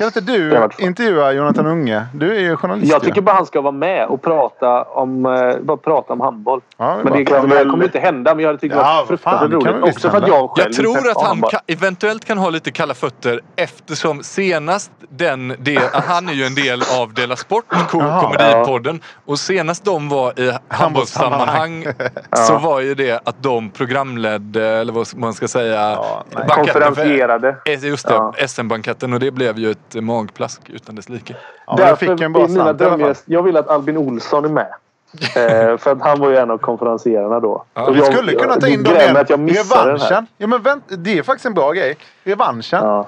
Kan 0.02 0.08
inte 0.08 0.22
du 0.22 0.68
intervjua 0.86 1.32
Jonathan 1.34 1.68
Unge? 1.68 2.06
Du 2.14 2.36
är 2.36 2.40
ju 2.40 2.56
journalist 2.58 2.92
Jag 2.92 3.04
tycker 3.04 3.22
bara 3.22 3.36
han 3.36 3.46
ska 3.46 3.62
vara 3.62 3.72
med 3.72 4.08
och 4.08 4.22
prata 4.22 4.84
om, 4.84 5.26
eh, 5.26 5.56
bara 5.62 5.78
prata 5.78 6.14
om 6.14 6.22
handboll. 6.22 6.62
Ja, 6.78 6.86
det 6.98 7.04
men 7.04 7.14
det, 7.14 7.26
Kan 7.26 7.50
det 7.50 7.56
här 7.56 7.66
kommer 7.70 7.84
inte 7.86 8.00
hända. 8.00 8.36
Men 8.36 8.44
jag 8.44 8.50
hade 8.50 8.60
tyckt 8.60 8.74
det 8.74 8.80
Ja, 8.80 8.86
var 8.88 8.96
vad 8.96 9.08
fruktansvärt 9.08 9.64
kan 9.64 9.74
roligt. 9.74 9.96
Också 9.96 10.10
för 10.10 10.18
att 10.18 10.28
jag 10.28 10.50
själv 10.50 10.66
Jag 10.68 10.76
tror 10.76 11.10
att 11.12 11.18
han 11.22 11.26
honom. 11.28 11.50
ka- 11.50 11.60
eventuellt 11.68 12.26
kan 12.26 12.38
ha 12.38 12.50
lite 12.50 12.72
kalla 12.72 12.94
fötter 12.94 13.42
eftersom 13.56 14.24
senast 14.24 14.92
den 15.10 15.48
del, 15.60 15.82
han 15.94 16.30
är 16.30 16.34
ju 16.34 16.44
en 16.46 16.56
del 16.56 16.82
av 17.00 17.14
Dela 17.14 17.36
Sport, 17.36 17.66
komedipodden. 17.90 19.02
Och 19.26 19.40
senast 19.40 19.86
de 19.86 20.10
var 20.10 20.40
i 20.40 20.54
handbollssammanhang 20.68 21.86
så 22.48 22.58
var 22.58 22.80
ju 22.82 22.96
det 22.96 23.22
att 23.28 23.44
de 23.44 23.70
programledde, 23.70 24.66
eller 24.68 24.94
vad 24.94 25.08
man 25.16 25.34
ska 25.34 25.48
säga, 25.48 25.80
Ja, 25.92 26.24
Konferensierade. 26.50 27.56
Eh, 27.66 27.86
Just 27.86 28.08
det, 28.08 28.14
Ja. 28.14 28.34
SM-banketten 28.48 29.14
och 29.14 29.20
det 29.20 29.32
blev 29.32 29.58
ju 29.60 29.72
ett 29.72 29.91
magplask 29.96 30.70
utan 30.70 30.96
dess 30.96 31.10
like. 31.10 31.36
Ja, 31.68 31.76
jag 31.80 32.00
fick 32.00 32.22
en 32.22 32.34
bra 32.34 32.48
slant 32.48 33.24
Jag 33.26 33.44
vill 33.44 33.58
att 33.58 33.68
Albin 33.68 33.98
Olsson 33.98 34.46
är 34.46 34.50
med. 34.50 34.68
eh, 35.36 35.78
för 35.78 35.92
att 35.92 36.02
han 36.02 36.20
var 36.20 36.30
ju 36.30 36.38
en 36.38 36.52
av 36.52 36.58
konferensierna 36.58 37.40
då. 37.40 37.66
Ja, 37.74 37.88
Och 37.88 37.96
Vi 37.96 38.00
jag- 38.00 38.14
skulle 38.14 38.32
kunna 38.34 38.54
ta 38.54 38.60
det 38.60 38.72
in 38.72 38.84
dem 38.84 38.94
igen. 38.96 39.26
jag. 39.30 39.58
Revanschen. 39.58 40.28
Ja, 40.38 40.48
men 40.48 40.62
vänt, 40.62 40.84
det 40.98 41.18
är 41.18 41.24
faktiskt 41.24 41.46
en 41.46 41.54
bra 41.54 41.72
grej. 41.72 41.98
Revanschen. 42.24 42.80
Ja, 42.84 43.08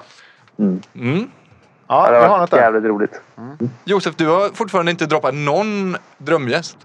Ja, 0.56 0.64
Mm. 0.94 1.18
det 1.20 1.28
jag 1.88 1.96
hade 1.96 2.16
har 2.18 2.28
något 2.28 2.38
varit 2.38 2.50
där. 2.50 2.58
jävligt 2.58 2.84
roligt. 2.84 3.20
Josef, 3.84 4.14
du 4.16 4.28
har 4.28 4.48
fortfarande 4.54 4.90
inte 4.90 5.06
droppat 5.06 5.34
någon 5.34 5.96
drömgäst. 6.18 6.76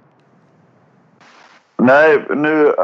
Nej, 1.78 2.26
nu... 2.30 2.76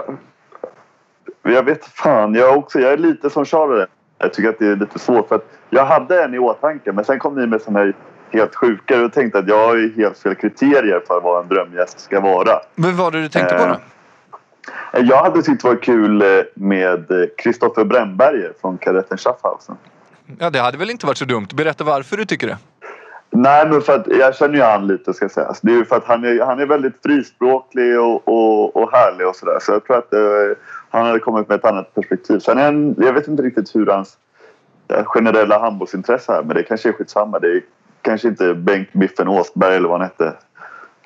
Jag 1.44 1.64
vet 1.64 1.86
fan. 1.86 2.34
Jag, 2.36 2.50
är 2.50 2.56
också, 2.58 2.80
jag 2.80 2.94
är 2.94 2.98
lite 2.98 3.30
som 3.30 3.46
Charlie. 3.46 3.86
Jag 4.18 4.34
tycker 4.34 4.50
att 4.50 4.60
det 4.60 4.68
är 4.68 4.76
lite 4.76 5.00
svårt. 5.00 5.28
för 5.28 5.36
att 5.36 5.46
Jag 5.70 5.86
hade 5.86 6.24
en 6.24 6.34
i 6.34 6.40
åtanke 6.40 6.92
men 6.92 7.06
sen 7.06 7.20
kom 7.20 7.36
ni 7.36 7.48
med 7.48 7.62
såna 7.62 7.80
här 7.80 7.94
helt 8.32 8.56
sjuka. 8.56 8.96
Jag 8.96 9.14
tänkte 9.14 9.40
att 9.40 9.48
jag 9.48 9.68
har 9.68 9.76
ju 9.76 9.96
helt 9.96 10.18
fel 10.18 10.36
kriterier 10.36 11.02
för 11.08 11.22
vad 11.22 11.44
en 11.44 11.50
drömgäst 11.50 12.00
ska 12.00 12.20
vara. 12.20 12.60
Men 12.76 12.96
vad 12.96 13.06
var 13.06 13.12
det 13.12 13.22
du 13.22 13.30
tänkte 13.30 13.56
på 13.56 13.64
Eh, 13.64 13.70
då? 13.70 13.78
Jag 15.00 15.24
hade 15.24 15.42
tyckt 15.42 15.62
det 15.62 15.68
var 15.68 15.76
kul 15.76 16.22
eh, 16.22 16.28
med 16.54 17.30
Kristoffer 17.38 17.84
Brännberger 17.84 18.54
från 18.62 18.78
kadetten 18.78 19.18
Schaffhausen. 19.18 19.78
Ja, 20.40 20.50
det 20.50 20.60
hade 20.60 20.78
väl 20.78 20.90
inte 20.90 21.06
varit 21.06 21.18
så 21.18 21.26
dumt. 21.26 21.48
Berätta 21.54 21.84
varför 21.84 22.18
du 22.18 22.26
tycker 22.26 22.48
det. 22.48 22.58
Nej, 23.30 23.68
men 23.70 23.82
för 23.82 23.96
att 23.96 24.08
jag 24.08 24.36
känner 24.36 24.56
ju 24.56 24.62
han 24.62 24.88
lite 24.88 25.14
ska 25.14 25.30
sägas. 25.30 25.62
Det 25.62 25.72
är 25.72 25.76
ju 25.76 25.86
för 25.86 25.96
att 25.96 26.06
han 26.06 26.24
är, 26.24 26.46
han 26.46 26.60
är 26.60 26.66
väldigt 26.66 27.02
frispråklig 27.04 28.00
och, 28.00 28.28
och, 28.28 28.76
och 28.76 28.92
härlig 28.92 29.28
och 29.28 29.36
sådär. 29.36 29.58
Så 29.62 29.72
jag 29.72 29.86
tror 29.86 29.98
att 29.98 30.14
eh, 30.14 30.20
han 30.96 31.06
hade 31.06 31.20
kommit 31.20 31.50
med 31.50 31.56
ett 31.60 31.66
annat 31.66 31.96
perspektiv. 31.96 32.40
Sen 32.40 32.58
är 32.58 32.66
han, 32.66 32.96
jag 32.98 33.14
vet 33.14 33.28
inte 33.28 33.44
riktigt 33.44 33.76
hur 33.76 33.86
hans 33.86 34.18
eh, 34.88 35.04
generella 35.06 35.60
handbollsintresse 35.60 36.34
är. 36.34 36.44
Men 36.44 36.56
det 36.56 36.64
kanske 36.64 36.90
är 36.90 36.94
skitsamma. 36.94 37.40
Det 37.40 37.48
är 37.48 37.62
kanske 38.02 38.28
inte 38.28 38.54
Bengt 38.54 38.94
Biffen 38.94 39.28
Åsberg 39.28 39.76
eller 39.76 39.90
vad 39.90 40.00
han 40.00 40.10
hette. 40.10 40.34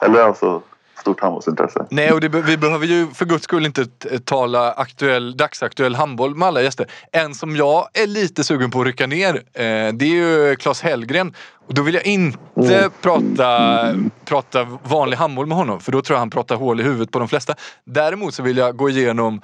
Eller 0.01 0.21
alltså 0.21 0.61
stort 0.99 1.19
handbollsintresse. 1.19 1.85
Nej, 1.89 2.11
och 2.11 2.21
det, 2.21 2.27
vi 2.27 2.57
behöver 2.57 2.85
ju 2.85 3.07
för 3.07 3.25
guds 3.25 3.43
skull 3.43 3.65
inte 3.65 3.85
t- 3.85 4.19
tala 4.19 4.71
aktuell, 4.71 5.37
dagsaktuell 5.37 5.95
handboll 5.95 6.35
med 6.35 6.47
alla 6.47 6.61
gäster. 6.61 6.87
En 7.11 7.33
som 7.33 7.55
jag 7.55 7.87
är 7.93 8.07
lite 8.07 8.43
sugen 8.43 8.71
på 8.71 8.81
att 8.81 8.87
rycka 8.87 9.07
ner, 9.07 9.35
eh, 9.35 9.93
det 9.93 10.05
är 10.05 10.49
ju 10.49 10.55
Claes 10.55 10.81
Hellgren. 10.81 11.33
Och 11.67 11.73
då 11.73 11.81
vill 11.81 11.93
jag 11.93 12.05
inte 12.05 12.89
prata, 13.01 13.79
prata 14.25 14.67
vanlig 14.83 15.17
handboll 15.17 15.45
med 15.45 15.57
honom, 15.57 15.79
för 15.79 15.91
då 15.91 16.01
tror 16.01 16.15
jag 16.15 16.19
han 16.19 16.29
pratar 16.29 16.55
hål 16.55 16.79
i 16.79 16.83
huvudet 16.83 17.11
på 17.11 17.19
de 17.19 17.27
flesta. 17.27 17.55
Däremot 17.83 18.33
så 18.33 18.43
vill 18.43 18.57
jag 18.57 18.75
gå 18.75 18.89
igenom 18.89 19.41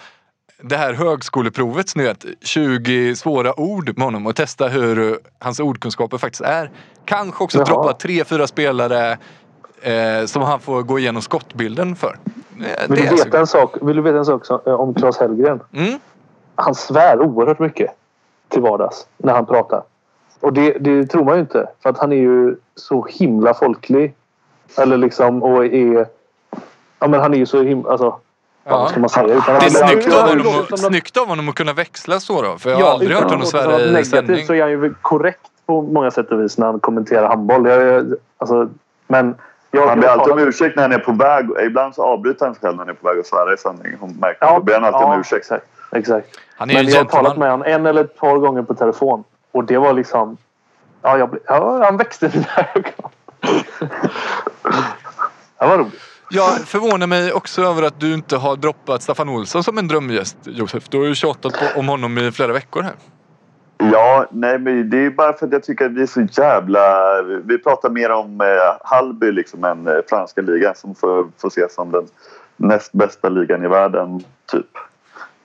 det 0.61 0.75
här 0.77 0.93
högskoleprovet, 0.93 1.95
ni 1.95 2.03
vet, 2.03 2.25
20 2.41 3.15
svåra 3.15 3.59
ord 3.59 3.97
med 3.97 4.05
honom 4.05 4.25
och 4.27 4.35
testa 4.35 4.67
hur 4.67 5.19
hans 5.39 5.59
ordkunskaper 5.59 6.17
faktiskt 6.17 6.41
är. 6.41 6.69
Kanske 7.05 7.43
också 7.43 7.57
Jaha. 7.57 7.65
droppa 7.65 7.93
tre, 7.93 8.23
fyra 8.23 8.47
spelare 8.47 9.17
eh, 9.81 10.25
som 10.25 10.41
han 10.41 10.59
får 10.59 10.81
gå 10.83 10.99
igenom 10.99 11.21
skottbilden 11.21 11.95
för. 11.95 12.17
Eh, 12.59 12.89
Vill 12.89 13.01
du, 13.01 13.09
veta 13.09 13.17
så- 13.31 13.37
en 13.37 13.47
sak, 13.47 13.75
vill 13.81 13.95
du 13.95 14.01
veta 14.01 14.17
en 14.17 14.25
sak 14.25 14.45
som- 14.45 14.59
eh, 14.65 14.73
om 14.73 14.93
Claes 14.93 15.17
Hellgren? 15.17 15.59
Mm. 15.73 15.99
Han 16.55 16.75
svär 16.75 17.21
oerhört 17.21 17.59
mycket 17.59 17.91
till 18.49 18.61
vardags 18.61 19.07
när 19.17 19.33
han 19.33 19.45
pratar. 19.45 19.83
Och 20.39 20.53
det, 20.53 20.71
det 20.79 21.05
tror 21.05 21.23
man 21.25 21.35
ju 21.35 21.41
inte. 21.41 21.69
För 21.83 21.89
att 21.89 21.97
han 21.97 22.11
är 22.11 22.17
ju 22.17 22.55
så 22.75 23.05
himla 23.09 23.53
folklig. 23.53 24.13
Eller 24.77 24.97
liksom 24.97 25.43
och 25.43 25.65
är... 25.65 26.07
Ja 26.99 27.07
men 27.07 27.19
han 27.19 27.33
är 27.33 27.37
ju 27.37 27.45
så 27.45 27.61
himla... 27.63 27.89
Alltså, 27.91 28.19
Ja. 28.67 28.87
Ska 28.87 28.99
man 28.99 29.09
säga? 29.09 29.25
Utan 29.27 29.59
Det 29.59 29.65
är 29.65 29.69
snyggt 29.69 30.13
av, 30.13 30.27
honom 30.29 30.47
att, 30.71 30.79
snyggt 30.79 31.17
av 31.17 31.27
honom 31.27 31.49
att 31.49 31.55
kunna 31.55 31.73
växla 31.73 32.19
så 32.19 32.41
då. 32.41 32.57
För 32.57 32.69
jag 32.69 32.77
har 32.77 32.83
Ja, 32.83 32.91
aldrig 32.93 33.11
hört 33.11 33.29
honom 33.31 33.45
svära 33.45 33.79
i 33.81 33.85
negativt 33.91 34.07
sändning. 34.07 34.45
så 34.45 34.53
är 34.53 34.61
han 34.61 34.71
ju 34.71 34.93
korrekt 35.01 35.39
på 35.65 35.81
många 35.81 36.11
sätt 36.11 36.31
och 36.31 36.41
vis 36.41 36.57
när 36.57 36.65
han 36.65 36.79
kommenterar 36.79 37.27
handboll. 37.27 37.67
Jag, 37.69 38.13
alltså, 38.37 38.69
men 39.07 39.35
jag, 39.71 39.87
Han 39.87 39.99
ber 39.99 40.07
alltid 40.07 40.33
om 40.33 40.39
ursäkt 40.39 40.75
när 40.75 40.83
han 40.83 40.91
är 40.91 40.97
på 40.99 41.11
väg. 41.11 41.49
Ibland 41.65 41.95
så 41.95 42.03
avbryter 42.03 42.45
han 42.45 42.55
sig 42.55 42.61
själv 42.61 42.75
när 42.75 42.83
han 42.85 42.89
är 42.89 42.93
på 42.93 43.07
väg 43.07 43.19
att 43.19 43.25
svära 43.27 43.53
i 43.53 43.57
sändning. 43.57 43.93
Hon 43.99 44.17
märker 44.21 44.45
Ja, 44.45 44.53
Då 44.57 44.63
ber 44.63 44.73
han 44.73 44.83
alltid 44.83 45.01
ja, 45.01 45.13
om 45.13 45.19
ursäkt. 45.19 45.41
Exakt. 45.41 45.65
exakt. 45.91 46.27
Han 46.57 46.69
är 46.69 46.73
Men 46.73 46.85
en 46.85 46.91
jag 46.91 46.97
har 46.97 47.05
talat 47.05 47.37
med 47.37 47.51
honom 47.51 47.67
en 47.67 47.85
eller 47.85 48.01
ett 48.03 48.17
par 48.17 48.37
gånger 48.37 48.61
på 48.61 48.73
telefon. 48.73 49.23
Och 49.51 49.63
det 49.63 49.77
var 49.77 49.93
liksom... 49.93 50.37
Ja, 51.01 51.17
jag, 51.17 51.37
ja 51.47 51.83
han 51.83 51.97
växte 51.97 52.31
mina 52.33 52.47
ögon. 52.75 53.09
Det 55.59 55.65
var 55.65 55.77
roligt. 55.77 56.01
Jag 56.35 56.59
förvånar 56.59 57.07
mig 57.07 57.33
också 57.33 57.61
över 57.61 57.83
att 57.83 57.99
du 57.99 58.13
inte 58.13 58.37
har 58.37 58.55
droppat 58.55 59.01
Staffan 59.03 59.29
Olsson 59.29 59.63
som 59.63 59.77
en 59.77 59.87
drömgäst 59.87 60.37
Josef. 60.43 60.89
Du 60.89 60.97
har 60.97 61.05
ju 61.05 61.15
tjatat 61.15 61.53
på, 61.53 61.79
om 61.79 61.87
honom 61.87 62.17
i 62.17 62.31
flera 62.31 62.53
veckor 62.53 62.81
här. 62.81 62.93
Ja, 63.77 64.25
nej 64.31 64.59
men 64.59 64.89
det 64.89 65.05
är 65.05 65.09
bara 65.09 65.33
för 65.33 65.45
att 65.45 65.51
jag 65.53 65.63
tycker 65.63 65.85
att 65.85 65.91
vi 65.91 66.01
är 66.01 66.05
så 66.05 66.27
jävla... 66.41 66.81
Vi 67.45 67.57
pratar 67.57 67.89
mer 67.89 68.11
om 68.11 68.41
eh, 68.41 68.47
Hallby 68.83 69.31
liksom 69.31 69.63
än 69.63 69.87
eh, 69.87 69.93
franska 70.09 70.41
ligan 70.41 70.75
som 70.75 70.95
får, 70.95 71.27
får 71.37 71.47
ses 71.47 71.75
som 71.75 71.91
den 71.91 72.07
näst 72.57 72.91
bästa 72.91 73.29
ligan 73.29 73.65
i 73.65 73.67
världen, 73.67 74.23
typ. 74.51 74.65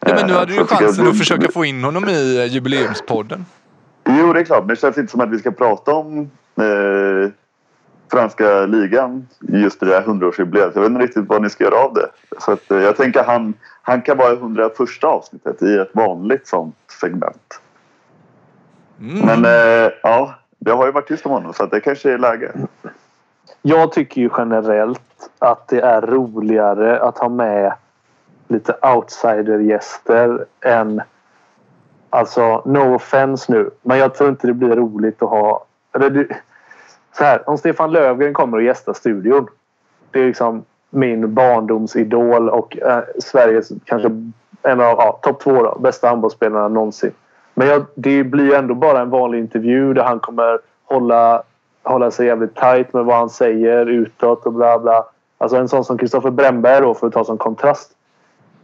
Ja, 0.07 0.15
men 0.15 0.27
nu 0.27 0.33
Eh, 0.33 0.39
hade 0.39 0.47
du 0.47 0.53
ju 0.55 0.59
jag- 0.61 0.69
chansen 0.69 1.09
att 1.09 1.19
försöka 1.19 1.53
få 1.53 1.65
in 1.65 1.85
honom 1.85 2.09
i 2.09 2.39
eh, 2.39 2.45
jubileumspodden. 2.47 3.47
Jo, 4.09 4.33
det 4.33 4.41
är 4.41 4.45
klart. 4.45 4.61
Men 4.61 4.69
det 4.75 4.81
känns 4.81 4.99
inte 4.99 5.11
som 5.11 5.21
att 5.21 5.31
vi 5.31 5.39
ska 5.39 5.51
prata 5.51 5.93
om 5.95 6.19
eh, 6.61 7.31
franska 8.11 8.67
ligan 8.67 9.29
just 9.41 9.83
i 9.83 9.87
det 9.87 9.95
här 9.95 10.03
100-årsjubileet. 10.03 10.71
Jag 10.75 10.83
vet 10.83 10.91
inte 10.91 11.03
riktigt 11.03 11.29
vad 11.29 11.43
ni 11.43 11.51
ska 11.51 11.65
göra 11.65 11.85
av 11.85 11.95
det. 11.95 12.09
Så 12.39 12.53
att, 12.53 12.71
eh, 12.71 12.79
jag 12.79 12.97
tänker 12.97 13.25
han, 13.25 13.55
han 13.83 14.03
kan 14.03 14.17
vara 14.17 14.33
i 14.33 14.37
101 14.37 15.05
avsnittet 15.05 15.63
i 15.63 15.77
ett 15.77 15.91
vanligt 15.93 16.47
sånt 16.47 16.77
segment. 17.01 17.61
Mm. 19.01 19.27
Men 19.27 19.45
eh, 19.45 19.93
ja, 20.03 20.35
det 20.59 20.71
har 20.71 20.87
ju 20.87 20.93
varit 20.93 21.09
tyst 21.09 21.27
om 21.27 21.33
honom 21.33 21.53
så 21.53 21.65
att 21.65 21.71
det 21.71 21.81
kanske 21.81 22.13
är 22.13 22.19
läge. 22.19 22.53
Jag 23.63 23.93
tycker 23.93 24.21
ju 24.21 24.31
generellt 24.39 25.31
att 25.39 25.69
det 25.69 25.81
är 25.81 26.01
roligare 26.01 27.01
att 27.01 27.19
ha 27.19 27.29
med 27.29 27.73
lite 28.49 28.77
outsidergäster 28.83 30.47
än... 30.61 31.03
Alltså, 32.13 32.63
no 32.67 32.95
offense 32.95 33.53
nu, 33.53 33.71
men 33.83 33.99
jag 33.99 34.15
tror 34.15 34.31
inte 34.31 34.47
det 34.47 34.53
blir 34.53 34.77
roligt 34.77 35.23
att 35.23 35.29
ha... 35.29 35.65
Eller 35.95 36.11
det, 36.11 36.37
så 37.13 37.25
här, 37.25 37.49
om 37.51 37.59
Stefan 37.59 37.93
Löfgren 37.93 38.35
kommer 38.35 38.57
och 38.57 38.63
gästar 38.63 38.93
studion. 38.93 39.47
Det 40.11 40.21
är 40.21 40.27
liksom 40.27 40.65
min 40.91 41.35
barndomsidol 41.35 42.49
och 42.49 42.79
eh, 42.79 43.03
Sveriges 43.19 43.69
kanske 43.85 44.09
en 44.63 44.81
av 44.81 44.95
ja, 44.99 45.19
topp 45.23 45.41
två 45.41 45.63
då, 45.63 45.79
bästa 45.79 46.09
handbollsspelarna 46.09 46.69
någonsin. 46.69 47.13
Men 47.55 47.69
jag, 47.69 47.87
det 47.95 48.25
blir 48.25 48.55
ändå 48.55 48.75
bara 48.75 49.01
en 49.01 49.11
vanlig 49.11 49.39
intervju 49.39 49.95
där 49.95 50.03
han 50.03 50.21
kommer 50.21 50.59
hålla, 50.85 51.43
hålla 51.83 52.11
sig 52.11 52.27
jävligt 52.27 52.55
tight 52.55 52.93
med 52.93 53.05
vad 53.05 53.17
han 53.17 53.31
säger 53.31 53.87
utåt 53.87 54.47
och 54.47 54.53
bla 54.53 54.79
bla. 54.79 55.05
Alltså 55.39 55.57
en 55.57 55.69
sån 55.69 55.85
som 55.85 55.99
Kristoffer 55.99 56.31
Brännberg 56.31 56.81
då 56.81 56.95
för 56.95 57.07
att 57.07 57.13
ta 57.13 57.25
som 57.25 57.39
kontrast. 57.39 57.91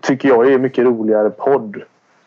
Tycker 0.00 0.28
jag 0.28 0.52
är 0.52 0.58
mycket 0.58 0.84
roligare 0.84 1.30
podd. 1.30 1.82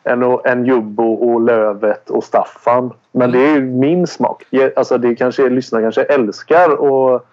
Än, 0.10 0.24
än 0.46 0.66
Jubbo 0.66 1.14
och 1.14 1.42
Lövet 1.42 2.10
och 2.10 2.24
Staffan. 2.24 2.94
Men 3.12 3.32
det 3.32 3.40
är 3.40 3.54
ju 3.56 3.62
min 3.62 4.08
smak. 4.08 4.44
Alltså 4.76 4.98
det 4.98 5.16
kanske 5.16 5.50
lyssnare 5.50 5.84
kanske 5.84 6.04
älskar 6.04 6.70
att, 6.70 7.24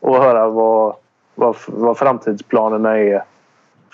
att 0.00 0.22
höra 0.22 0.48
vad, 0.48 0.94
vad, 1.34 1.56
vad 1.66 1.98
framtidsplanerna 1.98 2.98
är 2.98 3.22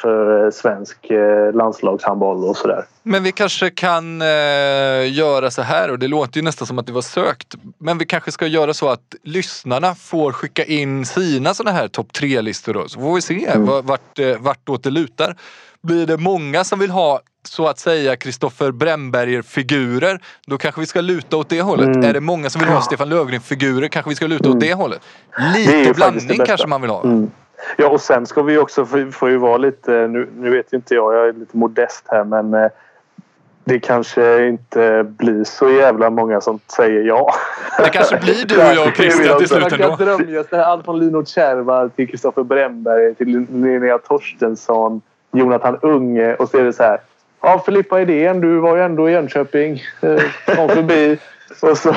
för 0.03 0.51
svensk 0.51 1.11
eh, 1.11 1.55
landslagshandboll 1.55 2.45
och 2.45 2.57
sådär. 2.57 2.85
Men 3.03 3.23
vi 3.23 3.33
kanske 3.33 3.71
kan 3.71 4.23
eh, 4.23 4.29
göra 5.13 5.51
så 5.51 5.63
här 5.63 5.91
och 5.91 5.99
det 5.99 6.09
låter 6.09 6.37
ju 6.37 6.45
nästan 6.45 6.67
som 6.67 6.79
att 6.79 6.87
det 6.87 6.93
var 6.93 7.03
sökt. 7.03 7.55
Men 7.79 7.99
vi 7.99 8.07
kanske 8.07 8.33
ska 8.33 8.47
göra 8.47 8.75
så 8.75 8.89
att 8.89 9.15
lyssnarna 9.23 9.95
får 9.95 10.33
skicka 10.33 10.65
in 10.65 11.07
sina 11.07 11.55
sådana 11.55 11.77
här 11.77 11.89
topp 11.89 12.13
tre-listor 12.13 12.75
då. 12.75 12.89
Så 12.89 13.01
får 13.01 13.15
vi 13.15 13.21
se 13.21 13.47
mm. 13.47 13.87
vart, 13.87 14.19
eh, 14.19 14.39
vartåt 14.39 14.83
det 14.83 14.91
lutar. 14.91 15.37
Blir 15.83 16.07
det 16.07 16.17
många 16.17 16.65
som 16.65 16.79
vill 16.79 16.91
ha 16.91 17.21
så 17.49 17.69
att 17.69 17.79
säga 17.79 18.17
Kristoffer 18.17 18.71
Bremberger-figurer, 18.71 20.21
då 20.47 20.59
kanske 20.59 20.81
vi 20.81 20.87
ska 20.87 21.01
luta 21.01 21.37
åt 21.37 21.49
det 21.49 21.63
hållet. 21.63 21.87
Mm. 21.87 22.05
Är 22.05 22.13
det 22.13 22.21
många 22.21 22.51
som 22.51 22.61
vill 22.61 22.71
ha 22.71 22.83
Stefan 22.83 23.09
Löfgren-figurer 23.09 23.89
kanske 23.89 24.09
vi 24.09 24.15
ska 24.15 24.27
luta 24.27 24.45
mm. 24.45 24.57
åt 24.57 24.61
det 24.61 24.75
hållet. 24.75 25.01
Lite 25.55 25.85
det 25.85 25.95
blandning 25.95 26.41
kanske 26.47 26.67
man 26.67 26.81
vill 26.81 26.91
ha. 26.91 27.05
Mm. 27.05 27.31
Ja, 27.77 27.89
och 27.89 28.01
sen 28.01 28.27
ska 28.27 28.43
vi 28.43 28.59
också 28.59 28.87
få, 29.13 29.29
ju 29.31 29.37
vara 29.37 29.57
lite... 29.57 29.91
Nu, 29.91 30.29
nu 30.39 30.51
vet 30.51 30.73
inte 30.73 30.95
jag, 30.95 31.15
jag 31.15 31.29
är 31.29 31.33
lite 31.33 31.57
modest 31.57 32.05
här 32.09 32.25
men 32.25 32.55
eh, 32.55 32.71
det 33.65 33.79
kanske 33.79 34.47
inte 34.47 35.05
blir 35.09 35.45
så 35.45 35.71
jävla 35.71 36.11
många 36.11 36.41
som 36.41 36.61
säger 36.77 37.03
ja. 37.03 37.35
Det 37.79 37.89
kanske 37.89 38.17
blir 38.17 38.47
du 38.47 38.57
och 38.57 38.75
jag 38.75 38.89
och 38.89 38.95
Christian 38.95 39.39
till 39.39 39.49
slut 39.49 39.73
ändå. 39.73 39.97
Drömgäster, 39.97 40.59
allt 40.59 40.85
från 40.85 40.99
Lino 40.99 41.25
Kärvar 41.25 41.89
till 41.89 42.09
Kristoffer 42.09 42.43
Brännberg 42.43 43.15
till 43.15 43.29
Linnea 43.29 43.99
Torstensson, 43.99 45.01
Jonathan 45.33 45.79
Unge 45.83 46.35
och 46.35 46.49
så 46.49 46.59
är 46.59 46.65
det 46.65 46.73
så 46.73 46.83
här. 46.83 47.01
Ja, 47.41 47.63
Filippa 47.67 48.01
Idén, 48.01 48.41
du 48.41 48.59
var 48.59 48.77
ju 48.77 48.83
ändå 48.83 49.09
i 49.09 49.13
Jönköping. 49.13 49.83
Eh, 50.01 50.57
kom 50.57 50.69
förbi. 50.69 51.19
Och 51.63 51.79
så 51.79 51.95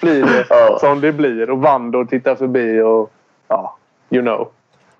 blir 0.00 0.22
det 0.22 0.78
som 0.80 1.00
det 1.00 1.12
blir. 1.12 1.50
Och 1.50 1.58
Vandor 1.58 2.04
tittar 2.04 2.34
förbi 2.34 2.80
och 2.80 3.12
ja, 3.48 3.76
you 4.10 4.22
know. 4.22 4.48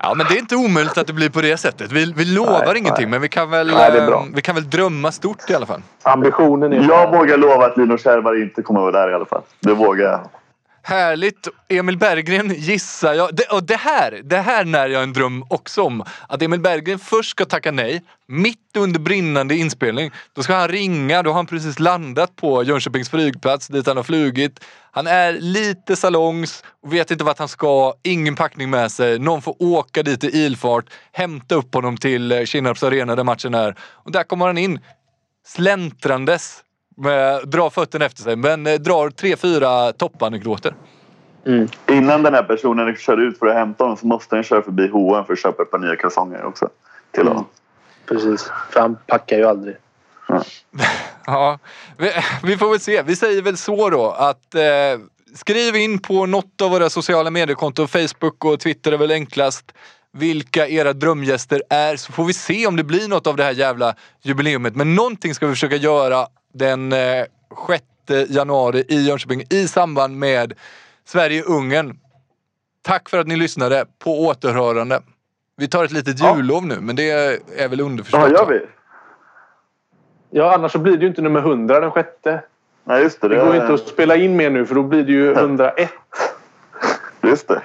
Ja 0.05 0.13
men 0.13 0.25
det 0.29 0.33
är 0.33 0.39
inte 0.39 0.55
omöjligt 0.55 0.97
att 0.97 1.07
det 1.07 1.13
blir 1.13 1.29
på 1.29 1.41
det 1.41 1.57
sättet. 1.57 1.91
Vi, 1.91 2.13
vi 2.17 2.25
lovar 2.25 2.65
nej, 2.65 2.77
ingenting 2.77 3.05
nej. 3.05 3.11
men 3.11 3.21
vi 3.21 3.29
kan, 3.29 3.49
väl, 3.49 3.67
nej, 3.67 4.31
vi 4.35 4.41
kan 4.41 4.55
väl 4.55 4.69
drömma 4.69 5.11
stort 5.11 5.49
i 5.49 5.55
alla 5.55 5.65
fall. 5.65 5.81
Ambitionen 6.03 6.73
är... 6.73 6.87
Jag 6.89 7.11
vågar 7.11 7.37
lova 7.37 7.65
att 7.65 7.77
Lino 7.77 7.97
Kärvar 7.97 8.41
inte 8.41 8.61
kommer 8.61 8.79
att 8.79 8.93
vara 8.93 9.05
där 9.05 9.11
i 9.11 9.15
alla 9.15 9.25
fall. 9.25 9.41
Det 9.59 9.73
vågar 9.73 10.05
jag. 10.05 10.19
Härligt! 10.85 11.47
Emil 11.69 11.97
Berggren 11.97 12.53
gissar 12.57 13.13
jag. 13.13 13.35
Det, 13.35 13.43
och 13.43 13.63
det 13.63 13.75
här, 13.75 14.21
det 14.23 14.37
här 14.37 14.65
när 14.65 14.87
jag 14.87 15.03
en 15.03 15.13
dröm 15.13 15.45
också 15.49 15.81
om. 15.81 16.03
Att 16.27 16.41
Emil 16.41 16.59
Berggren 16.59 16.99
först 16.99 17.29
ska 17.29 17.45
tacka 17.45 17.71
nej, 17.71 18.01
mitt 18.27 18.77
under 18.77 18.99
brinnande 18.99 19.55
inspelning. 19.55 20.11
Då 20.33 20.43
ska 20.43 20.55
han 20.55 20.67
ringa, 20.67 21.23
då 21.23 21.29
har 21.29 21.35
han 21.35 21.45
precis 21.45 21.79
landat 21.79 22.35
på 22.35 22.63
Jönköpings 22.63 23.09
flygplats 23.09 23.67
dit 23.67 23.87
han 23.87 23.97
har 23.97 24.03
flugit. 24.03 24.59
Han 24.91 25.07
är 25.07 25.33
lite 25.33 25.95
salongs 25.95 26.63
och 26.83 26.93
vet 26.93 27.11
inte 27.11 27.23
vart 27.23 27.39
han 27.39 27.47
ska, 27.47 27.93
ingen 28.03 28.35
packning 28.35 28.69
med 28.69 28.91
sig. 28.91 29.19
Någon 29.19 29.41
får 29.41 29.55
åka 29.59 30.03
dit 30.03 30.23
i 30.23 30.37
ilfart, 30.37 30.85
hämta 31.11 31.55
upp 31.55 31.73
honom 31.73 31.97
till 31.97 32.43
Kinnarps 32.45 32.83
arena 32.83 33.15
där 33.15 33.23
matchen 33.23 33.53
är. 33.53 33.75
Och 33.81 34.11
där 34.11 34.23
kommer 34.23 34.47
han 34.47 34.57
in 34.57 34.79
släntrandes 35.45 36.63
med, 36.95 37.47
drar 37.47 37.69
fötterna 37.69 38.05
efter 38.05 38.23
sig 38.23 38.35
men 38.35 38.67
eh, 38.67 38.73
drar 38.73 39.09
tre, 39.09 39.35
fyra 39.35 39.91
toppanekdoter. 39.91 40.73
Mm. 41.45 41.67
Innan 41.89 42.23
den 42.23 42.33
här 42.33 42.43
personen 42.43 42.95
kör 42.95 43.17
ut 43.17 43.39
för 43.39 43.47
att 43.47 43.55
hämta 43.55 43.83
honom 43.83 43.97
så 43.97 44.07
måste 44.07 44.35
han 44.35 44.43
köra 44.43 44.61
förbi 44.61 44.87
H&M 44.87 45.25
för 45.25 45.33
att 45.33 45.39
köpa 45.39 45.63
ett 45.63 45.71
par 45.71 45.79
nya 45.79 45.95
kalsonger 45.95 46.45
också. 46.45 46.69
Till 47.11 47.21
mm. 47.21 47.33
honom. 47.33 47.45
Precis, 48.05 48.51
för 48.71 48.79
han 48.79 48.97
packar 49.07 49.37
ju 49.37 49.43
aldrig. 49.43 49.75
Ja, 50.27 50.43
ja 51.25 51.59
vi, 51.97 52.11
vi, 52.43 52.57
får 52.57 52.69
väl 52.69 52.79
se. 52.79 53.01
Vi 53.01 53.15
säger 53.15 53.41
väl 53.41 53.57
så 53.57 53.89
då 53.89 54.11
att 54.11 54.55
eh, 54.55 54.61
skriv 55.35 55.75
in 55.75 55.99
på 55.99 56.25
något 56.25 56.61
av 56.61 56.71
våra 56.71 56.89
sociala 56.89 57.29
mediekonton. 57.29 57.87
Facebook 57.87 58.45
och 58.45 58.59
Twitter 58.59 58.91
är 58.91 58.97
väl 58.97 59.11
enklast 59.11 59.73
vilka 60.17 60.67
era 60.67 60.93
drömgäster 60.93 61.63
är 61.69 61.95
så 61.95 62.11
får 62.11 62.25
vi 62.25 62.33
se 62.33 62.67
om 62.67 62.75
det 62.75 62.83
blir 62.83 63.07
något 63.07 63.27
av 63.27 63.35
det 63.35 63.43
här 63.43 63.51
jävla 63.51 63.95
jubileumet. 64.21 64.75
Men 64.75 64.95
någonting 64.95 65.35
ska 65.35 65.47
vi 65.47 65.53
försöka 65.53 65.75
göra 65.75 66.27
den 66.53 66.91
6 67.67 67.83
eh, 68.09 68.31
januari 68.31 68.83
i 68.87 69.07
Jönköping 69.07 69.43
i 69.49 69.67
samband 69.67 70.19
med 70.19 70.53
Sverige-Ungern. 71.05 71.99
Tack 72.81 73.09
för 73.09 73.19
att 73.19 73.27
ni 73.27 73.35
lyssnade. 73.35 73.85
På 73.99 74.25
återhörande. 74.25 75.01
Vi 75.57 75.67
tar 75.67 75.85
ett 75.85 75.91
litet 75.91 76.19
jullov 76.23 76.65
nu, 76.65 76.77
men 76.81 76.95
det 76.95 77.11
är 77.57 77.69
väl 77.69 77.81
underförstått. 77.81 78.21
Ja, 78.21 78.29
gör 78.29 78.45
vi. 78.49 78.61
Ja, 80.29 80.53
annars 80.55 80.71
så 80.71 80.79
blir 80.79 80.97
det 80.97 81.01
ju 81.01 81.07
inte 81.07 81.21
nummer 81.21 81.39
100 81.39 81.79
den 81.79 81.91
sjätte. 81.91 82.43
Nej, 82.83 83.03
just 83.03 83.21
det. 83.21 83.27
Det, 83.27 83.35
det 83.35 83.45
går 83.45 83.55
är... 83.55 83.61
inte 83.61 83.73
att 83.73 83.87
spela 83.87 84.15
in 84.15 84.35
mer 84.35 84.49
nu 84.49 84.65
för 84.65 84.75
då 84.75 84.83
blir 84.83 85.03
det 85.03 85.11
ju 85.11 85.31
101. 85.31 85.89
Just 87.21 87.47
det. 87.47 87.61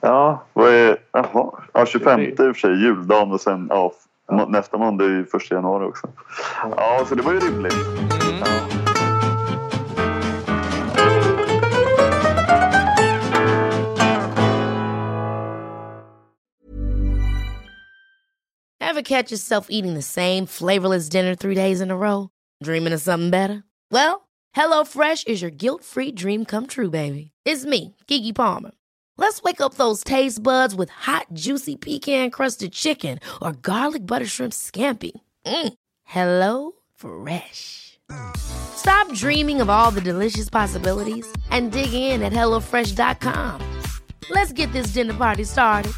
Ja. 0.00 0.44
Vad 0.52 0.74
är... 0.74 0.98
Jaha. 1.12 1.50
Ja, 1.72 1.86
25 1.86 2.20
i 2.20 2.32
och 2.32 2.36
för 2.36 2.54
sig. 2.54 2.82
Juldagen 2.82 3.32
och 3.32 3.40
sen 3.40 3.66
ja, 3.70 3.92
nästa 4.30 4.78
måndag 4.78 5.04
är 5.04 5.08
ju 5.08 5.26
första 5.26 5.54
januari 5.54 5.84
också. 5.84 6.08
Ja, 6.76 7.04
så 7.08 7.14
det 7.14 7.22
var 7.22 7.32
ju 7.32 7.40
rimligt. 7.40 7.72
Mm. 7.72 8.42
Ever 18.80 19.02
catch 19.02 19.30
yourself 19.30 19.66
eating 19.70 19.94
the 19.94 20.02
same 20.02 20.46
flavorless 20.46 21.08
dinner 21.08 21.34
three 21.34 21.54
days 21.54 21.80
in 21.80 21.90
a 21.90 21.96
row? 21.96 22.28
Dreaming 22.62 22.92
of 22.92 23.00
something 23.00 23.30
better? 23.30 23.62
Well, 23.92 24.28
HelloFresh 24.56 25.28
is 25.28 25.40
your 25.40 25.50
guilt-free 25.50 26.12
dream 26.12 26.44
come 26.44 26.66
true, 26.66 26.90
baby. 26.90 27.30
It's 27.44 27.64
me, 27.64 27.94
Gigi 28.08 28.32
Palmer. 28.32 28.72
Let's 29.20 29.42
wake 29.42 29.60
up 29.60 29.74
those 29.74 30.02
taste 30.02 30.42
buds 30.42 30.74
with 30.74 30.88
hot, 30.88 31.26
juicy 31.34 31.76
pecan 31.76 32.30
crusted 32.30 32.72
chicken 32.72 33.18
or 33.42 33.52
garlic 33.52 34.06
butter 34.06 34.24
shrimp 34.24 34.54
scampi. 34.54 35.12
Mm. 35.44 35.74
Hello 36.04 36.72
Fresh. 36.96 37.98
Stop 38.38 39.12
dreaming 39.12 39.60
of 39.60 39.68
all 39.68 39.90
the 39.90 40.00
delicious 40.00 40.48
possibilities 40.48 41.30
and 41.50 41.70
dig 41.70 41.92
in 41.92 42.22
at 42.22 42.32
HelloFresh.com. 42.32 43.60
Let's 44.30 44.52
get 44.52 44.72
this 44.72 44.94
dinner 44.94 45.14
party 45.14 45.44
started. 45.44 45.92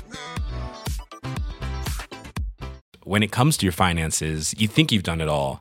When 3.04 3.22
it 3.22 3.30
comes 3.30 3.56
to 3.58 3.66
your 3.66 3.72
finances, 3.72 4.52
you 4.58 4.66
think 4.66 4.90
you've 4.90 5.04
done 5.04 5.20
it 5.20 5.28
all. 5.28 5.60